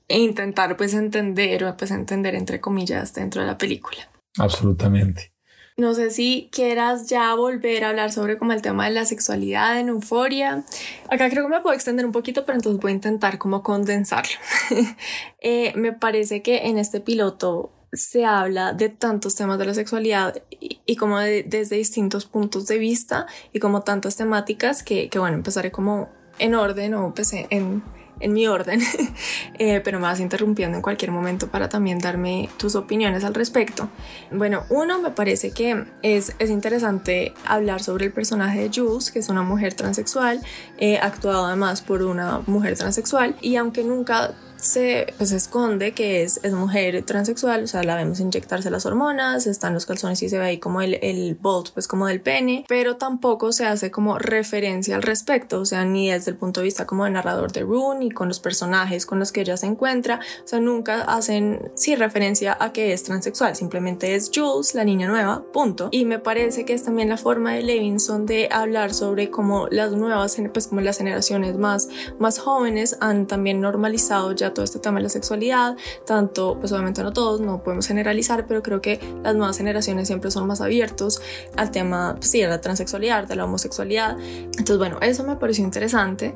e 0.08 0.18
intentar 0.18 0.76
pues 0.76 0.92
entender 0.92 1.64
o 1.64 1.76
pues 1.76 1.90
entender 1.90 2.34
entre 2.34 2.60
comillas 2.60 3.14
dentro 3.14 3.40
de 3.40 3.46
la 3.46 3.56
película. 3.56 4.10
Absolutamente. 4.36 5.32
No 5.76 5.92
sé 5.94 6.10
si 6.10 6.50
quieras 6.52 7.08
ya 7.08 7.34
volver 7.34 7.82
a 7.82 7.88
hablar 7.88 8.12
sobre 8.12 8.38
como 8.38 8.52
el 8.52 8.62
tema 8.62 8.84
de 8.84 8.92
la 8.92 9.04
sexualidad 9.04 9.80
en 9.80 9.88
Euforia. 9.88 10.64
Acá 11.10 11.28
creo 11.30 11.44
que 11.44 11.54
me 11.54 11.60
puedo 11.62 11.74
extender 11.74 12.06
un 12.06 12.12
poquito, 12.12 12.44
pero 12.44 12.56
entonces 12.56 12.80
voy 12.80 12.92
a 12.92 12.94
intentar 12.94 13.38
como 13.38 13.62
condensarlo. 13.64 14.36
eh, 15.40 15.72
me 15.74 15.92
parece 15.92 16.42
que 16.42 16.68
en 16.68 16.78
este 16.78 17.00
piloto 17.00 17.72
se 17.94 18.24
habla 18.24 18.72
de 18.72 18.88
tantos 18.88 19.34
temas 19.34 19.58
de 19.58 19.66
la 19.66 19.74
sexualidad 19.74 20.42
y, 20.50 20.96
como 20.96 21.18
desde 21.18 21.76
distintos 21.76 22.26
puntos 22.26 22.66
de 22.66 22.78
vista 22.78 23.26
y 23.52 23.58
como 23.58 23.82
tantas 23.82 24.16
temáticas 24.16 24.82
que, 24.82 25.08
que 25.08 25.18
bueno, 25.18 25.36
empezaré 25.36 25.70
como 25.70 26.08
en 26.38 26.54
orden 26.54 26.94
o 26.94 27.14
pues 27.14 27.32
en, 27.32 27.82
en 28.20 28.32
mi 28.32 28.46
orden, 28.46 28.80
eh, 29.58 29.80
pero 29.82 29.98
me 29.98 30.04
vas 30.04 30.20
interrumpiendo 30.20 30.76
en 30.76 30.82
cualquier 30.82 31.10
momento 31.10 31.48
para 31.48 31.68
también 31.68 31.98
darme 31.98 32.48
tus 32.56 32.74
opiniones 32.74 33.24
al 33.24 33.34
respecto. 33.34 33.88
Bueno, 34.30 34.64
uno, 34.70 35.00
me 35.00 35.10
parece 35.10 35.50
que 35.50 35.84
es, 36.02 36.34
es 36.38 36.50
interesante 36.50 37.34
hablar 37.46 37.82
sobre 37.82 38.06
el 38.06 38.12
personaje 38.12 38.60
de 38.60 38.70
Jules, 38.74 39.10
que 39.10 39.18
es 39.18 39.28
una 39.28 39.42
mujer 39.42 39.74
transexual, 39.74 40.40
eh, 40.78 40.98
actuado 40.98 41.46
además 41.46 41.82
por 41.82 42.02
una 42.02 42.40
mujer 42.46 42.76
transexual, 42.76 43.36
y 43.40 43.56
aunque 43.56 43.84
nunca 43.84 44.34
se 44.64 45.14
pues, 45.18 45.32
esconde 45.32 45.92
que 45.92 46.22
es, 46.22 46.40
es 46.42 46.52
mujer 46.52 47.04
transexual, 47.04 47.64
o 47.64 47.66
sea, 47.66 47.82
la 47.82 47.96
vemos 47.96 48.20
inyectarse 48.20 48.70
las 48.70 48.86
hormonas, 48.86 49.46
están 49.46 49.74
los 49.74 49.86
calzones 49.86 50.22
y 50.22 50.28
se 50.28 50.38
ve 50.38 50.44
ahí 50.44 50.58
como 50.58 50.80
el, 50.80 50.94
el 51.02 51.34
bolt, 51.34 51.70
pues 51.72 51.86
como 51.86 52.06
del 52.06 52.20
pene, 52.20 52.64
pero 52.68 52.96
tampoco 52.96 53.52
se 53.52 53.66
hace 53.66 53.90
como 53.90 54.18
referencia 54.18 54.96
al 54.96 55.02
respecto, 55.02 55.60
o 55.60 55.64
sea, 55.64 55.84
ni 55.84 56.10
desde 56.10 56.30
el 56.30 56.36
punto 56.36 56.60
de 56.60 56.64
vista 56.64 56.86
como 56.86 57.04
de 57.04 57.10
narrador 57.10 57.52
de 57.52 57.60
Rune, 57.60 58.00
ni 58.00 58.10
con 58.10 58.28
los 58.28 58.40
personajes 58.40 59.06
con 59.06 59.18
los 59.18 59.32
que 59.32 59.42
ella 59.42 59.56
se 59.56 59.66
encuentra, 59.66 60.20
o 60.44 60.48
sea, 60.48 60.60
nunca 60.60 61.02
hacen, 61.02 61.70
sí, 61.74 61.94
referencia 61.96 62.56
a 62.58 62.72
que 62.72 62.92
es 62.92 63.02
transexual, 63.02 63.54
simplemente 63.56 64.14
es 64.14 64.30
Jules, 64.34 64.74
la 64.74 64.84
niña 64.84 65.08
nueva, 65.08 65.44
punto. 65.52 65.88
Y 65.92 66.04
me 66.04 66.18
parece 66.18 66.64
que 66.64 66.72
es 66.72 66.84
también 66.84 67.08
la 67.08 67.18
forma 67.18 67.52
de 67.52 67.62
Levinson 67.62 68.26
de 68.26 68.48
hablar 68.50 68.94
sobre 68.94 69.30
cómo 69.30 69.68
las 69.70 69.92
nuevas, 69.92 70.36
pues 70.52 70.68
como 70.68 70.80
las 70.80 70.98
generaciones 70.98 71.56
más, 71.56 71.88
más 72.18 72.38
jóvenes 72.38 72.96
han 73.00 73.26
también 73.26 73.60
normalizado 73.60 74.32
ya 74.32 74.53
todo 74.54 74.64
este 74.64 74.78
tema 74.78 74.98
de 74.98 75.04
la 75.04 75.08
sexualidad, 75.08 75.76
tanto, 76.06 76.56
pues 76.58 76.72
obviamente 76.72 77.02
no 77.02 77.12
todos, 77.12 77.40
no 77.40 77.62
podemos 77.62 77.86
generalizar, 77.86 78.46
pero 78.46 78.62
creo 78.62 78.80
que 78.80 79.00
las 79.22 79.34
nuevas 79.34 79.58
generaciones 79.58 80.06
siempre 80.06 80.30
son 80.30 80.46
más 80.46 80.60
abiertos 80.60 81.20
al 81.56 81.70
tema, 81.70 82.14
pues 82.16 82.30
sí, 82.30 82.40
de 82.40 82.48
la 82.48 82.60
transexualidad, 82.60 83.26
de 83.28 83.36
la 83.36 83.44
homosexualidad. 83.44 84.16
Entonces, 84.20 84.78
bueno, 84.78 84.98
eso 85.00 85.24
me 85.24 85.36
pareció 85.36 85.64
interesante. 85.64 86.34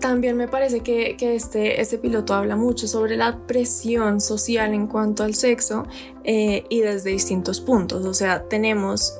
También 0.00 0.36
me 0.36 0.46
parece 0.46 0.80
que, 0.80 1.16
que, 1.16 1.34
este, 1.34 1.80
este 1.80 1.98
piloto 1.98 2.34
habla 2.34 2.54
mucho 2.54 2.86
sobre 2.86 3.16
la 3.16 3.36
presión 3.46 4.20
social 4.20 4.72
en 4.72 4.86
cuanto 4.86 5.24
al 5.24 5.34
sexo 5.34 5.86
eh, 6.22 6.64
y 6.68 6.80
desde 6.80 7.10
distintos 7.10 7.60
puntos. 7.60 8.04
O 8.04 8.14
sea, 8.14 8.44
tenemos 8.44 9.18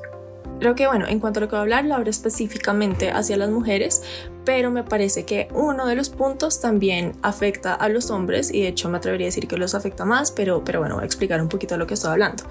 Creo 0.59 0.75
que, 0.75 0.87
bueno, 0.87 1.07
en 1.07 1.19
cuanto 1.19 1.39
a 1.39 1.41
lo 1.41 1.47
que 1.47 1.51
voy 1.51 1.59
a 1.59 1.61
hablar, 1.61 1.85
lo 1.85 1.95
hablo 1.95 2.09
específicamente 2.09 3.11
hacia 3.11 3.37
las 3.37 3.49
mujeres, 3.49 4.03
pero 4.43 4.71
me 4.71 4.83
parece 4.83 5.25
que 5.25 5.47
uno 5.53 5.85
de 5.85 5.95
los 5.95 6.09
puntos 6.09 6.59
también 6.59 7.13
afecta 7.21 7.73
a 7.73 7.87
los 7.87 8.09
hombres 8.09 8.53
y 8.53 8.61
de 8.61 8.69
hecho 8.69 8.89
me 8.89 8.97
atrevería 8.97 9.25
a 9.25 9.29
decir 9.29 9.47
que 9.47 9.57
los 9.57 9.75
afecta 9.75 10.05
más, 10.05 10.31
pero, 10.31 10.63
pero 10.63 10.79
bueno, 10.79 10.95
voy 10.95 11.03
a 11.03 11.05
explicar 11.05 11.41
un 11.41 11.49
poquito 11.49 11.75
de 11.75 11.79
lo 11.79 11.87
que 11.87 11.93
estoy 11.93 12.11
hablando. 12.11 12.43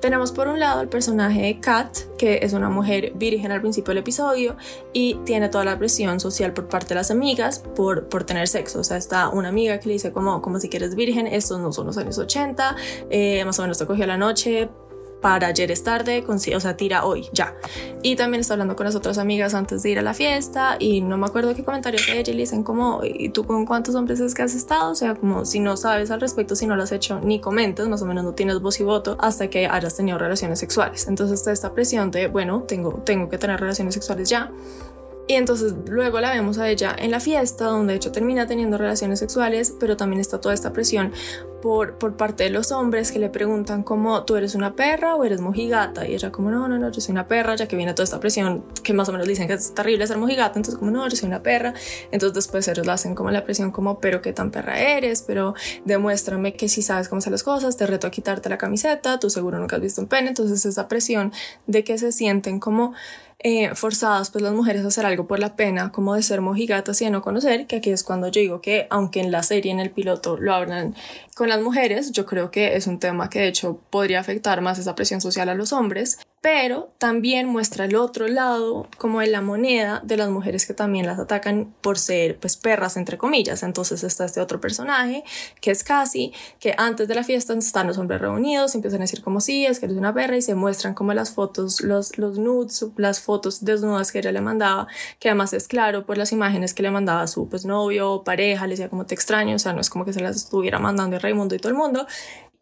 Tenemos 0.00 0.30
por 0.30 0.48
un 0.48 0.60
lado 0.60 0.82
el 0.82 0.88
personaje 0.88 1.40
de 1.40 1.58
Kat, 1.58 1.96
que 2.16 2.40
es 2.42 2.52
una 2.52 2.68
mujer 2.68 3.12
virgen 3.14 3.50
al 3.50 3.60
principio 3.60 3.92
del 3.92 3.98
episodio 3.98 4.56
y 4.92 5.14
tiene 5.24 5.48
toda 5.48 5.64
la 5.64 5.78
presión 5.78 6.20
social 6.20 6.52
por 6.52 6.68
parte 6.68 6.90
de 6.90 6.96
las 6.96 7.10
amigas 7.10 7.60
por, 7.74 8.08
por 8.08 8.24
tener 8.24 8.46
sexo. 8.46 8.80
O 8.80 8.84
sea, 8.84 8.96
está 8.96 9.30
una 9.30 9.48
amiga 9.48 9.80
que 9.80 9.88
le 9.88 9.94
dice 9.94 10.12
como, 10.12 10.42
como 10.42 10.60
si 10.60 10.68
quieres 10.68 10.94
virgen, 10.94 11.26
estos 11.26 11.58
no 11.60 11.72
son 11.72 11.86
los 11.86 11.96
años 11.96 12.18
80, 12.18 12.76
eh, 13.10 13.44
más 13.44 13.58
o 13.58 13.62
menos 13.62 13.78
te 13.78 13.86
cogió 13.86 14.06
la 14.06 14.16
noche, 14.16 14.68
para 15.20 15.48
ayer 15.48 15.70
es 15.70 15.82
tarde, 15.82 16.24
o 16.26 16.60
sea, 16.60 16.76
tira 16.76 17.04
hoy, 17.04 17.28
ya. 17.32 17.54
Y 18.02 18.16
también 18.16 18.40
está 18.40 18.54
hablando 18.54 18.76
con 18.76 18.86
las 18.86 18.94
otras 18.94 19.18
amigas 19.18 19.54
antes 19.54 19.82
de 19.82 19.90
ir 19.90 19.98
a 19.98 20.02
la 20.02 20.14
fiesta 20.14 20.76
y 20.78 21.00
no 21.00 21.18
me 21.18 21.26
acuerdo 21.26 21.54
qué 21.54 21.64
comentarios 21.64 22.06
de 22.06 22.20
ella 22.20 22.32
le 22.32 22.40
dicen 22.40 22.62
como, 22.62 23.00
¿y 23.02 23.30
tú 23.30 23.44
con 23.44 23.66
cuántos 23.66 23.94
hombres 23.94 24.20
es 24.20 24.34
que 24.34 24.42
has 24.42 24.54
estado? 24.54 24.92
O 24.92 24.94
sea, 24.94 25.14
como 25.14 25.44
si 25.44 25.60
no 25.60 25.76
sabes 25.76 26.10
al 26.10 26.20
respecto, 26.20 26.54
si 26.54 26.66
no 26.66 26.76
lo 26.76 26.82
has 26.82 26.92
hecho, 26.92 27.20
ni 27.20 27.40
comentas, 27.40 27.88
más 27.88 28.02
o 28.02 28.06
menos 28.06 28.24
no 28.24 28.32
tienes 28.34 28.60
voz 28.60 28.80
y 28.80 28.84
voto 28.84 29.16
hasta 29.20 29.48
que 29.48 29.66
hayas 29.66 29.96
tenido 29.96 30.18
relaciones 30.18 30.58
sexuales. 30.58 31.08
Entonces 31.08 31.40
está 31.40 31.52
esta 31.52 31.72
presión 31.74 32.10
de, 32.10 32.28
bueno, 32.28 32.62
tengo, 32.62 33.02
tengo 33.04 33.28
que 33.28 33.38
tener 33.38 33.60
relaciones 33.60 33.94
sexuales 33.94 34.28
ya. 34.28 34.50
Y 35.28 35.34
entonces 35.34 35.74
luego 35.86 36.20
la 36.20 36.32
vemos 36.32 36.56
a 36.56 36.70
ella 36.70 36.96
en 36.98 37.10
la 37.10 37.20
fiesta, 37.20 37.66
donde 37.66 37.92
de 37.92 37.98
hecho 37.98 38.12
termina 38.12 38.46
teniendo 38.46 38.78
relaciones 38.78 39.18
sexuales, 39.18 39.74
pero 39.78 39.94
también 39.94 40.20
está 40.20 40.40
toda 40.40 40.54
esta 40.54 40.72
presión 40.72 41.12
por, 41.60 41.98
por 41.98 42.16
parte 42.16 42.44
de 42.44 42.50
los 42.50 42.72
hombres 42.72 43.12
que 43.12 43.18
le 43.18 43.28
preguntan 43.28 43.82
como, 43.82 44.24
¿tú 44.24 44.36
eres 44.36 44.54
una 44.54 44.74
perra 44.74 45.16
o 45.16 45.24
eres 45.24 45.42
mojigata? 45.42 46.08
Y 46.08 46.14
ella 46.14 46.32
como, 46.32 46.50
no, 46.50 46.66
no, 46.66 46.78
no, 46.78 46.90
yo 46.90 47.02
soy 47.02 47.12
una 47.12 47.28
perra, 47.28 47.56
ya 47.56 47.68
que 47.68 47.76
viene 47.76 47.92
toda 47.92 48.04
esta 48.04 48.20
presión 48.20 48.64
que 48.82 48.94
más 48.94 49.10
o 49.10 49.12
menos 49.12 49.28
dicen 49.28 49.46
que 49.48 49.52
es 49.52 49.74
terrible 49.74 50.06
ser 50.06 50.16
mojigata, 50.16 50.58
entonces 50.58 50.78
como, 50.78 50.90
no, 50.90 51.06
yo 51.06 51.14
soy 51.14 51.28
una 51.28 51.42
perra. 51.42 51.74
Entonces 52.10 52.34
después 52.34 52.66
ellos 52.66 52.86
la 52.86 52.94
hacen 52.94 53.14
como 53.14 53.30
la 53.30 53.44
presión 53.44 53.70
como, 53.70 54.00
pero 54.00 54.22
qué 54.22 54.32
tan 54.32 54.50
perra 54.50 54.80
eres, 54.80 55.22
pero 55.26 55.54
demuéstrame 55.84 56.54
que 56.54 56.70
si 56.70 56.80
sabes 56.80 57.10
cómo 57.10 57.18
hacer 57.18 57.32
las 57.32 57.42
cosas, 57.42 57.76
te 57.76 57.86
reto 57.86 58.06
a 58.06 58.10
quitarte 58.10 58.48
la 58.48 58.56
camiseta, 58.56 59.18
tú 59.18 59.28
seguro 59.28 59.58
nunca 59.58 59.76
has 59.76 59.82
visto 59.82 60.00
un 60.00 60.06
pene, 60.06 60.28
entonces 60.28 60.64
esa 60.64 60.88
presión 60.88 61.34
de 61.66 61.84
que 61.84 61.98
se 61.98 62.12
sienten 62.12 62.60
como 62.60 62.94
eh, 63.40 63.74
forzadas 63.74 64.30
pues 64.30 64.42
las 64.42 64.52
mujeres 64.52 64.84
a 64.84 64.88
hacer 64.88 65.06
algo 65.06 65.26
por 65.26 65.38
la 65.38 65.54
pena 65.54 65.92
como 65.92 66.14
de 66.14 66.22
ser 66.22 66.40
mojigatas 66.40 67.00
y 67.00 67.04
de 67.04 67.10
no 67.12 67.22
conocer, 67.22 67.66
que 67.66 67.76
aquí 67.76 67.90
es 67.90 68.02
cuando 68.02 68.28
yo 68.28 68.40
digo 68.40 68.60
que 68.60 68.86
aunque 68.90 69.20
en 69.20 69.30
la 69.30 69.42
serie, 69.42 69.70
en 69.70 69.80
el 69.80 69.90
piloto 69.90 70.36
lo 70.36 70.54
hablan 70.54 70.94
con 71.36 71.48
las 71.48 71.60
mujeres, 71.60 72.10
yo 72.12 72.26
creo 72.26 72.50
que 72.50 72.74
es 72.76 72.86
un 72.86 72.98
tema 72.98 73.30
que 73.30 73.40
de 73.40 73.48
hecho 73.48 73.80
podría 73.90 74.20
afectar 74.20 74.60
más 74.60 74.78
esa 74.78 74.94
presión 74.94 75.20
social 75.20 75.48
a 75.48 75.54
los 75.54 75.72
hombres 75.72 76.18
pero 76.40 76.92
también 76.98 77.48
muestra 77.48 77.86
el 77.86 77.96
otro 77.96 78.28
lado 78.28 78.88
como 78.96 79.20
de 79.20 79.26
la 79.26 79.40
moneda 79.40 80.00
de 80.04 80.16
las 80.16 80.30
mujeres 80.30 80.66
que 80.66 80.74
también 80.74 81.06
las 81.06 81.18
atacan 81.18 81.74
por 81.80 81.98
ser 81.98 82.38
pues 82.38 82.56
perras 82.56 82.96
entre 82.96 83.18
comillas. 83.18 83.62
Entonces 83.62 84.04
está 84.04 84.24
este 84.24 84.40
otro 84.40 84.60
personaje 84.60 85.24
que 85.60 85.70
es 85.70 85.82
Cassie 85.82 86.32
que 86.60 86.74
antes 86.78 87.08
de 87.08 87.14
la 87.14 87.24
fiesta 87.24 87.54
están 87.54 87.86
los 87.86 87.98
hombres 87.98 88.20
reunidos 88.20 88.74
empiezan 88.74 89.00
a 89.00 89.04
decir 89.04 89.22
como 89.22 89.40
sí 89.40 89.66
es 89.66 89.80
que 89.80 89.86
eres 89.86 89.98
una 89.98 90.14
perra 90.14 90.36
y 90.36 90.42
se 90.42 90.54
muestran 90.54 90.94
como 90.94 91.12
las 91.12 91.30
fotos 91.30 91.80
los, 91.80 92.18
los 92.18 92.38
nudes 92.38 92.84
las 92.96 93.20
fotos 93.20 93.64
desnudas 93.64 94.12
que 94.12 94.18
ella 94.18 94.32
le 94.32 94.40
mandaba 94.40 94.86
que 95.18 95.28
además 95.28 95.52
es 95.52 95.66
claro 95.66 96.06
por 96.06 96.18
las 96.18 96.32
imágenes 96.32 96.74
que 96.74 96.82
le 96.82 96.90
mandaba 96.90 97.22
a 97.22 97.26
su 97.26 97.48
pues 97.48 97.64
novio 97.64 98.22
pareja 98.24 98.66
le 98.66 98.72
decía 98.72 98.88
como 98.88 99.06
te 99.06 99.14
extraño 99.14 99.56
o 99.56 99.58
sea 99.58 99.72
no 99.72 99.80
es 99.80 99.90
como 99.90 100.04
que 100.04 100.12
se 100.12 100.20
las 100.20 100.36
estuviera 100.36 100.78
mandando 100.78 101.16
a 101.16 101.18
Raimundo 101.18 101.54
y 101.54 101.58
todo 101.58 101.70
el 101.70 101.78
mundo 101.78 102.06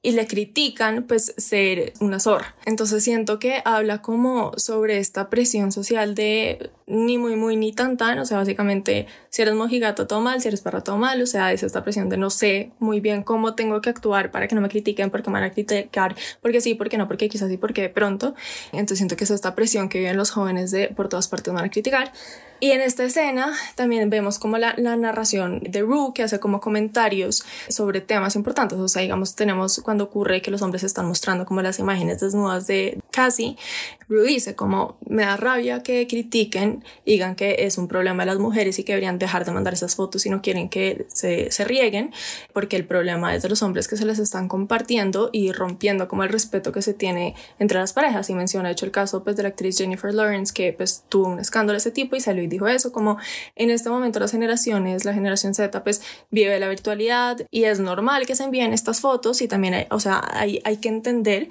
y 0.07 0.13
le 0.13 0.29
critican 0.29 1.03
pues 1.03 1.35
ser 1.37 1.93
una 1.99 2.21
zorra. 2.21 2.55
Entonces 2.65 3.03
siento 3.03 3.41
que 3.41 3.61
habla 3.65 4.03
como 4.03 4.53
sobre 4.57 4.99
esta 4.99 5.29
presión 5.29 5.73
social 5.73 6.15
de 6.15 6.71
ni 6.87 7.19
muy 7.19 7.35
muy 7.35 7.57
ni 7.57 7.73
tan 7.73 7.97
tan, 7.97 8.21
o 8.21 8.25
sea, 8.25 8.37
básicamente 8.37 9.09
si 9.31 9.43
eres 9.43 9.55
mojigato 9.55 10.07
todo 10.07 10.21
mal, 10.21 10.41
si 10.41 10.47
eres 10.47 10.61
perro 10.61 10.85
todo 10.85 10.97
mal, 10.97 11.21
o 11.21 11.27
sea, 11.27 11.53
es 11.53 11.65
esta 11.65 11.83
presión 11.83 12.09
de 12.09 12.19
no 12.19 12.31
sé 12.31 12.71
muy 12.79 13.01
bien 13.01 13.25
cómo 13.25 13.57
tengo 13.57 13.81
que 13.81 13.91
actuar 13.91 14.31
para 14.31 14.47
que 14.47 14.55
no 14.55 14.61
me 14.61 14.69
critiquen, 14.69 15.11
porque 15.11 15.29
me 15.29 15.41
van 15.41 15.51
a 15.51 15.51
criticar, 15.51 16.15
porque 16.41 16.61
sí, 16.61 16.77
porque 16.77 16.99
no, 16.99 17.09
porque 17.09 17.29
quizás 17.29 17.51
sí, 17.51 17.57
porque 17.57 17.83
de 17.83 17.89
pronto. 17.89 18.37
Entonces 18.71 18.99
siento 18.99 19.17
que 19.17 19.25
es 19.25 19.31
esta 19.33 19.57
presión 19.57 19.89
que 19.89 19.99
viven 19.99 20.17
los 20.17 20.31
jóvenes 20.31 20.71
de 20.71 20.87
por 20.87 21.09
todas 21.09 21.27
partes 21.27 21.53
van 21.53 21.65
a 21.65 21.69
criticar. 21.69 22.13
Y 22.61 22.71
en 22.71 22.81
esta 22.81 23.05
escena 23.05 23.53
también 23.75 24.09
vemos 24.11 24.39
como 24.39 24.59
la, 24.59 24.75
la, 24.79 24.97
narración 24.97 25.61
de 25.61 25.83
Rue 25.83 26.13
que 26.15 26.23
hace 26.23 26.41
como 26.41 26.61
comentarios 26.61 27.45
sobre 27.69 28.01
temas 28.01 28.37
importantes. 28.37 28.79
O 28.79 28.89
sea, 28.89 29.03
digamos, 29.03 29.35
tenemos 29.35 29.81
cuando 29.85 30.05
ocurre 30.05 30.43
que 30.43 30.51
los 30.51 30.63
hombres 30.63 30.83
están 30.83 31.07
mostrando 31.07 31.45
como 31.45 31.63
las 31.63 31.79
imágenes 31.79 32.21
desnudas 32.21 32.67
de 32.67 33.01
Cassie, 33.11 33.57
Rue 34.09 34.25
dice 34.27 34.55
como 34.55 34.99
me 35.09 35.23
da 35.23 35.37
rabia 35.37 35.83
que 35.83 36.07
critiquen 36.07 36.85
digan 37.05 37.35
que 37.35 37.57
es 37.61 37.77
un 37.79 37.89
problema 37.89 38.23
de 38.25 38.27
las 38.27 38.39
mujeres 38.39 38.79
y 38.79 38.85
que 38.85 38.93
deberían 38.93 39.19
dejar 39.19 39.45
de 39.45 39.53
mandar 39.53 39.75
esas 39.75 39.97
fotos 39.97 40.23
si 40.23 40.31
no 40.31 40.43
quieren 40.43 40.69
que 40.69 41.07
se, 41.09 41.51
se 41.51 41.65
rieguen, 41.65 42.13
porque 42.53 42.77
el 42.77 42.87
problema 42.87 43.35
es 43.35 43.43
de 43.43 43.49
los 43.49 43.63
hombres 43.63 43.89
que 43.89 43.97
se 43.97 44.05
les 44.05 44.19
están 44.19 44.49
compartiendo 44.49 45.31
y 45.33 45.53
rompiendo 45.53 46.09
como 46.09 46.23
el 46.23 46.29
respeto 46.29 46.73
que 46.73 46.83
se 46.83 46.95
tiene 46.95 47.35
entre 47.59 47.79
las 47.79 47.93
parejas. 47.93 48.31
Y 48.31 48.35
menciona, 48.35 48.69
de 48.69 48.73
hecho, 48.73 48.87
el 48.87 48.93
caso 48.93 49.25
pues 49.25 49.37
de 49.37 49.43
la 49.43 49.51
actriz 49.51 49.79
Jennifer 49.79 50.13
Lawrence 50.13 50.53
que 50.53 50.73
pues 50.73 51.05
tuvo 51.09 51.29
un 51.29 51.39
escándalo 51.39 51.75
de 51.75 51.79
ese 51.79 51.91
tipo 51.91 52.17
y 52.17 52.21
salió 52.21 52.43
dijo 52.49 52.69
eso, 52.69 52.93
como 52.93 53.19
en 53.55 53.71
este 53.71 53.91
momento 53.91 54.19
las 54.21 54.33
generaciones, 54.33 55.05
la 55.05 55.15
generación 55.15 55.55
Z, 55.55 55.83
pues 55.83 56.03
vive 56.31 56.59
la 56.59 56.69
virtualidad 56.69 57.39
y 57.51 57.65
es 57.65 57.81
normal 57.81 58.27
que 58.27 58.35
se 58.35 58.45
envíen 58.45 58.73
estas 58.73 59.01
fotos 59.01 59.43
y 59.43 59.49
también, 59.49 59.87
o 59.91 60.01
sea, 60.01 60.23
hay, 60.33 60.61
hay 60.65 60.79
que 60.79 60.89
entender 60.89 61.49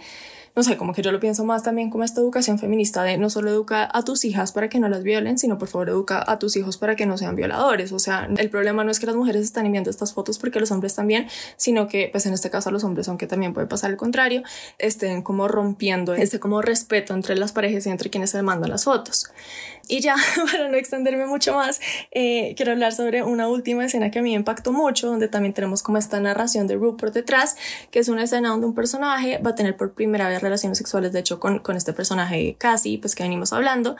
no 0.55 0.63
sé, 0.63 0.77
como 0.77 0.93
que 0.93 1.01
yo 1.01 1.12
lo 1.12 1.19
pienso 1.19 1.43
más 1.43 1.63
también 1.63 1.89
como 1.89 2.05
esta 2.05 2.21
educación 2.21 2.58
feminista 2.58 3.03
de 3.03 3.17
no 3.17 3.29
solo 3.29 3.49
educa 3.49 3.89
a 3.91 4.03
tus 4.05 4.23
hijas 4.23 4.53
para 4.53 4.69
que 4.69 4.79
no 4.79 4.88
las 4.88 5.03
violen, 5.03 5.38
sino 5.38 5.58
por 5.58 5.67
favor 5.67 5.89
educa 5.89 6.23
a 6.25 6.39
tus 6.39 6.55
hijos 6.55 6.77
para 6.77 6.95
que 6.95 7.05
no 7.05 7.17
sean 7.17 7.36
violadores. 7.36 7.91
O 7.91 7.99
sea, 7.99 8.29
el 8.38 8.49
problema 8.49 8.86
no 8.86 8.91
es 8.91 9.01
que 9.01 9.05
las 9.05 9.15
mujeres 9.15 9.43
están 9.43 9.65
enviando 9.65 9.89
estas 9.89 10.13
fotos 10.13 10.39
porque 10.39 10.62
los 10.62 10.71
hombres 10.71 10.95
también, 10.95 11.27
sino 11.58 11.89
que 11.89 12.08
pues 12.10 12.25
en 12.25 12.34
este 12.34 12.49
caso 12.49 12.71
los 12.71 12.86
hombres, 12.86 13.10
aunque 13.10 13.27
también 13.27 13.53
puede 13.53 13.67
pasar 13.67 13.91
el 13.91 13.97
contrario, 13.97 14.43
estén 14.77 15.23
como 15.23 15.49
rompiendo 15.49 16.13
este 16.13 16.39
como 16.39 16.62
respeto 16.62 17.13
entre 17.13 17.36
las 17.36 17.51
parejas 17.51 17.86
y 17.86 17.89
entre 17.89 18.10
quienes 18.10 18.29
se 18.29 18.41
mandan 18.41 18.69
las 18.69 18.86
fotos. 18.86 19.31
Y 19.87 20.01
ya, 20.01 20.15
para 20.51 20.67
no 20.69 20.77
extenderme 20.77 21.25
mucho 21.27 21.53
más, 21.53 21.79
eh, 22.11 22.53
quiero 22.55 22.71
hablar 22.71 22.93
sobre 22.93 23.23
una 23.23 23.47
última 23.47 23.85
escena 23.85 24.11
que 24.11 24.19
a 24.19 24.21
mí 24.21 24.31
me 24.31 24.35
impactó 24.35 24.71
mucho, 24.71 25.07
donde 25.07 25.27
también 25.27 25.53
tenemos 25.53 25.83
como 25.83 25.97
esta 25.97 26.19
narración 26.19 26.67
de 26.67 26.75
Rupert 26.75 27.13
detrás, 27.13 27.55
que 27.91 27.99
es 27.99 28.09
una 28.09 28.23
escena 28.23 28.49
donde 28.49 28.67
un 28.67 28.75
personaje 28.75 29.37
va 29.39 29.51
a 29.51 29.55
tener 29.55 29.77
por 29.77 29.93
primera 29.93 30.27
vez 30.27 30.41
relaciones 30.41 30.77
sexuales, 30.77 31.13
de 31.13 31.19
hecho, 31.19 31.39
con, 31.39 31.59
con 31.59 31.75
este 31.75 31.93
personaje 31.93 32.55
casi, 32.57 32.97
pues 32.97 33.15
que 33.15 33.23
venimos 33.23 33.53
hablando, 33.53 33.95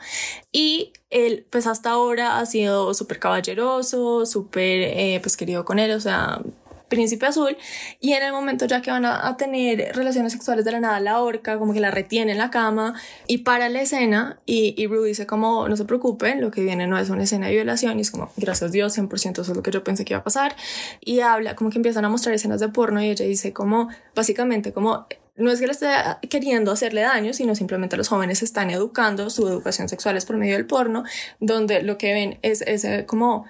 y 0.52 0.92
él, 1.10 1.46
pues 1.50 1.66
hasta 1.66 1.90
ahora 1.90 2.38
ha 2.38 2.46
sido 2.46 2.92
súper 2.94 3.18
caballeroso, 3.18 4.26
súper, 4.26 4.80
eh, 4.82 5.20
pues 5.22 5.36
querido 5.36 5.64
con 5.64 5.78
él, 5.78 5.92
o 5.92 6.00
sea, 6.00 6.40
príncipe 6.88 7.26
azul 7.26 7.56
y 8.00 8.12
en 8.12 8.22
el 8.22 8.32
momento 8.32 8.66
ya 8.66 8.82
que 8.82 8.90
van 8.90 9.04
a, 9.04 9.36
tener 9.36 9.94
relaciones 9.94 10.32
sexuales 10.32 10.64
de 10.64 10.72
la 10.72 10.80
nada 10.80 11.00
la 11.00 11.20
horca 11.20 11.58
como 11.58 11.72
que 11.72 11.80
la 11.80 11.90
retiene 11.90 12.32
en 12.32 12.38
la 12.38 12.50
cama 12.50 12.94
y 13.26 13.38
para 13.38 13.68
la 13.68 13.80
escena 13.82 14.38
y, 14.46 14.74
y 14.76 14.86
Rue 14.86 15.08
dice 15.08 15.26
como 15.26 15.68
no 15.68 15.76
se 15.76 15.84
preocupen 15.84 16.40
lo 16.40 16.50
que 16.50 16.62
viene 16.62 16.86
no 16.86 16.98
es 16.98 17.10
una 17.10 17.24
escena 17.24 17.46
de 17.48 17.54
violación 17.54 17.98
y 17.98 18.02
es 18.02 18.10
como 18.10 18.30
gracias 18.36 18.70
a 18.70 18.72
Dios 18.72 18.96
100% 18.96 19.32
eso 19.32 19.42
es 19.42 19.56
lo 19.56 19.62
que 19.62 19.70
yo 19.70 19.82
pensé 19.84 20.04
que 20.04 20.12
iba 20.12 20.20
a 20.20 20.24
pasar 20.24 20.54
y 21.00 21.20
habla 21.20 21.56
como 21.56 21.70
que 21.70 21.78
empiezan 21.78 22.04
a 22.04 22.08
mostrar 22.08 22.34
escenas 22.34 22.60
de 22.60 22.68
porno 22.68 23.02
y 23.02 23.10
ella 23.10 23.24
dice 23.24 23.52
como 23.52 23.88
básicamente 24.14 24.72
como 24.72 25.06
no 25.36 25.50
es 25.50 25.60
que 25.60 25.66
le 25.66 25.72
esté 25.72 25.86
queriendo 26.30 26.72
hacerle 26.72 27.02
daño, 27.02 27.34
sino 27.34 27.54
simplemente 27.54 27.96
los 27.96 28.08
jóvenes 28.08 28.42
están 28.42 28.70
educando, 28.70 29.28
su 29.30 29.46
educación 29.46 29.88
sexual 29.88 30.16
es 30.16 30.24
por 30.24 30.36
medio 30.36 30.54
del 30.54 30.66
porno, 30.66 31.04
donde 31.40 31.82
lo 31.82 31.98
que 31.98 32.12
ven 32.14 32.38
es 32.42 32.62
ese 32.62 33.04
como 33.04 33.44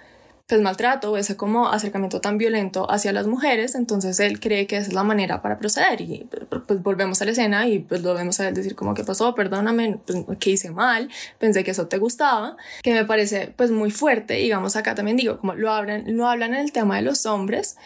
pues 0.46 0.60
maltrato 0.60 1.10
o 1.10 1.16
ese 1.16 1.36
como 1.36 1.68
acercamiento 1.68 2.20
tan 2.20 2.38
violento 2.38 2.88
hacia 2.90 3.12
las 3.12 3.26
mujeres, 3.26 3.74
entonces 3.74 4.20
él 4.20 4.38
cree 4.38 4.68
que 4.68 4.76
esa 4.76 4.88
es 4.88 4.94
la 4.94 5.02
manera 5.02 5.42
para 5.42 5.58
proceder 5.58 6.00
y 6.00 6.28
pues 6.66 6.82
volvemos 6.82 7.20
a 7.20 7.24
la 7.24 7.32
escena 7.32 7.66
y 7.66 7.80
pues 7.80 8.02
lo 8.02 8.14
vemos 8.14 8.38
a 8.38 8.46
él 8.46 8.54
decir 8.54 8.76
como 8.76 8.94
que 8.94 9.02
pasó, 9.02 9.34
perdóname, 9.34 9.98
pues, 10.06 10.24
que 10.38 10.50
hice 10.50 10.70
mal, 10.70 11.10
pensé 11.38 11.64
que 11.64 11.72
eso 11.72 11.88
te 11.88 11.98
gustaba, 11.98 12.56
que 12.82 12.94
me 12.94 13.04
parece 13.04 13.52
pues 13.56 13.72
muy 13.72 13.90
fuerte, 13.90 14.34
digamos 14.34 14.76
acá 14.76 14.94
también 14.94 15.16
digo, 15.16 15.38
como 15.38 15.54
lo 15.54 15.72
hablan, 15.72 16.04
lo 16.16 16.28
hablan 16.28 16.54
en 16.54 16.60
el 16.60 16.70
tema 16.70 16.94
de 16.96 17.02
los 17.02 17.26
hombres, 17.26 17.76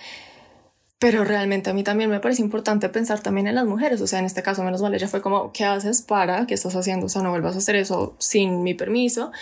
pero 0.99 1.25
realmente 1.25 1.71
a 1.71 1.73
mí 1.73 1.83
también 1.83 2.11
me 2.11 2.21
parece 2.21 2.43
importante 2.43 2.91
pensar 2.91 3.21
también 3.21 3.47
en 3.47 3.55
las 3.55 3.65
mujeres, 3.65 4.03
o 4.03 4.07
sea, 4.07 4.19
en 4.19 4.27
este 4.27 4.43
caso 4.43 4.63
menos 4.63 4.83
mal 4.83 4.95
ella 4.95 5.09
fue 5.09 5.23
como, 5.23 5.51
¿qué 5.51 5.65
haces 5.65 6.03
para? 6.03 6.47
¿Qué 6.47 6.53
estás 6.53 6.77
haciendo? 6.77 7.07
O 7.07 7.09
sea, 7.09 7.23
no 7.23 7.31
vuelvas 7.31 7.55
a 7.55 7.59
hacer 7.59 7.77
eso 7.77 8.17
sin 8.19 8.63
mi 8.63 8.75
permiso 8.75 9.33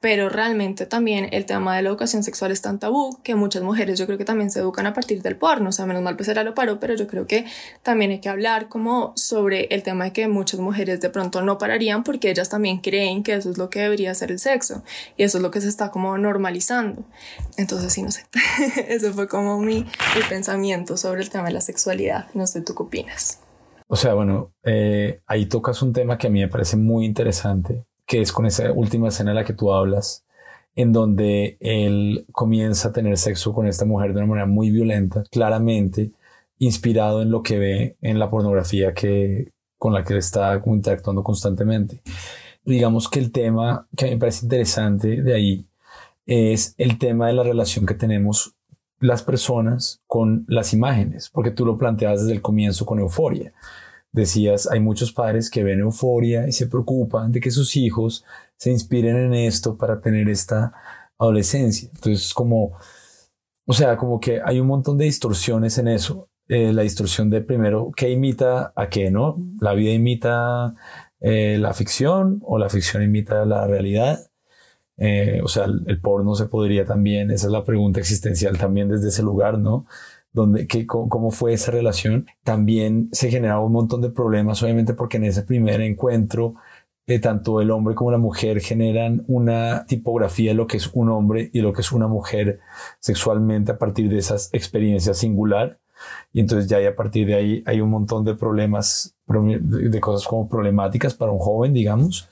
pero 0.00 0.28
realmente 0.28 0.86
también 0.86 1.28
el 1.32 1.46
tema 1.46 1.74
de 1.74 1.82
la 1.82 1.88
educación 1.88 2.22
sexual 2.22 2.52
es 2.52 2.60
tan 2.60 2.78
tabú 2.78 3.18
que 3.22 3.34
muchas 3.34 3.62
mujeres 3.62 3.98
yo 3.98 4.06
creo 4.06 4.18
que 4.18 4.24
también 4.24 4.50
se 4.50 4.60
educan 4.60 4.86
a 4.86 4.92
partir 4.92 5.22
del 5.22 5.36
porno, 5.36 5.70
o 5.70 5.72
sea, 5.72 5.86
menos 5.86 6.02
mal 6.02 6.16
pues 6.16 6.28
era 6.28 6.44
lo 6.44 6.54
paro, 6.54 6.78
pero 6.78 6.94
yo 6.94 7.06
creo 7.06 7.26
que 7.26 7.46
también 7.82 8.10
hay 8.10 8.20
que 8.20 8.28
hablar 8.28 8.68
como 8.68 9.12
sobre 9.16 9.64
el 9.70 9.82
tema 9.82 10.04
de 10.04 10.12
que 10.12 10.28
muchas 10.28 10.60
mujeres 10.60 11.00
de 11.00 11.10
pronto 11.10 11.42
no 11.42 11.58
pararían 11.58 12.04
porque 12.04 12.30
ellas 12.30 12.48
también 12.48 12.78
creen 12.78 13.22
que 13.22 13.34
eso 13.34 13.50
es 13.50 13.58
lo 13.58 13.70
que 13.70 13.80
debería 13.80 14.14
ser 14.14 14.30
el 14.30 14.38
sexo 14.38 14.82
y 15.16 15.22
eso 15.22 15.38
es 15.38 15.42
lo 15.42 15.50
que 15.50 15.60
se 15.60 15.68
está 15.68 15.90
como 15.90 16.16
normalizando. 16.18 17.04
Entonces 17.56 17.92
sí, 17.92 18.02
no 18.02 18.10
sé, 18.10 18.26
eso 18.88 19.12
fue 19.12 19.28
como 19.28 19.58
mi, 19.58 19.80
mi, 19.80 20.22
pensamiento 20.28 20.96
sobre 20.96 21.22
el 21.22 21.30
tema 21.30 21.46
de 21.46 21.52
la 21.52 21.60
sexualidad, 21.60 22.26
no 22.34 22.46
sé, 22.46 22.60
¿tú 22.60 22.74
qué 22.74 22.82
opinas? 22.82 23.40
O 23.88 23.96
sea, 23.96 24.14
bueno, 24.14 24.52
eh, 24.64 25.20
ahí 25.26 25.46
tocas 25.46 25.80
un 25.80 25.92
tema 25.92 26.18
que 26.18 26.26
a 26.26 26.30
mí 26.30 26.40
me 26.40 26.48
parece 26.48 26.76
muy 26.76 27.04
interesante 27.04 27.86
que 28.06 28.20
es 28.20 28.32
con 28.32 28.46
esa 28.46 28.72
última 28.72 29.08
escena 29.08 29.32
en 29.32 29.36
la 29.36 29.44
que 29.44 29.52
tú 29.52 29.72
hablas, 29.72 30.24
en 30.74 30.92
donde 30.92 31.56
él 31.60 32.26
comienza 32.32 32.88
a 32.88 32.92
tener 32.92 33.16
sexo 33.18 33.52
con 33.52 33.66
esta 33.66 33.84
mujer 33.84 34.12
de 34.12 34.18
una 34.18 34.26
manera 34.26 34.46
muy 34.46 34.70
violenta, 34.70 35.24
claramente 35.30 36.12
inspirado 36.58 37.22
en 37.22 37.30
lo 37.30 37.42
que 37.42 37.58
ve 37.58 37.96
en 38.02 38.18
la 38.18 38.30
pornografía 38.30 38.94
que, 38.94 39.52
con 39.78 39.92
la 39.92 40.04
que 40.04 40.16
está 40.16 40.62
interactuando 40.64 41.22
constantemente. 41.22 42.02
Digamos 42.64 43.08
que 43.08 43.18
el 43.18 43.32
tema 43.32 43.86
que 43.96 44.04
a 44.04 44.08
mí 44.08 44.14
me 44.14 44.20
parece 44.20 44.44
interesante 44.44 45.22
de 45.22 45.34
ahí 45.34 45.66
es 46.26 46.74
el 46.78 46.98
tema 46.98 47.28
de 47.28 47.34
la 47.34 47.42
relación 47.42 47.86
que 47.86 47.94
tenemos 47.94 48.54
las 49.00 49.22
personas 49.22 50.00
con 50.06 50.44
las 50.48 50.72
imágenes, 50.72 51.30
porque 51.30 51.50
tú 51.50 51.64
lo 51.66 51.78
planteabas 51.78 52.22
desde 52.22 52.34
el 52.34 52.42
comienzo 52.42 52.86
con 52.86 52.98
euforia 52.98 53.52
decías, 54.16 54.68
hay 54.68 54.80
muchos 54.80 55.12
padres 55.12 55.50
que 55.50 55.62
ven 55.62 55.80
euforia 55.80 56.48
y 56.48 56.52
se 56.52 56.66
preocupan 56.66 57.30
de 57.30 57.40
que 57.40 57.50
sus 57.50 57.76
hijos 57.76 58.24
se 58.56 58.70
inspiren 58.70 59.16
en 59.16 59.34
esto 59.34 59.76
para 59.76 60.00
tener 60.00 60.28
esta 60.28 60.72
adolescencia. 61.18 61.90
Entonces, 61.94 62.34
como, 62.34 62.72
o 63.66 63.72
sea, 63.72 63.96
como 63.96 64.18
que 64.18 64.40
hay 64.44 64.58
un 64.58 64.66
montón 64.66 64.98
de 64.98 65.04
distorsiones 65.04 65.78
en 65.78 65.88
eso. 65.88 66.28
Eh, 66.48 66.72
la 66.72 66.82
distorsión 66.82 67.28
de 67.28 67.40
primero, 67.40 67.90
¿qué 67.96 68.10
imita 68.10 68.72
a 68.76 68.88
qué, 68.88 69.10
no? 69.10 69.36
La 69.60 69.74
vida 69.74 69.92
imita 69.92 70.74
eh, 71.20 71.58
la 71.60 71.74
ficción 71.74 72.40
o 72.44 72.58
la 72.58 72.70
ficción 72.70 73.02
imita 73.02 73.44
la 73.44 73.66
realidad. 73.66 74.30
Eh, 74.98 75.40
o 75.44 75.48
sea, 75.48 75.64
el, 75.64 76.00
porno 76.00 76.34
se 76.34 76.46
podría 76.46 76.86
también, 76.86 77.30
esa 77.30 77.46
es 77.48 77.52
la 77.52 77.64
pregunta 77.64 78.00
existencial 78.00 78.56
también 78.56 78.88
desde 78.88 79.08
ese 79.08 79.22
lugar, 79.22 79.58
¿no? 79.58 79.86
Donde, 80.36 80.66
qué, 80.66 80.86
cómo, 80.86 81.30
fue 81.30 81.54
esa 81.54 81.70
relación? 81.70 82.26
También 82.44 83.08
se 83.10 83.30
generaba 83.30 83.64
un 83.64 83.72
montón 83.72 84.02
de 84.02 84.10
problemas, 84.10 84.62
obviamente 84.62 84.92
porque 84.92 85.16
en 85.16 85.24
ese 85.24 85.42
primer 85.42 85.80
encuentro, 85.80 86.56
eh, 87.06 87.18
tanto 87.20 87.62
el 87.62 87.70
hombre 87.70 87.94
como 87.94 88.10
la 88.10 88.18
mujer 88.18 88.60
generan 88.60 89.24
una 89.28 89.86
tipografía 89.86 90.50
de 90.50 90.56
lo 90.56 90.66
que 90.66 90.76
es 90.76 90.90
un 90.92 91.08
hombre 91.08 91.48
y 91.54 91.60
lo 91.60 91.72
que 91.72 91.80
es 91.80 91.90
una 91.90 92.06
mujer 92.06 92.60
sexualmente 93.00 93.72
a 93.72 93.78
partir 93.78 94.10
de 94.10 94.18
esas 94.18 94.50
experiencias 94.52 95.16
singular. 95.16 95.78
Y 96.34 96.40
entonces 96.40 96.68
ya 96.68 96.86
a 96.86 96.94
partir 96.94 97.26
de 97.28 97.34
ahí 97.34 97.62
hay 97.64 97.80
un 97.80 97.88
montón 97.88 98.22
de 98.26 98.34
problemas, 98.34 99.14
de 99.26 100.00
cosas 100.00 100.28
como 100.28 100.50
problemáticas 100.50 101.14
para 101.14 101.32
un 101.32 101.38
joven, 101.38 101.72
digamos. 101.72 102.28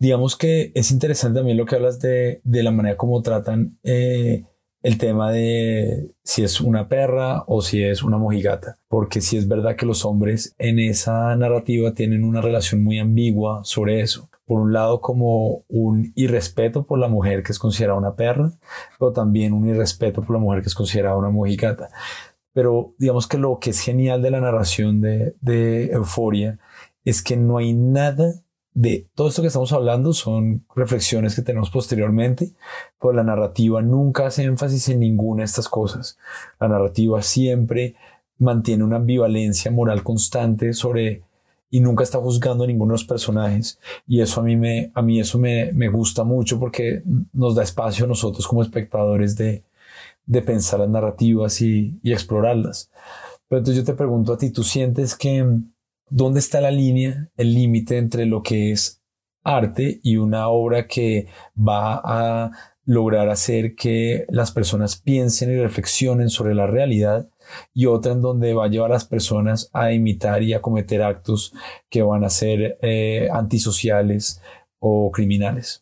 Digamos 0.00 0.38
que 0.38 0.72
es 0.74 0.90
interesante 0.90 1.40
también 1.40 1.58
lo 1.58 1.66
que 1.66 1.76
hablas 1.76 2.00
de, 2.00 2.40
de 2.44 2.62
la 2.62 2.70
manera 2.70 2.96
como 2.96 3.20
tratan 3.20 3.76
eh, 3.82 4.42
el 4.82 4.98
tema 4.98 5.30
de 5.30 6.10
si 6.24 6.42
es 6.42 6.60
una 6.60 6.88
perra 6.88 7.44
o 7.46 7.62
si 7.62 7.82
es 7.82 8.02
una 8.02 8.18
mojigata, 8.18 8.78
porque 8.88 9.20
si 9.20 9.36
es 9.36 9.46
verdad 9.46 9.76
que 9.76 9.86
los 9.86 10.04
hombres 10.04 10.54
en 10.58 10.78
esa 10.78 11.34
narrativa 11.36 11.92
tienen 11.92 12.24
una 12.24 12.40
relación 12.40 12.82
muy 12.82 12.98
ambigua 12.98 13.60
sobre 13.64 14.00
eso. 14.00 14.28
Por 14.44 14.60
un 14.60 14.72
lado, 14.72 15.00
como 15.00 15.62
un 15.68 16.12
irrespeto 16.16 16.84
por 16.84 16.98
la 16.98 17.08
mujer 17.08 17.42
que 17.42 17.52
es 17.52 17.58
considerada 17.58 17.98
una 17.98 18.16
perra, 18.16 18.52
pero 18.98 19.12
también 19.12 19.52
un 19.52 19.68
irrespeto 19.68 20.22
por 20.22 20.34
la 20.34 20.40
mujer 20.40 20.62
que 20.62 20.68
es 20.68 20.74
considerada 20.74 21.16
una 21.16 21.30
mojigata. 21.30 21.88
Pero 22.52 22.94
digamos 22.98 23.28
que 23.28 23.38
lo 23.38 23.58
que 23.60 23.70
es 23.70 23.80
genial 23.80 24.20
de 24.20 24.30
la 24.30 24.40
narración 24.40 25.00
de, 25.00 25.36
de 25.40 25.92
Euforia 25.92 26.58
es 27.04 27.22
que 27.22 27.36
no 27.36 27.58
hay 27.58 27.72
nada 27.72 28.34
de 28.74 29.06
todo 29.14 29.28
esto 29.28 29.42
que 29.42 29.48
estamos 29.48 29.72
hablando 29.72 30.12
son 30.12 30.64
reflexiones 30.74 31.34
que 31.34 31.42
tenemos 31.42 31.70
posteriormente, 31.70 32.52
pero 33.00 33.12
la 33.12 33.24
narrativa 33.24 33.82
nunca 33.82 34.26
hace 34.26 34.44
énfasis 34.44 34.88
en 34.88 35.00
ninguna 35.00 35.42
de 35.42 35.46
estas 35.46 35.68
cosas. 35.68 36.18
La 36.58 36.68
narrativa 36.68 37.20
siempre 37.22 37.96
mantiene 38.38 38.84
una 38.84 38.96
ambivalencia 38.96 39.70
moral 39.70 40.02
constante 40.02 40.72
sobre 40.72 41.22
y 41.70 41.80
nunca 41.80 42.04
está 42.04 42.18
juzgando 42.18 42.64
a 42.64 42.66
ninguno 42.66 42.92
de 42.92 42.94
los 42.94 43.04
personajes 43.04 43.78
y 44.06 44.20
eso 44.20 44.40
a 44.40 44.44
mí 44.44 44.56
me 44.56 44.90
a 44.94 45.00
mí 45.00 45.20
eso 45.20 45.38
me, 45.38 45.72
me 45.72 45.88
gusta 45.88 46.22
mucho 46.22 46.58
porque 46.58 47.02
nos 47.32 47.54
da 47.54 47.62
espacio 47.62 48.04
a 48.04 48.08
nosotros 48.08 48.46
como 48.46 48.62
espectadores 48.62 49.36
de, 49.36 49.62
de 50.26 50.42
pensar 50.42 50.80
las 50.80 50.88
narrativas 50.88 51.60
y, 51.60 51.98
y 52.02 52.12
explorarlas. 52.12 52.90
Pero 53.48 53.58
entonces 53.58 53.84
yo 53.84 53.90
te 53.90 53.96
pregunto 53.96 54.32
a 54.32 54.38
ti, 54.38 54.50
¿tú 54.50 54.62
sientes 54.62 55.14
que 55.14 55.46
¿Dónde 56.14 56.40
está 56.40 56.60
la 56.60 56.70
línea, 56.70 57.30
el 57.38 57.54
límite 57.54 57.96
entre 57.96 58.26
lo 58.26 58.42
que 58.42 58.70
es 58.70 59.00
arte 59.42 59.98
y 60.02 60.18
una 60.18 60.48
obra 60.48 60.86
que 60.86 61.28
va 61.56 62.02
a 62.04 62.50
lograr 62.84 63.30
hacer 63.30 63.74
que 63.74 64.26
las 64.28 64.50
personas 64.50 65.00
piensen 65.00 65.50
y 65.50 65.56
reflexionen 65.56 66.28
sobre 66.28 66.54
la 66.54 66.66
realidad 66.66 67.30
y 67.72 67.86
otra 67.86 68.12
en 68.12 68.20
donde 68.20 68.52
va 68.52 68.66
a 68.66 68.68
llevar 68.68 68.90
a 68.90 68.94
las 68.96 69.06
personas 69.06 69.70
a 69.72 69.92
imitar 69.92 70.42
y 70.42 70.52
a 70.52 70.60
cometer 70.60 71.02
actos 71.02 71.54
que 71.88 72.02
van 72.02 72.24
a 72.24 72.28
ser 72.28 72.76
eh, 72.82 73.30
antisociales 73.32 74.42
o 74.80 75.10
criminales? 75.12 75.80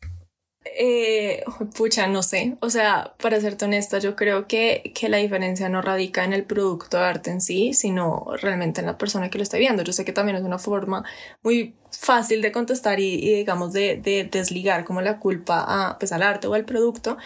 Eh, 0.64 1.42
pucha, 1.76 2.06
no 2.06 2.22
sé. 2.22 2.56
O 2.60 2.68
sea, 2.70 3.14
para 3.20 3.40
serte 3.40 3.64
honesta, 3.64 3.98
yo 3.98 4.14
creo 4.14 4.46
que, 4.46 4.92
que 4.94 5.08
la 5.08 5.16
diferencia 5.16 5.68
no 5.68 5.80
radica 5.80 6.24
en 6.24 6.32
el 6.32 6.44
producto 6.44 6.98
de 6.98 7.04
arte 7.04 7.30
en 7.30 7.40
sí, 7.40 7.72
sino 7.72 8.26
realmente 8.40 8.80
en 8.80 8.86
la 8.86 8.98
persona 8.98 9.30
que 9.30 9.38
lo 9.38 9.42
está 9.42 9.56
viendo. 9.56 9.82
Yo 9.82 9.92
sé 9.92 10.04
que 10.04 10.12
también 10.12 10.36
es 10.36 10.42
una 10.42 10.58
forma 10.58 11.04
muy 11.42 11.74
fácil 11.90 12.42
de 12.42 12.52
contestar 12.52 13.00
y, 13.00 13.36
digamos, 13.36 13.72
de, 13.72 13.96
de, 13.96 14.24
desligar 14.24 14.84
como 14.84 15.00
la 15.00 15.18
culpa 15.18 15.64
a, 15.66 15.98
pues, 15.98 16.12
al 16.12 16.22
arte 16.22 16.46
o 16.46 16.54
al 16.54 16.64
producto. 16.64 17.16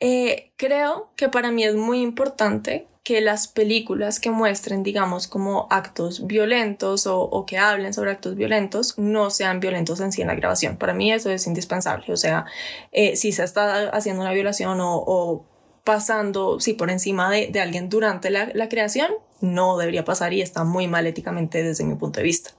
Eh, 0.00 0.52
creo 0.56 1.10
que 1.16 1.28
para 1.28 1.50
mí 1.50 1.64
es 1.64 1.74
muy 1.76 2.00
importante 2.00 2.86
que 3.04 3.20
las 3.20 3.48
películas 3.48 4.20
que 4.20 4.30
muestren, 4.30 4.82
digamos, 4.82 5.26
como 5.26 5.66
actos 5.70 6.26
violentos 6.26 7.06
o, 7.06 7.44
que 7.46 7.58
hablen 7.58 7.94
sobre 7.94 8.10
actos 8.10 8.36
violentos 8.36 8.98
no 8.98 9.30
sean 9.30 9.60
violentos 9.60 10.00
en 10.00 10.12
sí 10.12 10.22
en 10.22 10.28
la 10.28 10.34
grabación. 10.34 10.76
Para 10.76 10.94
mí 10.94 11.12
eso 11.12 11.30
es 11.30 11.46
indispensable. 11.46 12.12
O 12.12 12.16
sea, 12.16 12.44
eh, 12.92 13.16
si 13.16 13.32
se 13.32 13.44
está 13.44 13.88
haciendo 13.88 14.22
una 14.22 14.32
violación 14.32 14.78
o, 14.80 15.44
pasando, 15.84 16.60
sí, 16.60 16.74
por 16.74 16.90
encima 16.90 17.30
de, 17.30 17.58
alguien 17.60 17.88
durante 17.88 18.30
la, 18.30 18.50
la 18.54 18.68
creación, 18.68 19.10
no 19.40 19.78
debería 19.78 20.04
pasar 20.04 20.32
y 20.32 20.42
está 20.42 20.64
muy 20.64 20.86
mal 20.86 21.06
éticamente 21.06 21.62
desde 21.62 21.84
mi 21.84 21.94
punto 21.94 22.20
de 22.20 22.24
vista. 22.24 22.50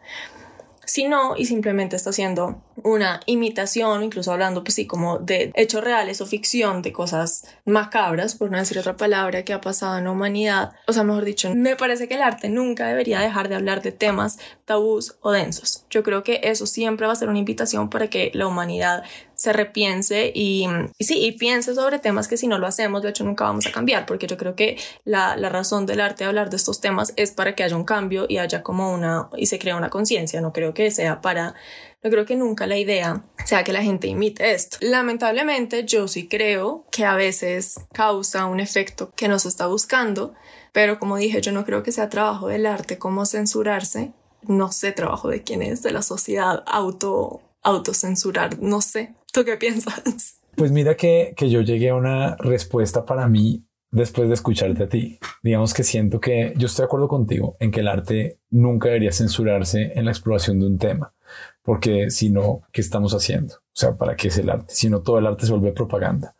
Si 0.86 1.08
no, 1.08 1.38
y 1.38 1.46
simplemente 1.46 1.96
está 1.96 2.10
haciendo 2.10 2.64
una 2.84 3.20
imitación, 3.26 4.04
incluso 4.04 4.32
hablando, 4.32 4.64
pues 4.64 4.76
sí, 4.76 4.88
como 4.88 5.20
de 5.20 5.52
hechos 5.56 5.84
reales 5.84 6.22
o 6.22 6.26
ficción 6.26 6.82
de 6.82 6.92
cosas 6.92 7.44
macabras, 7.66 8.36
por 8.36 8.50
no 8.52 8.58
decir 8.58 8.80
otra 8.80 8.98
palabra, 8.98 9.46
que 9.46 9.54
ha 9.54 9.62
pasado 9.62 9.98
en 9.98 10.06
la 10.06 10.12
humanidad. 10.12 10.74
O 10.88 10.94
sea, 10.94 11.04
mejor 11.04 11.26
dicho, 11.26 11.54
me 11.54 11.76
parece 11.76 12.08
que 12.08 12.16
el 12.16 12.22
arte 12.22 12.50
nunca 12.50 12.88
debería 12.88 13.20
dejar 13.20 13.50
de 13.50 13.56
hablar 13.56 13.82
de 13.82 13.92
temas 13.92 14.40
tabús 14.66 15.16
o 15.22 15.32
densos. 15.32 15.86
Yo 15.90 16.04
creo 16.04 16.24
que 16.24 16.42
eso 16.44 16.66
siempre 16.66 17.06
va 17.08 17.14
a 17.14 17.16
ser 17.16 17.30
una 17.30 17.40
invitación 17.40 17.90
para 17.90 18.08
que 18.08 18.32
la 18.34 18.48
humanidad 18.48 19.04
se 19.42 19.54
repiense 19.54 20.32
y, 20.36 20.68
y, 21.00 21.04
sí, 21.04 21.26
y 21.26 21.32
piense 21.32 21.74
sobre 21.74 21.98
temas 21.98 22.28
que 22.28 22.38
si 22.38 22.46
no 22.46 22.60
lo 22.60 22.68
hacemos, 22.68 23.02
de 23.02 23.10
hecho 23.10 23.24
nunca 23.24 23.46
vamos 23.46 23.66
a 23.66 23.72
cambiar, 23.72 24.06
porque 24.06 24.28
yo 24.28 24.38
creo 24.38 24.56
que 24.56 24.78
la, 25.04 25.36
la 25.36 25.50
razón 25.50 25.88
del 25.88 26.00
arte 26.00 26.24
de 26.24 26.28
hablar 26.28 26.52
de 26.52 26.58
estos 26.58 26.80
temas 26.80 27.12
es 27.16 27.32
para 27.32 27.56
que 27.56 27.64
haya 27.64 27.76
un 27.76 27.84
cambio 27.84 28.28
y 28.30 28.38
haya 28.38 28.62
como 28.62 28.94
una, 28.94 29.30
y 29.36 29.48
se 29.48 29.58
crea 29.58 29.76
una 29.76 29.90
conciencia, 29.90 30.42
no 30.42 30.54
creo 30.54 30.76
que 30.76 30.92
sea 30.92 31.22
para 31.22 31.56
no 32.04 32.12
creo 32.12 32.24
que 32.24 32.36
nunca 32.36 32.68
la 32.68 32.78
idea 32.78 33.24
sea 33.44 33.64
que 33.64 33.74
la 33.74 33.82
gente 33.82 34.08
imite 34.08 34.52
esto. 34.54 34.78
Lamentablemente, 34.82 35.86
yo 35.86 36.08
sí 36.08 36.28
creo 36.28 36.86
que 36.92 37.04
a 37.06 37.16
veces 37.16 37.80
causa 37.94 38.46
un 38.46 38.60
efecto 38.60 39.12
que 39.16 39.28
no 39.28 39.40
se 39.40 39.48
está 39.48 39.66
buscando, 39.66 40.36
pero 40.72 41.00
como 41.00 41.18
dije, 41.18 41.42
yo 41.42 41.52
no 41.52 41.66
creo 41.66 41.82
que 41.82 41.92
sea 41.92 42.10
trabajo 42.10 42.48
del 42.48 42.68
arte 42.68 43.00
como 43.00 43.26
censurarse. 43.26 44.14
No 44.44 44.72
sé 44.72 44.92
trabajo 44.92 45.30
de 45.30 45.42
quién 45.42 45.64
es, 45.64 45.82
de 45.82 45.92
la 45.92 46.04
sociedad 46.04 46.64
auto 46.68 47.42
autocensurar, 47.64 48.60
no 48.60 48.82
sé. 48.82 49.14
¿Tú 49.32 49.46
qué 49.46 49.58
piensas? 49.58 50.40
Pues 50.56 50.72
mira 50.72 50.96
que, 50.96 51.34
que 51.38 51.50
yo 51.50 51.62
llegué 51.62 51.90
a 51.90 51.96
una 51.96 52.36
respuesta 52.36 53.06
para 53.06 53.28
mí 53.28 53.66
después 53.92 54.28
de 54.28 54.34
escucharte 54.34 54.84
a 54.84 54.90
ti. 54.90 55.20
Digamos 55.44 55.74
que 55.74 55.84
siento 55.84 56.20
que 56.20 56.54
yo 56.58 56.68
estoy 56.68 56.84
de 56.84 56.88
acuerdo 56.88 57.08
contigo 57.08 57.56
en 57.60 57.72
que 57.72 57.82
el 57.82 57.88
arte 57.88 58.40
nunca 58.50 58.88
debería 58.88 59.12
censurarse 59.12 59.94
en 59.96 60.06
la 60.06 60.12
exploración 60.12 60.60
de 60.60 60.68
un 60.68 60.78
tema, 60.78 61.14
porque 61.62 62.10
si 62.10 62.30
no, 62.30 62.62
¿qué 62.72 62.82
estamos 62.82 63.14
haciendo? 63.14 63.56
O 63.56 63.74
sea, 63.74 63.96
¿para 63.98 64.16
qué 64.16 64.30
es 64.30 64.38
el 64.38 64.50
arte? 64.50 64.74
Si 64.74 64.90
no, 64.90 65.02
todo 65.02 65.20
el 65.20 65.28
arte 65.28 65.46
se 65.46 65.52
vuelve 65.52 65.74
propaganda. 65.74 66.36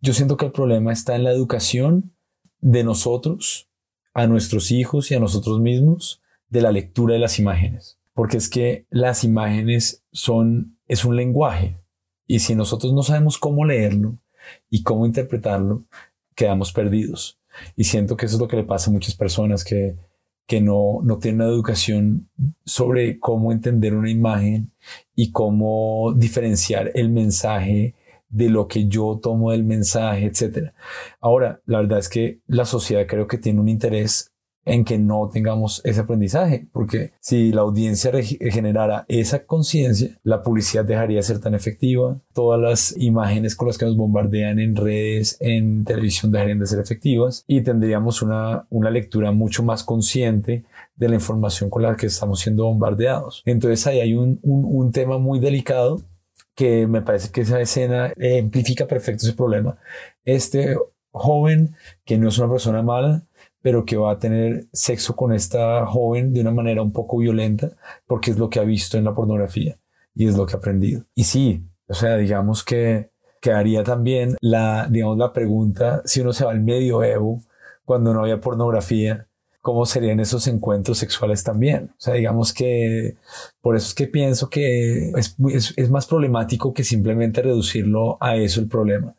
Yo 0.00 0.14
siento 0.14 0.36
que 0.36 0.46
el 0.46 0.52
problema 0.52 0.92
está 0.92 1.16
en 1.16 1.24
la 1.24 1.32
educación 1.32 2.12
de 2.60 2.84
nosotros, 2.84 3.68
a 4.14 4.26
nuestros 4.26 4.70
hijos 4.70 5.10
y 5.10 5.14
a 5.14 5.20
nosotros 5.20 5.60
mismos, 5.60 6.22
de 6.48 6.62
la 6.62 6.72
lectura 6.72 7.14
de 7.14 7.20
las 7.20 7.38
imágenes, 7.38 7.98
porque 8.14 8.36
es 8.36 8.48
que 8.48 8.86
las 8.90 9.22
imágenes 9.22 10.02
son, 10.12 10.78
es 10.86 11.04
un 11.04 11.16
lenguaje, 11.16 11.76
y 12.28 12.38
si 12.40 12.54
nosotros 12.54 12.92
no 12.92 13.02
sabemos 13.02 13.38
cómo 13.38 13.64
leerlo 13.64 14.14
y 14.70 14.84
cómo 14.84 15.06
interpretarlo, 15.06 15.82
quedamos 16.36 16.72
perdidos. 16.72 17.38
Y 17.74 17.84
siento 17.84 18.16
que 18.16 18.26
eso 18.26 18.36
es 18.36 18.40
lo 18.40 18.46
que 18.46 18.56
le 18.56 18.64
pasa 18.64 18.90
a 18.90 18.92
muchas 18.92 19.16
personas 19.16 19.64
que, 19.64 19.96
que 20.46 20.60
no, 20.60 21.00
no 21.02 21.18
tienen 21.18 21.40
una 21.40 21.50
educación 21.50 22.28
sobre 22.64 23.18
cómo 23.18 23.50
entender 23.50 23.94
una 23.94 24.10
imagen 24.10 24.70
y 25.16 25.32
cómo 25.32 26.12
diferenciar 26.14 26.92
el 26.94 27.08
mensaje 27.08 27.94
de 28.28 28.50
lo 28.50 28.68
que 28.68 28.86
yo 28.88 29.18
tomo 29.22 29.52
del 29.52 29.64
mensaje, 29.64 30.26
etc. 30.26 30.72
Ahora, 31.20 31.62
la 31.64 31.80
verdad 31.80 31.98
es 31.98 32.10
que 32.10 32.40
la 32.46 32.66
sociedad 32.66 33.06
creo 33.06 33.26
que 33.26 33.38
tiene 33.38 33.60
un 33.60 33.70
interés 33.70 34.32
en 34.64 34.84
que 34.84 34.98
no 34.98 35.30
tengamos 35.32 35.80
ese 35.84 36.00
aprendizaje, 36.00 36.68
porque 36.72 37.12
si 37.20 37.52
la 37.52 37.62
audiencia 37.62 38.12
generara 38.22 39.04
esa 39.08 39.46
conciencia, 39.46 40.10
la 40.22 40.42
publicidad 40.42 40.84
dejaría 40.84 41.16
de 41.16 41.22
ser 41.22 41.40
tan 41.40 41.54
efectiva, 41.54 42.18
todas 42.34 42.60
las 42.60 42.96
imágenes 42.98 43.56
con 43.56 43.68
las 43.68 43.78
que 43.78 43.86
nos 43.86 43.96
bombardean 43.96 44.58
en 44.58 44.76
redes, 44.76 45.38
en 45.40 45.84
televisión 45.84 46.32
dejarían 46.32 46.58
de 46.58 46.66
ser 46.66 46.80
efectivas 46.80 47.44
y 47.46 47.62
tendríamos 47.62 48.20
una, 48.20 48.66
una 48.68 48.90
lectura 48.90 49.32
mucho 49.32 49.62
más 49.62 49.84
consciente 49.84 50.64
de 50.96 51.08
la 51.08 51.14
información 51.14 51.70
con 51.70 51.82
la 51.82 51.96
que 51.96 52.06
estamos 52.06 52.40
siendo 52.40 52.64
bombardeados. 52.64 53.42
Entonces 53.46 53.86
ahí 53.86 54.00
hay 54.00 54.14
un, 54.14 54.38
un, 54.42 54.64
un 54.64 54.92
tema 54.92 55.18
muy 55.18 55.38
delicado 55.40 56.02
que 56.54 56.86
me 56.86 57.02
parece 57.02 57.30
que 57.30 57.42
esa 57.42 57.60
escena 57.60 58.12
amplifica 58.40 58.86
perfecto 58.86 59.24
ese 59.24 59.36
problema. 59.36 59.78
Este 60.24 60.76
joven 61.12 61.74
que 62.04 62.18
no 62.18 62.28
es 62.28 62.38
una 62.38 62.50
persona 62.50 62.82
mala, 62.82 63.22
pero 63.62 63.84
que 63.84 63.96
va 63.96 64.12
a 64.12 64.18
tener 64.18 64.66
sexo 64.72 65.16
con 65.16 65.32
esta 65.32 65.86
joven 65.86 66.32
de 66.32 66.40
una 66.40 66.50
manera 66.50 66.82
un 66.82 66.92
poco 66.92 67.18
violenta 67.18 67.70
porque 68.06 68.30
es 68.30 68.38
lo 68.38 68.50
que 68.50 68.60
ha 68.60 68.64
visto 68.64 68.98
en 68.98 69.04
la 69.04 69.14
pornografía 69.14 69.76
y 70.14 70.26
es 70.26 70.36
lo 70.36 70.46
que 70.46 70.54
ha 70.54 70.58
aprendido. 70.58 71.04
Y 71.14 71.24
sí, 71.24 71.64
o 71.86 71.94
sea, 71.94 72.16
digamos 72.16 72.64
que 72.64 73.10
quedaría 73.40 73.84
también 73.84 74.36
la, 74.40 74.88
digamos, 74.90 75.16
la 75.16 75.32
pregunta 75.32 76.02
si 76.04 76.20
uno 76.20 76.32
se 76.32 76.44
va 76.44 76.50
al 76.50 76.60
medioevo 76.60 77.42
cuando 77.84 78.12
no 78.12 78.20
había 78.20 78.40
pornografía 78.40 79.27
cómo 79.60 79.86
serían 79.86 80.20
esos 80.20 80.46
encuentros 80.46 80.98
sexuales 80.98 81.42
también. 81.44 81.90
O 81.98 82.00
sea, 82.00 82.14
digamos 82.14 82.52
que 82.52 83.16
por 83.60 83.76
eso 83.76 83.88
es 83.88 83.94
que 83.94 84.06
pienso 84.06 84.48
que 84.48 85.12
es, 85.16 85.90
más 85.90 86.06
problemático 86.06 86.72
que 86.72 86.84
simplemente 86.84 87.42
reducirlo 87.42 88.16
a 88.20 88.36
eso 88.36 88.60
el 88.60 88.68
problema. 88.68 89.14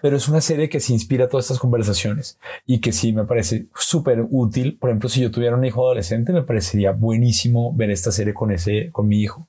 Pero 0.00 0.16
es 0.16 0.28
una 0.28 0.40
serie 0.40 0.68
que 0.68 0.80
se 0.80 0.92
inspira 0.92 1.26
a 1.26 1.28
todas 1.28 1.46
estas 1.46 1.58
conversaciones 1.58 2.38
y 2.66 2.80
que 2.80 2.92
sí 2.92 3.12
me 3.12 3.24
parece 3.24 3.66
súper 3.76 4.26
útil. 4.30 4.78
Por 4.78 4.90
ejemplo, 4.90 5.08
si 5.08 5.20
yo 5.20 5.30
tuviera 5.30 5.56
un 5.56 5.64
hijo 5.64 5.84
adolescente, 5.84 6.32
me 6.32 6.42
parecería 6.42 6.92
buenísimo 6.92 7.72
ver 7.74 7.90
esta 7.90 8.10
serie 8.10 8.34
con 8.34 8.50
ese, 8.50 8.90
con 8.90 9.06
mi 9.06 9.20
hijo, 9.20 9.46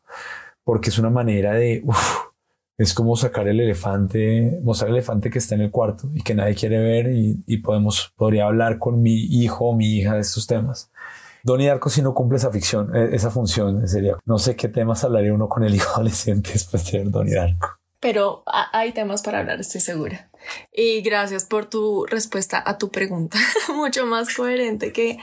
porque 0.64 0.90
es 0.90 1.00
una 1.00 1.10
manera 1.10 1.54
de, 1.54 1.84
es 2.78 2.94
como 2.94 3.16
sacar 3.16 3.48
el 3.48 3.60
elefante, 3.60 4.60
mostrar 4.64 4.90
el 4.90 4.98
elefante 4.98 5.30
que 5.30 5.40
está 5.40 5.56
en 5.56 5.62
el 5.62 5.72
cuarto 5.72 6.10
y 6.14 6.22
que 6.22 6.34
nadie 6.34 6.56
quiere 6.56 6.80
ver 6.80 7.12
y, 7.12 7.58
podemos, 7.58 8.12
podría 8.16 8.46
hablar 8.46 8.80
con 8.80 9.02
mi 9.02 9.16
hijo 9.16 9.70
o 9.70 9.76
mi 9.76 9.98
hija 9.98 10.16
de 10.16 10.22
estos 10.22 10.48
temas. 10.48 10.92
Donnie 11.44 11.68
Darko 11.68 11.90
si 11.90 12.02
no 12.02 12.14
cumple 12.14 12.38
esa 12.38 12.52
ficción, 12.52 12.96
e, 12.96 13.16
esa 13.16 13.30
función, 13.30 13.88
sería, 13.88 14.16
no 14.26 14.40
sé 14.40 14.56
qué 14.56 14.70
temas 14.70 15.04
hablaría 15.04 15.34
uno 15.34 15.50
con 15.50 15.64
el 15.64 15.76
hijo 15.76 15.92
adolescente 15.96 16.52
después 16.54 16.90
de 16.92 17.00
ver 17.00 17.12
Donnie 17.12 17.36
Darko. 17.36 17.68
Pero 18.00 18.44
hay 18.46 18.92
temas 18.92 19.22
para 19.22 19.40
hablar, 19.40 19.62
estoy 19.62 19.80
segura. 19.80 20.30
Y 20.74 21.02
gracias 21.02 21.46
por 21.46 21.68
tu 21.68 22.06
respuesta 22.06 22.62
a 22.66 22.78
tu 22.78 22.90
pregunta, 22.92 23.38
mucho 23.76 24.06
más 24.06 24.34
coherente 24.36 24.92
que 24.92 25.18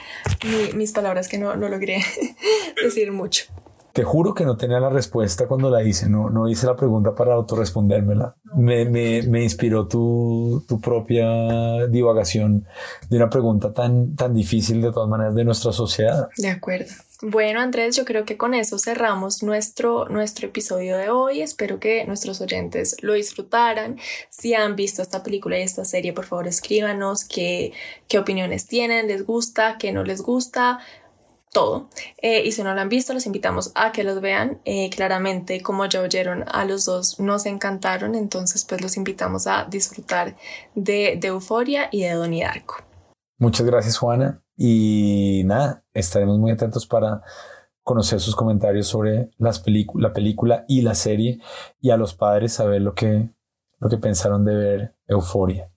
mis 0.73 0.91
palabras 0.91 1.27
que 1.27 1.37
no, 1.37 1.55
no 1.55 1.69
logré 1.69 2.03
decir 2.83 3.11
mucho. 3.11 3.45
Te 3.93 4.03
juro 4.03 4.33
que 4.33 4.45
no 4.45 4.57
tenía 4.57 4.79
la 4.79 4.89
respuesta 4.89 5.47
cuando 5.47 5.69
la 5.69 5.83
hice, 5.83 6.09
no, 6.09 6.29
no 6.29 6.47
hice 6.47 6.65
la 6.65 6.75
pregunta 6.75 7.13
para 7.13 7.33
autorrespondérmela. 7.33 8.35
Me, 8.55 8.85
me, 8.85 9.21
me 9.23 9.43
inspiró 9.43 9.87
tu, 9.87 10.63
tu, 10.67 10.79
propia 10.79 11.87
divagación 11.87 12.65
de 13.09 13.17
una 13.17 13.29
pregunta 13.29 13.73
tan, 13.73 14.15
tan 14.15 14.33
difícil 14.33 14.81
de 14.81 14.91
todas 14.91 15.09
maneras 15.09 15.35
de 15.35 15.43
nuestra 15.43 15.71
sociedad. 15.71 16.29
De 16.37 16.49
acuerdo. 16.49 16.91
Bueno, 17.23 17.59
Andrés, 17.59 17.95
yo 17.95 18.03
creo 18.03 18.25
que 18.25 18.35
con 18.35 18.55
eso 18.55 18.79
cerramos 18.79 19.43
nuestro, 19.43 20.09
nuestro 20.09 20.47
episodio 20.47 20.97
de 20.97 21.09
hoy. 21.09 21.41
Espero 21.41 21.79
que 21.79 22.03
nuestros 22.05 22.41
oyentes 22.41 22.97
lo 23.01 23.13
disfrutaran. 23.13 23.99
Si 24.29 24.55
han 24.55 24.75
visto 24.75 25.03
esta 25.03 25.21
película 25.21 25.59
y 25.59 25.61
esta 25.61 25.85
serie, 25.85 26.13
por 26.13 26.25
favor 26.25 26.47
escríbanos 26.47 27.23
qué, 27.23 27.73
qué 28.07 28.17
opiniones 28.17 28.65
tienen, 28.65 29.07
les 29.07 29.23
gusta, 29.23 29.77
qué 29.77 29.91
no 29.91 30.03
les 30.03 30.21
gusta 30.23 30.79
todo. 31.51 31.89
Eh, 32.21 32.43
y 32.45 32.51
si 32.51 32.63
no 32.63 32.73
lo 32.73 32.81
han 32.81 32.89
visto, 32.89 33.13
los 33.13 33.25
invitamos 33.25 33.71
a 33.75 33.91
que 33.91 34.03
los 34.03 34.21
vean. 34.21 34.61
Eh, 34.65 34.89
claramente, 34.89 35.61
como 35.61 35.85
ya 35.85 36.01
oyeron, 36.01 36.45
a 36.47 36.65
los 36.65 36.85
dos 36.85 37.19
nos 37.19 37.45
encantaron, 37.45 38.15
entonces 38.15 38.65
pues 38.65 38.81
los 38.81 38.97
invitamos 38.97 39.47
a 39.47 39.65
disfrutar 39.65 40.35
de, 40.75 41.19
Euforia 41.21 41.89
y 41.91 42.03
de 42.03 42.13
Donnie 42.13 42.43
Darko. 42.43 42.75
Muchas 43.37 43.65
gracias, 43.65 43.97
Juana. 43.97 44.41
Y 44.55 45.43
nada, 45.45 45.83
estaremos 45.93 46.37
muy 46.39 46.51
atentos 46.51 46.85
para 46.85 47.21
conocer 47.83 48.19
sus 48.19 48.35
comentarios 48.35 48.87
sobre 48.87 49.31
las 49.37 49.63
la 49.95 50.13
película 50.13 50.65
y 50.67 50.81
la 50.81 50.93
serie 50.93 51.39
y 51.79 51.89
a 51.89 51.97
los 51.97 52.13
padres 52.13 52.53
saber 52.53 52.81
lo 52.81 52.93
que, 52.93 53.29
lo 53.79 53.89
que 53.89 53.97
pensaron 53.97 54.45
de 54.45 54.55
ver 54.55 54.95
Euforia. 55.07 55.70